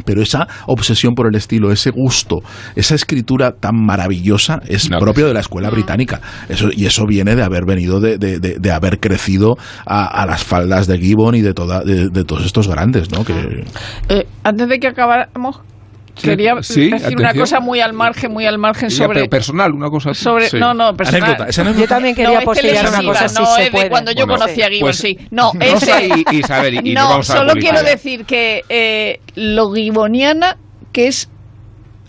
[0.05, 2.41] pero esa obsesión por el estilo, ese gusto,
[2.77, 6.21] esa escritura tan maravillosa es propio de la escuela británica.
[6.49, 10.87] Eso, y eso viene de haber venido, de, de, de, haber crecido a, las faldas
[10.87, 13.11] de Gibbon y de, toda, de, todos estos grandes.
[13.11, 13.25] ¿no?
[13.25, 13.65] Que...
[14.09, 15.61] Eh, antes de que acabáramos,
[16.21, 19.29] Quería decir una cosa muy al margen, muy al margen sobre.
[19.29, 21.37] personal, una cosa Sobre, No, no, personal.
[21.77, 23.41] Yo también quería no, postillar una cosa.
[23.41, 25.19] No, es de cuando yo conocí a Gibbon, pues, sí.
[25.31, 26.09] No, ese.
[26.31, 30.59] Y, Isabel, y no, solo quiero decir que eh, lo gibboniana
[30.93, 31.31] que es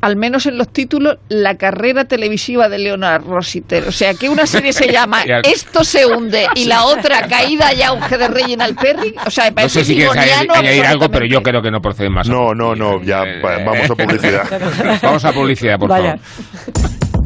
[0.04, 3.88] al menos en los títulos, la carrera televisiva de Leonard Rositer.
[3.88, 7.84] O sea, que una serie se llama Esto se hunde y la otra Caída y
[7.84, 9.16] auge de Reginald Perry.
[9.26, 11.82] O sea, me parece no sé si quieres añadir, algo, pero yo creo que no
[11.82, 12.28] procede más.
[12.28, 15.00] No, no, no, ya eh, vamos a publicidad.
[15.02, 16.20] vamos a publicidad, por favor.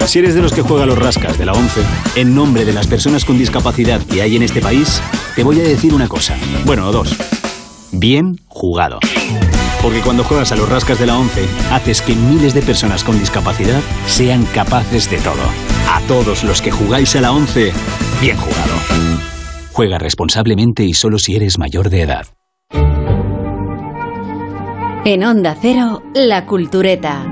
[0.05, 1.81] Si eres de los que juega los rascas de la 11,
[2.15, 5.01] en nombre de las personas con discapacidad que hay en este país,
[5.35, 6.37] te voy a decir una cosa.
[6.63, 7.17] Bueno, dos.
[7.91, 8.99] Bien jugado.
[9.81, 13.19] Porque cuando juegas a los rascas de la 11, haces que miles de personas con
[13.19, 15.43] discapacidad sean capaces de todo.
[15.89, 17.71] A todos los que jugáis a la 11,
[18.19, 18.73] bien jugado.
[19.71, 22.25] Juega responsablemente y solo si eres mayor de edad.
[25.05, 27.25] En Onda Cero, La Cultureta.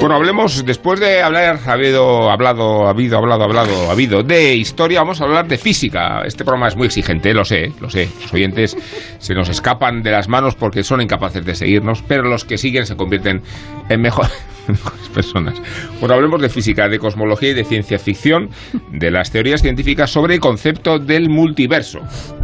[0.00, 5.24] Bueno, hablemos, después de haber habido, hablado, habido, hablado, hablado, habido de historia, vamos a
[5.24, 6.22] hablar de física.
[6.24, 8.08] Este programa es muy exigente, lo sé, lo sé.
[8.22, 8.76] Los oyentes
[9.18, 12.86] se nos escapan de las manos porque son incapaces de seguirnos, pero los que siguen
[12.86, 13.42] se convierten
[13.88, 14.30] en mejor-
[14.68, 15.60] mejores personas.
[15.98, 18.50] Bueno, hablemos de física, de cosmología y de ciencia ficción,
[18.92, 21.98] de las teorías científicas sobre el concepto del multiverso.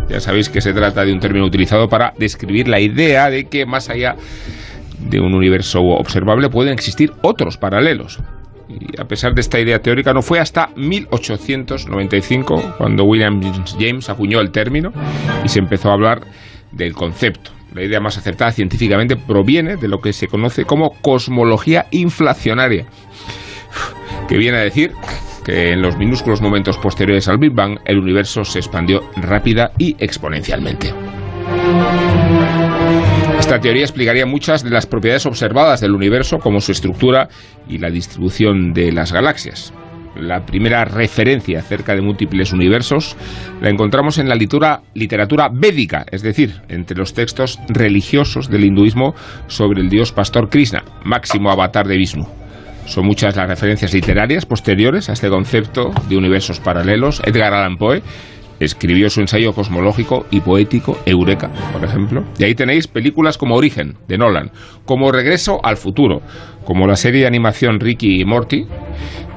[0.09, 3.65] Ya sabéis que se trata de un término utilizado para describir la idea de que
[3.65, 4.17] más allá
[4.99, 8.19] de un universo observable pueden existir otros paralelos.
[8.69, 13.41] Y a pesar de esta idea teórica, no fue hasta 1895 cuando William
[13.79, 14.93] James acuñó el término
[15.45, 16.23] y se empezó a hablar
[16.73, 17.51] del concepto.
[17.75, 22.87] La idea más acertada científicamente proviene de lo que se conoce como cosmología inflacionaria,
[24.29, 24.93] que viene a decir
[25.45, 29.97] que en los minúsculos momentos posteriores al Big Bang el universo se expandió rápida y
[29.99, 30.95] exponencialmente.
[33.55, 37.29] Esta teoría explicaría muchas de las propiedades observadas del universo, como su estructura
[37.69, 39.73] y la distribución de las galaxias.
[40.17, 43.17] La primera referencia acerca de múltiples universos
[43.63, 49.15] la encontramos en la literatura védica, es decir, entre los textos religiosos del hinduismo
[49.47, 52.27] sobre el dios pastor Krishna, máximo avatar de Vishnu.
[52.87, 57.23] Son muchas las referencias literarias posteriores a este concepto de universos paralelos.
[57.25, 58.03] Edgar Allan Poe
[58.61, 62.25] escribió su ensayo cosmológico y poético Eureka, por ejemplo.
[62.39, 64.51] Y ahí tenéis películas como Origen, de Nolan,
[64.85, 66.21] como Regreso al futuro,
[66.65, 68.67] como la serie de animación Ricky y Morty,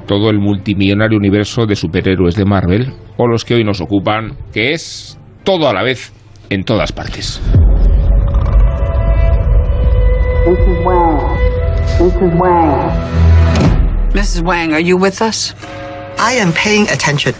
[0.07, 4.71] todo el multimillonario universo de superhéroes de Marvel, o los que hoy nos ocupan, que
[4.71, 6.13] es todo a la vez
[6.49, 7.41] en todas partes.
[10.47, 10.85] Mrs.
[10.85, 11.37] Wang.
[11.99, 12.39] Mrs.
[12.39, 12.91] Wang.
[14.13, 14.41] Mrs.
[14.43, 15.53] Wang, are you with us?
[16.17, 17.35] I am paying attention.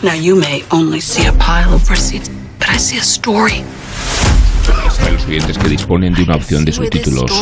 [0.00, 3.64] Now, you may only see a pile of receipts, but I see a story.
[5.00, 7.32] Para los oyentes que disponen de una opción de subtítulos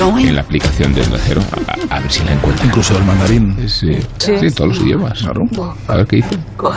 [0.00, 1.42] en la aplicación de Onda Cero,
[1.90, 2.68] a, a ver si la encuentran.
[2.68, 3.68] Incluso el mandarín.
[3.68, 5.18] Sí, sí, todos los idiomas.
[5.18, 5.42] Claro.
[5.88, 6.38] A ver qué dice.
[6.56, 6.74] Good.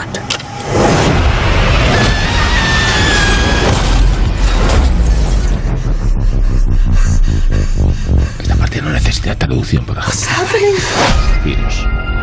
[8.40, 10.20] Esta parte no necesita traducción, por ejemplo.
[11.46, 11.86] Dinos.
[11.86, 12.19] I'm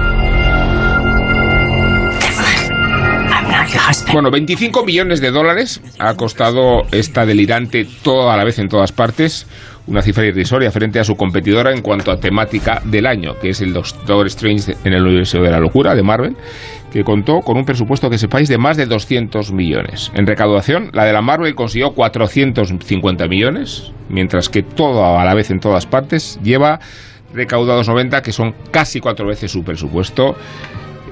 [4.12, 8.93] Bueno, 25 millones de dólares ha costado esta delirante todo a la vez en todas
[8.93, 9.47] partes,
[9.86, 13.60] una cifra irrisoria frente a su competidora en cuanto a temática del año, que es
[13.60, 16.36] el Doctor Strange en el universo de la locura de Marvel,
[16.93, 20.10] que contó con un presupuesto que sepáis de más de 200 millones.
[20.14, 25.51] En recaudación, la de la Marvel consiguió 450 millones, mientras que todo a la vez
[25.51, 26.80] en todas partes lleva
[27.34, 30.36] recaudados 90, que son casi cuatro veces su presupuesto.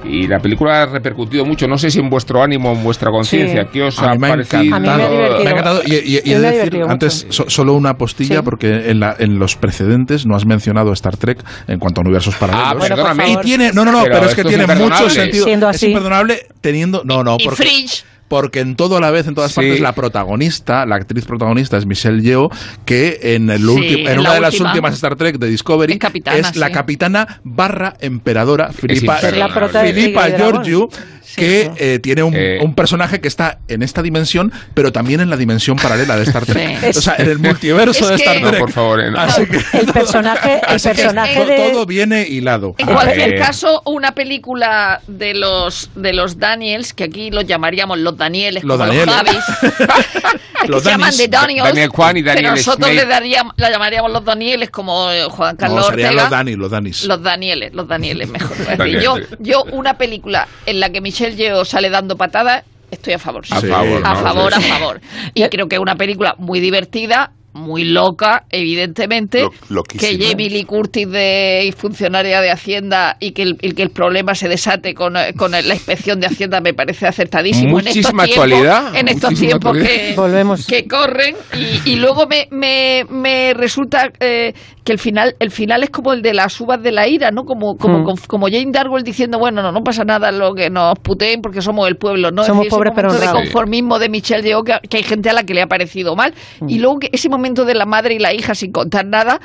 [0.05, 3.63] Y la película ha repercutido mucho, no sé si en vuestro ánimo, en vuestra conciencia,
[3.63, 3.69] Sí.
[3.73, 4.61] ¿qué os ha mí me ha parecido?
[4.61, 4.97] A encantado.
[4.99, 5.39] mí me ha divertido.
[5.45, 5.83] Me ha encantado.
[5.87, 8.43] Y, y- y de decir antes so- solo una postilla, Sí.
[8.45, 12.35] porque en, la, en los precedentes no has mencionado Star Trek en cuanto a universos
[12.37, 12.69] paralelos.
[12.69, 13.33] Ah, por perdóname.
[13.33, 15.45] y tiene, no, no, no, Pero pero, es que tiene mucho sentido.
[15.47, 17.03] Siendo Es imperdonable teniendo.
[17.05, 17.63] No, no, Y porque.
[17.63, 18.05] Fringe.
[18.29, 19.57] Porque en todo a la vez, en todas Sí.
[19.61, 22.49] partes, la protagonista, la actriz protagonista es Michelle Yeoh,
[22.85, 24.71] que en, el Sí, ulti- en en una la de las última.
[24.71, 30.25] últimas Star Trek de Discovery Es capitana, es la capitana barra emperadora Filipa, Filipa.
[30.37, 30.89] Georgiou,
[31.37, 32.59] que eh, tiene un, Eh.
[32.63, 36.47] un personaje que está en esta dimensión, pero también en la dimensión paralela de Star
[36.47, 36.79] Trek.
[36.93, 36.99] Sí.
[36.99, 38.61] O sea, en el multiverso Es de Star que- No, Trek.
[38.61, 39.19] por favor, eh, no.
[39.19, 41.57] Así que, El personaje, el que personaje de...
[41.57, 42.75] todo viene hilado.
[42.79, 43.39] En cualquier ver.
[43.41, 48.79] caso, una película de los de los Daniels, que aquí los llamaríamos los Danieles, Los
[48.79, 49.07] como Danieles.
[50.69, 52.95] los Javis, que se llaman de Daniels, Daniel Kwan y Daniel pero nosotros Snape.
[52.95, 56.13] le daríamos, la llamaríamos los Danieles, como eh, Juan Carlos No, Ortega.
[56.13, 57.05] los Danis, los Danis.
[57.05, 58.57] Los Danieles, los Danieles, mejor.
[58.79, 59.01] Daniel.
[59.03, 63.47] yo, yo una película en la que Michelle Yeoh sale dando patadas, estoy a favor.
[63.47, 63.53] sí.
[63.55, 63.67] A Sí.
[63.69, 64.21] favor, a ¿no?
[64.23, 64.71] favor, Sí.
[64.71, 65.01] a favor.
[65.35, 69.47] Y creo que es una película muy divertida, muy loca, evidentemente.
[69.71, 73.91] Lo- que Jamie Lee Curtis de funcionaria de Hacienda y que el, y que el
[73.91, 77.79] problema se desate con, eh, con la inspección de Hacienda me parece acertadísimo.
[77.81, 80.67] en estos Muchísima tiempos, actualidad, En estos muchísima tiempos que, Volvemos.
[80.67, 84.53] que corren y, y luego me, me, me resulta eh,
[84.85, 87.45] que el final el final es como el de las uvas de la ira, ¿no?
[87.45, 88.05] Como como, Mm.
[88.05, 91.63] como, como Jane Darwell diciendo, bueno, no, no pasa nada lo que nos puteen porque
[91.63, 92.43] somos el pueblo, ¿no?
[92.43, 95.31] Es Somos decir, ese pobres pero de conformismo de Michelle Yeoh que, que hay gente
[95.31, 96.69] a la que le ha parecido mal Mm.
[96.69, 99.41] y luego que ese momento de la madre y la hija sin contar nada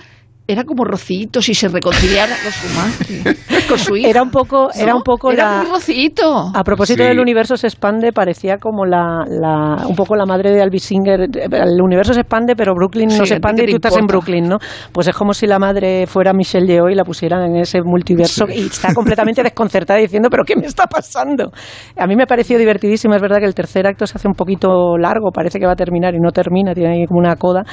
[0.52, 4.10] era como Rocito si se reconciliara con su madre, con su hija.
[4.10, 5.58] Era un poco, era un poco Era la.
[5.64, 6.52] muy Rocito.
[6.54, 7.08] A propósito Sí.
[7.10, 11.22] del universo se expande, parecía como la, la- un poco la madre de Albi Singer.
[11.52, 14.08] El universo se expande, pero Brooklyn Sí, no ¿a se expande y tú estás en?
[14.08, 14.58] Brooklyn, ¿no?
[14.92, 18.46] Pues es como si la madre fuera Michelle Yeoh y la pusieran en ese multiverso
[18.50, 21.52] y está completamente desconcertada diciendo, ¿pero qué me está pasando?
[21.96, 23.14] A mí me pareció divertidísimo.
[23.14, 25.76] Es verdad que el tercer acto se hace un poquito largo, parece que va a
[25.76, 27.64] terminar y no termina, tiene ahí como una coda.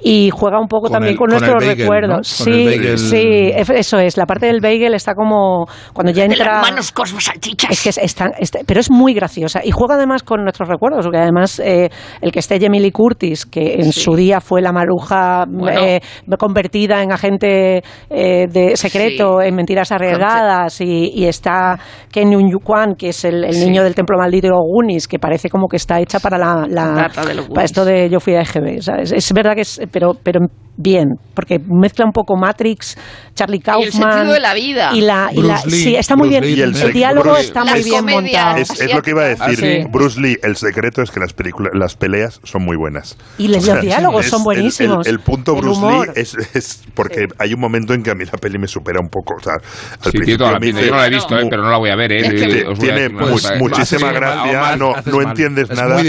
[0.00, 2.16] Y juega un poco Con también el- con, nuestros recuerdos.
[2.18, 2.19] ¿no?
[2.20, 2.98] Con el Sí, bagel.
[2.98, 4.16] sí, eso es.
[4.16, 6.54] La parte del bagel está como cuando ya En entra.
[6.60, 7.70] las manos cosmos salchichas.
[7.70, 10.68] Es que es, es tan- es- pero es muy graciosa y juega además con nuestros
[10.68, 11.90] recuerdos, porque además eh,
[12.20, 14.00] el que esté Lee Curtis, que en Sí.
[14.00, 15.80] su día fue la maruja Bueno.
[15.80, 16.00] eh,
[16.38, 19.48] convertida en agente eh, de secreto Sí.
[19.48, 21.78] en mentiras arriesgadas y, y está
[22.12, 23.64] Ken Yun Kwan, que es el, el Sí.
[23.64, 26.66] niño del templo maldito de los Goonies, que parece como que está hecha para la,
[26.68, 29.12] la- de para esto de yo fui a EGB, ¿sabes?
[29.12, 30.40] Es verdad que es, pero, pero
[30.76, 32.96] bien, porque mezcla un poco Matrix,
[33.34, 34.90] Charlie Y el Kaufman sentido de la vida.
[34.92, 36.72] y la, y la- Bruce Lee, sí, está muy Bruce bien.
[36.72, 38.56] Lee el diálogo Bruce- está muy bien montado.
[38.56, 39.84] Es, es lo que iba a decir Ah, sí.
[39.90, 40.36] Bruce Lee.
[40.42, 43.16] El secreto es que las películas, las peleas son muy buenas.
[43.38, 45.06] Y los O sea, diálogos es son buenísimos.
[45.06, 46.06] El, el punto El Bruce humor.
[46.08, 48.98] Lee es, es porque hay un momento en que a mí la peli me supera
[49.00, 49.34] un poco.
[49.38, 51.70] O sea, al Sí, principio la dice, Yo no la he visto, eh, pero no
[51.70, 52.12] la voy a ver.
[52.12, 52.18] Eh.
[52.20, 56.00] Es que Eh, tiene- voy decir mu- muchísima gracia, mal, no, no entiendes Es nada,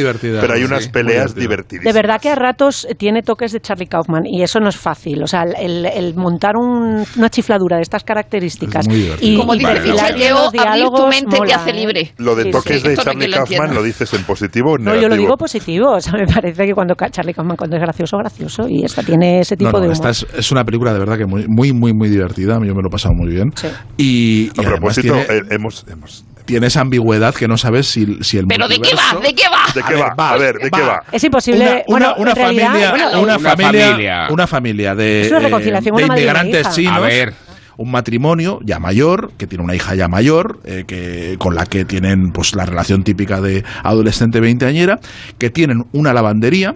[0.42, 1.42] pero hay unas peleas divertida.
[1.42, 1.94] divertidísimas.
[1.94, 5.22] De verdad que a ratos tiene toques de Charlie Kaufman y eso no es fácil.
[5.24, 8.86] O sea, el, el montar un- una chifladura de estas características
[9.22, 9.82] y, Como y dice Vale,
[10.16, 11.74] bien los abrir tu diálogos mente te mola, hace ¿eh?
[11.74, 12.14] libre.
[12.18, 12.88] Lo de Sí, toques sí.
[12.88, 13.74] de Esto Charlie lo Kaufman entienda.
[13.76, 15.92] lo dices en positivo o en No, yo lo digo positivo.
[15.92, 19.40] O sea, me parece que cuando Charlie Kaufman cuando es gracioso, gracioso y esta tiene
[19.40, 20.12] ese tipo No, no, de esta humor.
[20.12, 22.54] es, es una película de verdad que muy, muy, muy, muy divertida.
[22.56, 23.50] Yo me lo he pasado muy bien.
[23.56, 23.68] Sí.
[23.98, 27.88] Y, y A además propósito, tiene, eh, hemos, hemos- tiene esa ambigüedad que no sabes
[27.88, 29.20] si, si el ¿Pero de qué va?
[29.20, 29.74] ¿De qué va?
[29.74, 30.14] ¿De qué va?
[30.14, 31.04] va, A ver, ¿de qué va.
[31.12, 31.84] Es imposible.
[31.88, 34.28] Una, una, bueno, una en realidad, familia, bueno, una, una familia, familia.
[34.30, 36.98] una familia de, Es una reconciliación, de inmigrantes chinos.
[36.98, 37.34] A ver.
[37.78, 41.84] Un matrimonio ya mayor, que tiene una hija ya mayor, eh, que, con la que
[41.86, 45.00] tienen pues la relación típica de adolescente veinteañera,
[45.40, 46.76] que tienen una lavandería,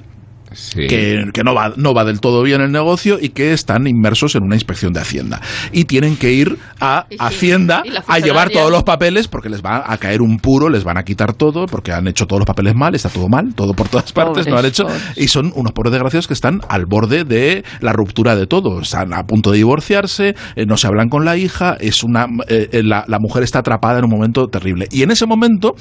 [0.55, 0.87] Sí.
[0.87, 4.35] que, que no, va, no va del todo bien el negocio y que están inmersos
[4.35, 5.41] en una inspección de Hacienda.
[5.71, 9.83] Y tienen que ir a sí, Hacienda a llevar todos los papeles porque les va
[9.85, 12.73] a caer un puro, les van a quitar todo porque han hecho todos los papeles
[12.75, 14.83] mal, está todo mal, todo por todas partes, Pobres, no han hecho.
[14.83, 15.17] pobres.
[15.17, 18.79] Y son unos pobres desgraciados que están al borde de la ruptura de todo.
[18.81, 22.69] Están a punto de divorciarse, eh, no se hablan con la hija, es una eh,
[22.71, 24.87] eh, la, la mujer está atrapada en un momento terrible.
[24.91, 25.75] Y en ese momento.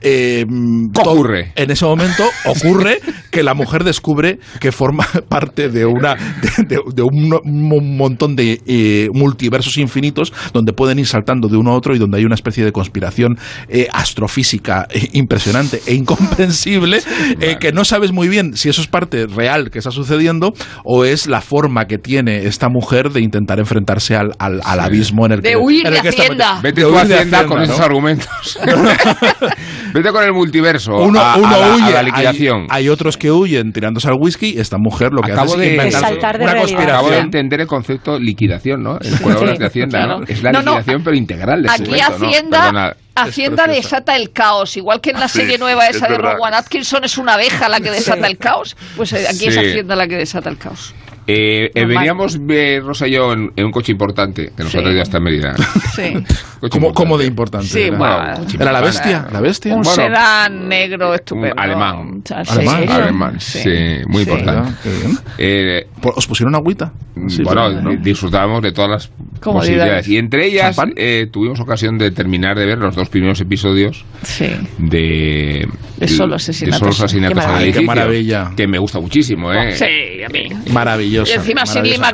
[0.00, 0.44] Eh,
[0.94, 1.52] ¿Qué to- ocurre?
[1.56, 2.98] En ese momento ocurre
[3.30, 8.36] que la mujer descubre que forma parte de una de, de- de un, un montón
[8.36, 12.24] de eh, multiversos infinitos donde pueden ir saltando de uno a otro y donde hay
[12.24, 13.38] una especie de conspiración
[13.68, 17.00] eh, astrofísica eh, impresionante e incomprensible
[17.40, 20.52] eh, que no sabes muy bien si eso es parte real que está sucediendo
[20.84, 25.26] o es la forma que tiene esta mujer de intentar enfrentarse al, al- al abismo
[25.26, 26.60] en el De que huir en el de está Hacienda.
[26.62, 27.64] Vete De tú a huir de Hacienda con ¿no?
[27.64, 28.58] esos argumentos.
[29.92, 30.92] Vete con el multiverso.
[30.96, 32.66] Uno, a, a la, a huye, la hay- liquidación.
[32.70, 34.54] Hay, otros que huyen tirándose al whisky.
[34.58, 36.80] Esta mujer lo que Acabo hace de- es saltar de una realidad.
[36.82, 37.24] Acabo de conspiración.
[37.24, 38.98] entender el concepto liquidación, ¿no?
[39.00, 40.18] En jugadores de Hacienda.
[40.26, 42.00] Es la No, no, liquidación, pero integral de Aquí.
[42.00, 42.94] Hacienda.
[43.14, 46.18] Hacienda desata el caos, igual que en la Sí, serie nueva es esa de.
[46.18, 49.56] Rowan Atkinson es una abeja la que desata el caos, pues eh, aquí es.
[49.58, 50.94] Hacienda la que desata el caos.
[51.30, 54.78] Eh, eh, veníamos, eh, Rosa y yo, en, en un coche importante que nos Sí.
[54.78, 55.54] ha traído hasta Mérida.
[55.94, 56.14] Sí.
[56.94, 57.66] ¿Cómo, de importante?
[57.66, 57.98] Sí, era?
[57.98, 59.26] bueno, ¿Era la bestia?
[59.32, 59.74] ¿La bestia?
[59.74, 61.52] Un Bueno, sedán negro estupendo.
[61.54, 62.22] un alemán.
[62.24, 62.52] Sea, sí.
[62.52, 62.88] Alemán.
[62.90, 63.68] Alemán, sí,
[64.06, 64.30] muy Sí.
[64.30, 64.72] importante.
[64.84, 65.18] Bien.
[65.38, 66.92] Eh, ¿Os pusieron agüita?
[67.28, 67.90] Sí, bueno, ¿no?
[67.90, 69.10] di- disfrutábamos de todas las.
[69.38, 70.08] Posibilidades.
[70.08, 74.46] Y entre ellas eh, tuvimos ocasión de terminar de ver los dos primeros episodios Sí.
[74.78, 76.78] de, De Solo de Asesinatos.
[76.96, 77.64] Solo Asesinatos Qué en el maravilla.
[77.64, 78.50] edificio, Qué maravilla.
[78.56, 79.72] Que me gusta muchísimo, ¿eh?
[79.76, 80.48] Sí, a mí.
[80.72, 81.32] Maravillosa.
[81.32, 82.08] Y encima gusta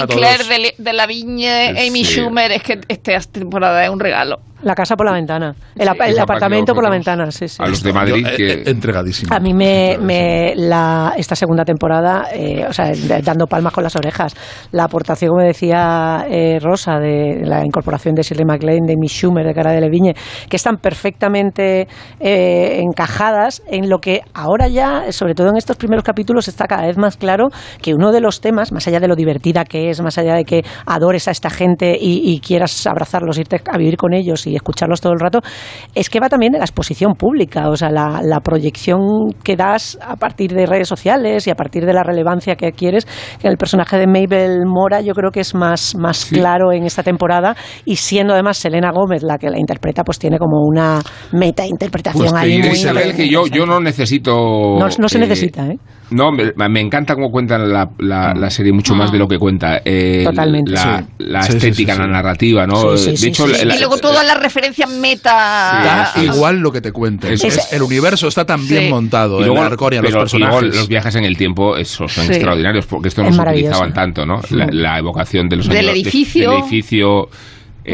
[0.00, 2.20] a Claire de, de la Viñe, Amy Sí.
[2.20, 4.40] Schumer, es que esta temporada es un regalo.
[4.62, 5.54] La casa por la ventana.
[5.76, 7.62] El, ap- el apartamento por la ventana, sí, sí.
[7.62, 8.52] A los de Madrid Yo, eh, que...
[8.54, 9.32] eh, entregadísimo.
[9.34, 12.90] A mí me, me la, esta segunda temporada, eh, o sea,
[13.22, 14.34] dando palmas con las orejas,
[14.72, 19.46] la aportación, como decía eh, Rosa, de la incorporación de Shirley MacLaine, de Miss Schumer,
[19.46, 20.14] de Cara de Leviñe,
[20.48, 21.86] que están perfectamente
[22.18, 26.86] eh, encajadas en lo que ahora ya, sobre todo en estos primeros capítulos, está cada
[26.86, 27.48] vez más claro
[27.80, 30.44] que uno de los temas, más allá de lo divertida que es, más allá de
[30.44, 34.56] que adores a esta gente y, y quieras abrazarlos, irte a vivir con ellos y
[34.56, 35.40] escucharlos todo el rato,
[35.94, 39.00] es que va también de la exposición pública, o sea, la, la proyección
[39.42, 43.06] que das a partir de redes sociales y a partir de la relevancia que adquieres,
[43.40, 47.02] que el personaje de Mabel Mora yo creo que es más, más claro en esta
[47.02, 51.00] temporada y siendo además Selena Gómez la que la interpreta, pues tiene como una
[51.32, 54.32] meta interpretación Pues ahí muy Isabel, que yo, yo no necesito...
[54.78, 55.78] No, no se eh, necesita, ¿eh?
[56.10, 59.38] No, me, me encanta cómo cuentan la, la, la serie mucho más de lo que
[59.38, 59.80] cuenta.
[59.84, 60.70] eh, Totalmente.
[60.72, 61.04] La, Sí.
[61.18, 62.06] la Sí, sí, estética, sí, sí.
[62.06, 62.96] la narrativa, ¿no?
[62.96, 63.64] Sí, sí, de hecho, sí, la- sí.
[63.66, 66.12] la- y luego todas las referencias meta.
[66.14, 67.32] Sí, Da igual lo que te cuenten.
[67.32, 67.72] Eso Es- es.
[67.72, 70.76] el universo está tan bien montado, y el luego, Arcoria, los pero- y luego personajes.
[70.76, 72.32] los viajes en el tiempo esos son Sí.
[72.32, 74.40] extraordinarios porque esto no Es se utilizaban tanto, ¿no?
[74.50, 76.50] La, la evocación de los Del años- de- edificio.
[76.50, 77.28] del edificio, eh,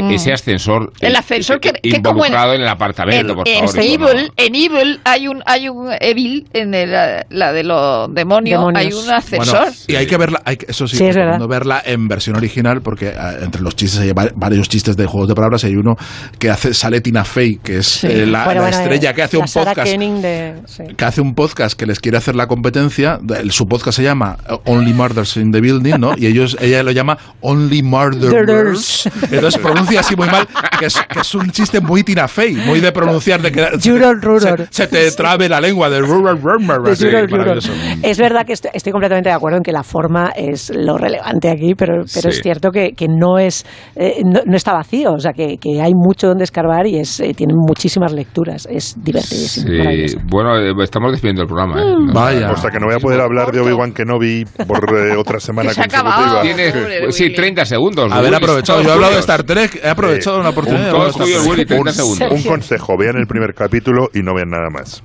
[0.03, 0.11] Mm.
[0.13, 3.37] ese ascensor El eh, ascensor que, eh, que como en, involucrado en, el apartamento, en,
[3.39, 3.79] por en favor.
[3.79, 6.91] eso no- Evil, en Evil hay un hay un Evil en el,
[7.31, 8.81] la de los demonios, Demonios.
[8.81, 9.69] hay un Bueno, ascensor.
[9.89, 11.17] y hay que verla, hay que- eso sí, Sí, es
[11.49, 15.29] verla en versión original porque ah, entre los chistes hay va- varios chistes de juegos
[15.29, 15.97] de palabras y hay uno
[16.39, 18.07] que hace sale Tina Fey, que es Sí.
[18.09, 20.55] eh, la, Bueno, la bueno, estrella eh, que hace la un Sarah podcast Koenig de-
[20.67, 20.83] sí.
[20.97, 23.19] que hace un podcast que les quiere hacer la competencia.
[23.41, 26.15] El- Su podcast se llama eh, Only Murders in the Building, ¿no?
[26.17, 28.33] Y ellos, ella lo llama Only Murderers.
[28.33, 29.07] Murderers.
[29.31, 30.47] Entonces pronuncia así muy mal,
[30.79, 34.41] que es, que es un chiste muy Tina Fey, muy de pronunciar, de que Juror.
[34.41, 37.73] Se, se te trabe la lengua de rural, rural, maravilloso.
[38.03, 41.51] Es verdad que estoy, estoy completamente de acuerdo en que la forma es lo relevante
[41.51, 42.29] aquí, pero, pero Sí.
[42.29, 43.65] es cierto que, que no es
[43.97, 47.21] eh, no, no está vacío, o sea que, que hay mucho donde escarbar y es
[47.21, 49.67] eh, tiene muchísimas lecturas, es divertidísimo.
[49.69, 51.81] Sí, bueno, eh, estamos despidiendo el programa.
[51.81, 51.85] ¿eh?
[51.99, 52.13] Mm.
[52.13, 52.51] Vaya.
[52.53, 55.71] O sea que no voy a poder hablar de Obi-Wan Kenobi por eh, otra semana
[55.75, 57.13] Que se consecutiva.
[57.13, 57.35] Sí, Willy.
[57.35, 58.13] 30 segundos.
[58.13, 59.21] Haber aprovechado, yo he hablado de.
[59.25, 60.91] Star Trek, he aprovechado una oportunidad.
[60.91, 61.49] todo hablar de.
[61.49, 62.33] Willy, 30 Un- segundos.
[62.33, 65.03] Un consejo, vean el primer capítulo y no vean nada más.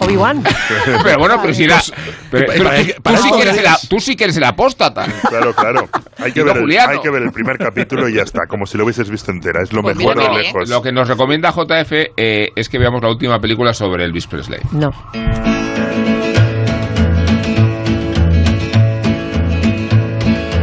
[0.00, 0.42] Obi-Wan.
[1.04, 1.80] Pero bueno, pero si la,
[2.28, 4.36] pero- para- pero para- tú, tú sí que eres el, querías- tú sí que eres
[4.36, 5.06] el apóstata.
[5.28, 5.88] Claro, claro.
[6.18, 8.66] Hay que, Y ver el, hay que ver el primer capítulo y ya está, como
[8.66, 9.62] si lo hubieses visto entera.
[9.62, 10.68] Es lo Pues mejor de mira, lejos.
[10.68, 14.58] Lo que nos recomienda JF eh, es que veamos la última película sobre Elvis Presley.
[14.72, 14.92] No.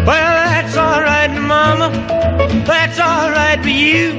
[0.05, 1.89] Well, that's all right, Mama.
[2.65, 3.10] That's all
[3.55, 4.13] right for you.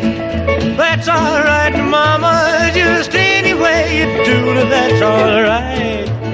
[0.76, 2.70] That's all right, Mama.
[2.74, 3.41] Just any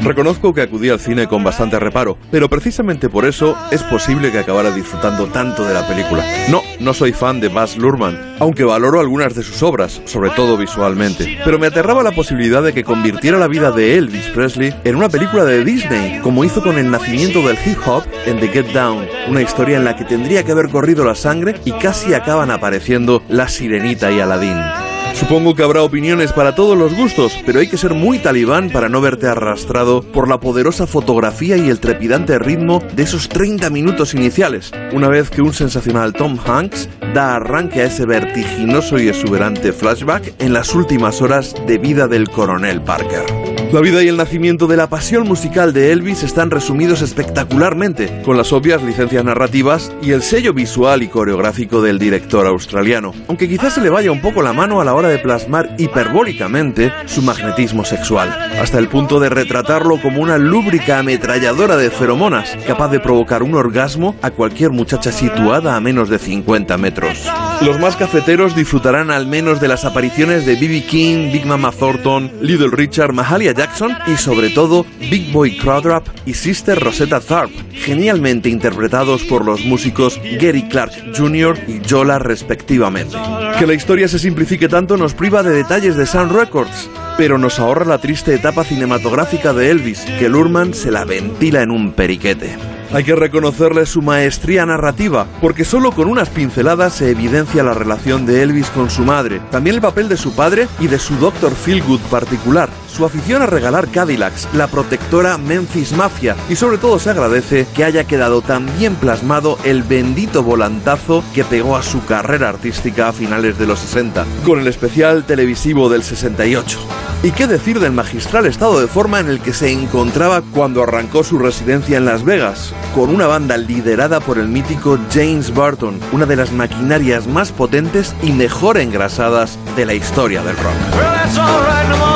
[0.03, 4.39] Reconozco que acudí al cine con bastante reparo, pero precisamente por eso es posible que
[4.39, 6.25] acabara disfrutando tanto de la película.
[6.49, 10.57] No, no soy fan de Baz Luhrmann, aunque valoro algunas de sus obras, sobre todo
[10.57, 11.39] visualmente.
[11.45, 15.09] Pero me aterraba la posibilidad de que convirtiera la vida de Elvis Presley en una
[15.09, 19.07] película de Disney, como hizo con el nacimiento del hip hop en The Get Down,
[19.29, 23.23] una historia en la que tendría que haber corrido la sangre y casi acaban apareciendo
[23.29, 24.88] la sirenita y Aladdin.
[25.19, 28.89] Supongo que habrá opiniones para todos los gustos, pero hay que ser muy talibán para
[28.89, 34.15] no verte arrastrado por la poderosa fotografía y el trepidante ritmo de esos 30 minutos
[34.15, 39.73] iniciales, una vez que un sensacional Tom Hanks da arranque a ese vertiginoso y exuberante
[39.73, 43.25] flashback en las últimas horas de vida del coronel Parker.
[43.73, 48.39] La vida y el nacimiento de la pasión musical de Elvis están resumidos espectacularmente, con
[48.39, 53.75] las obvias licencias narrativas y el sello visual y coreográfico del director australiano, aunque quizás
[53.75, 57.85] se le vaya un poco la mano a la hora de plasmar hiperbólicamente su magnetismo
[57.85, 58.29] sexual,
[58.61, 63.55] hasta el punto de retratarlo como una lúbrica ametralladora de feromonas, capaz de provocar un
[63.55, 67.29] orgasmo a cualquier muchacha situada a menos de 50 metros.
[67.61, 70.85] Los más cafeteros disfrutarán al menos de las apariciones de B.B.
[70.85, 76.35] King, Big Mama Thornton, Little Richard, Mahalia Jackson y sobre todo Big Boy Crawdrop y
[76.35, 81.59] Sister Rosetta Tharpe, genialmente interpretados por los músicos Gary Clark Jr.
[81.67, 83.17] y Jola respectivamente.
[83.59, 87.59] Que la historia se simplifique tanto nos priva de detalles de Sun Records, pero nos
[87.61, 92.57] ahorra la triste etapa cinematográfica de Elvis, que Lurman se la ventila en un periquete.
[92.93, 98.27] Hay que reconocerle su maestría narrativa, porque solo con unas pinceladas se evidencia la relación
[98.27, 101.53] de Elvis con su madre, también el papel de su padre y de su Dr.
[101.55, 102.69] Feelgood particular,
[102.99, 107.85] su afición a regalar Cadillacs, la protectora Memphis Mafia, y sobre todo se agradece que
[107.85, 113.13] haya quedado tan bien plasmado el bendito volantazo que pegó a su carrera artística a
[113.13, 116.77] finales de los 60, con el especial televisivo del 68.
[117.23, 121.23] ¿Y qué decir del magistral estado de forma en el que se encontraba cuando arrancó
[121.23, 122.75] su residencia en Las Vegas?
[122.97, 128.13] Con una banda liderada por el mítico James Burton, una de las maquinarias más potentes
[128.25, 132.08] y mejor engrasadas de la historia del rock.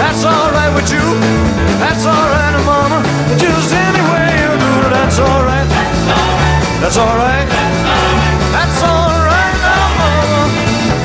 [0.00, 0.40] That's all right, now, Mama.
[0.40, 1.06] That's all right with you.
[1.78, 2.98] That's all right, now, Mama.
[3.38, 5.68] Just any way you do that's all right.
[6.80, 7.48] That's all right.
[8.56, 10.42] That's all right, now, Mama.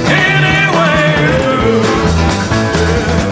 [0.07, 1.73] Any way you do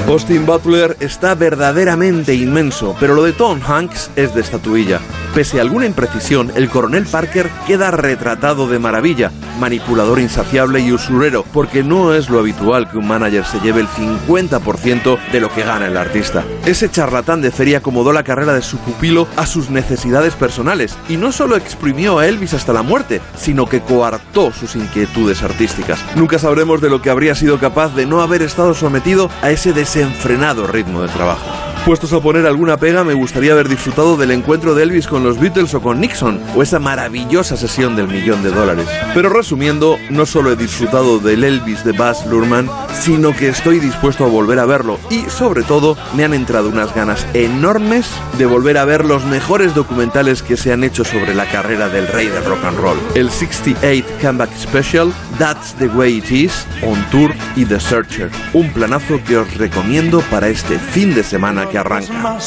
[0.05, 0.09] it.
[0.09, 4.99] Austin Butler está verdaderamente inmenso, pero lo de Tom Hanks es de estatuilla.
[5.33, 11.43] Pese a alguna imprecisión, el coronel Parker queda retratado de maravilla, manipulador insaciable y usurero,
[11.51, 15.63] porque no es lo habitual que un manager se lleve el 50% de lo que
[15.63, 16.43] gana el artista.
[16.67, 21.17] Ese charlatán de feria acomodó la carrera de su pupilo a sus necesidades personales y
[21.17, 25.99] no solo exprimió a Elvis hasta la muerte, sino que coartó sus inquietudes artísticas.
[26.15, 29.73] Nunca sabremos de lo que habría sido capaz de no haber estado sometido a ese
[29.73, 31.72] desenfrenado ritmo de trabajo.
[31.85, 35.37] Puestos a poner alguna pega, me gustaría haber disfrutado del encuentro de Elvis con los
[35.37, 38.87] Beatles o con Nixon, o esa maravillosa sesión del millón de dólares.
[39.13, 44.23] Pero resumiendo, no solo he disfrutado del Elvis de Baz Luhrmann, sino que estoy dispuesto
[44.23, 48.07] a volver a verlo y, sobre todo, me han entrado unas ganas enormes
[48.37, 52.07] de volver a ver los mejores documentales que se han hecho sobre la carrera del
[52.07, 52.97] rey del rock and roll.
[53.13, 58.29] El 68 Comeback Special, That's the Way It Is, On Tour y The Searcher.
[58.53, 62.37] Un planazo que os recomiendo para este fin de semana que arranca.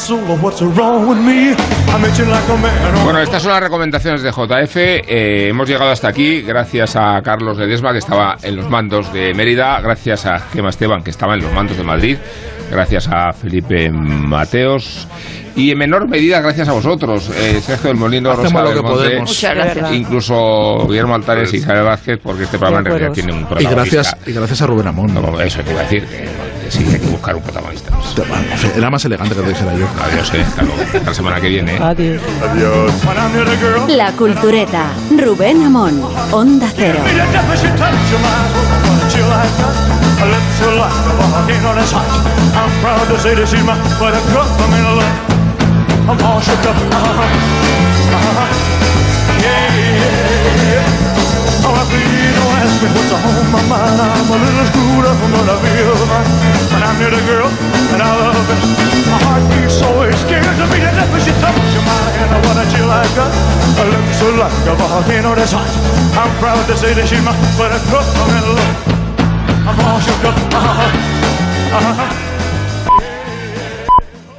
[3.03, 4.75] Bueno, estas son las recomendaciones de JF.
[4.77, 9.33] Eh, hemos llegado hasta aquí gracias a Carlos Ledesma, que estaba en los mandos de
[9.33, 12.17] Mérida, gracias a Gema Esteban, que estaba en los mandos de Madrid,
[12.71, 15.09] gracias a Felipe Mateos
[15.57, 18.77] y en menor medida gracias a vosotros, eh, Sergio del Molino, Hacemos Rosa lo del
[18.77, 19.29] que Monte, podemos.
[19.29, 19.91] Muchas gracias.
[19.93, 23.75] incluso Guillermo Altares y Isabel Vázquez, porque este programa en realidad tiene un Y protagonista.
[23.75, 25.13] gracias, y gracias a Rubén Amón.
[25.13, 26.27] No, eso te iba a decir, que,
[26.67, 27.91] que sí, hay que buscar un protagonista.
[28.75, 29.87] Era más elegante que lo dijera yo.
[30.03, 30.81] Adiós, eh, hasta luego.
[30.83, 31.75] Hasta la semana que viene.
[31.75, 31.79] eh.
[31.81, 32.21] Adiós.
[32.51, 32.91] Adiós.
[33.87, 34.87] La Cultureta.
[35.17, 36.01] Rubén Amón.
[36.31, 36.99] Onda Cero.
[49.39, 49.73] Yeah,
[51.63, 52.26] yeah,
[52.57, 56.29] ask me what's on my mind, I'm a little screwed up, but I feel fine.
[56.73, 57.49] When I'm near the girl,
[57.93, 58.59] and I love her.
[59.07, 62.33] My heart beats so it's scared to beat it up when she touches my hand.
[62.43, 63.31] What a chill I got.
[63.77, 65.69] I look so like a volcano that's hot.
[66.17, 68.05] I'm proud to say that she's my buttercup.
[68.21, 68.75] I'm in love.
[69.69, 70.35] I'm all shook up.
[70.51, 71.77] Uh-huh.
[71.77, 72.26] Uh-huh.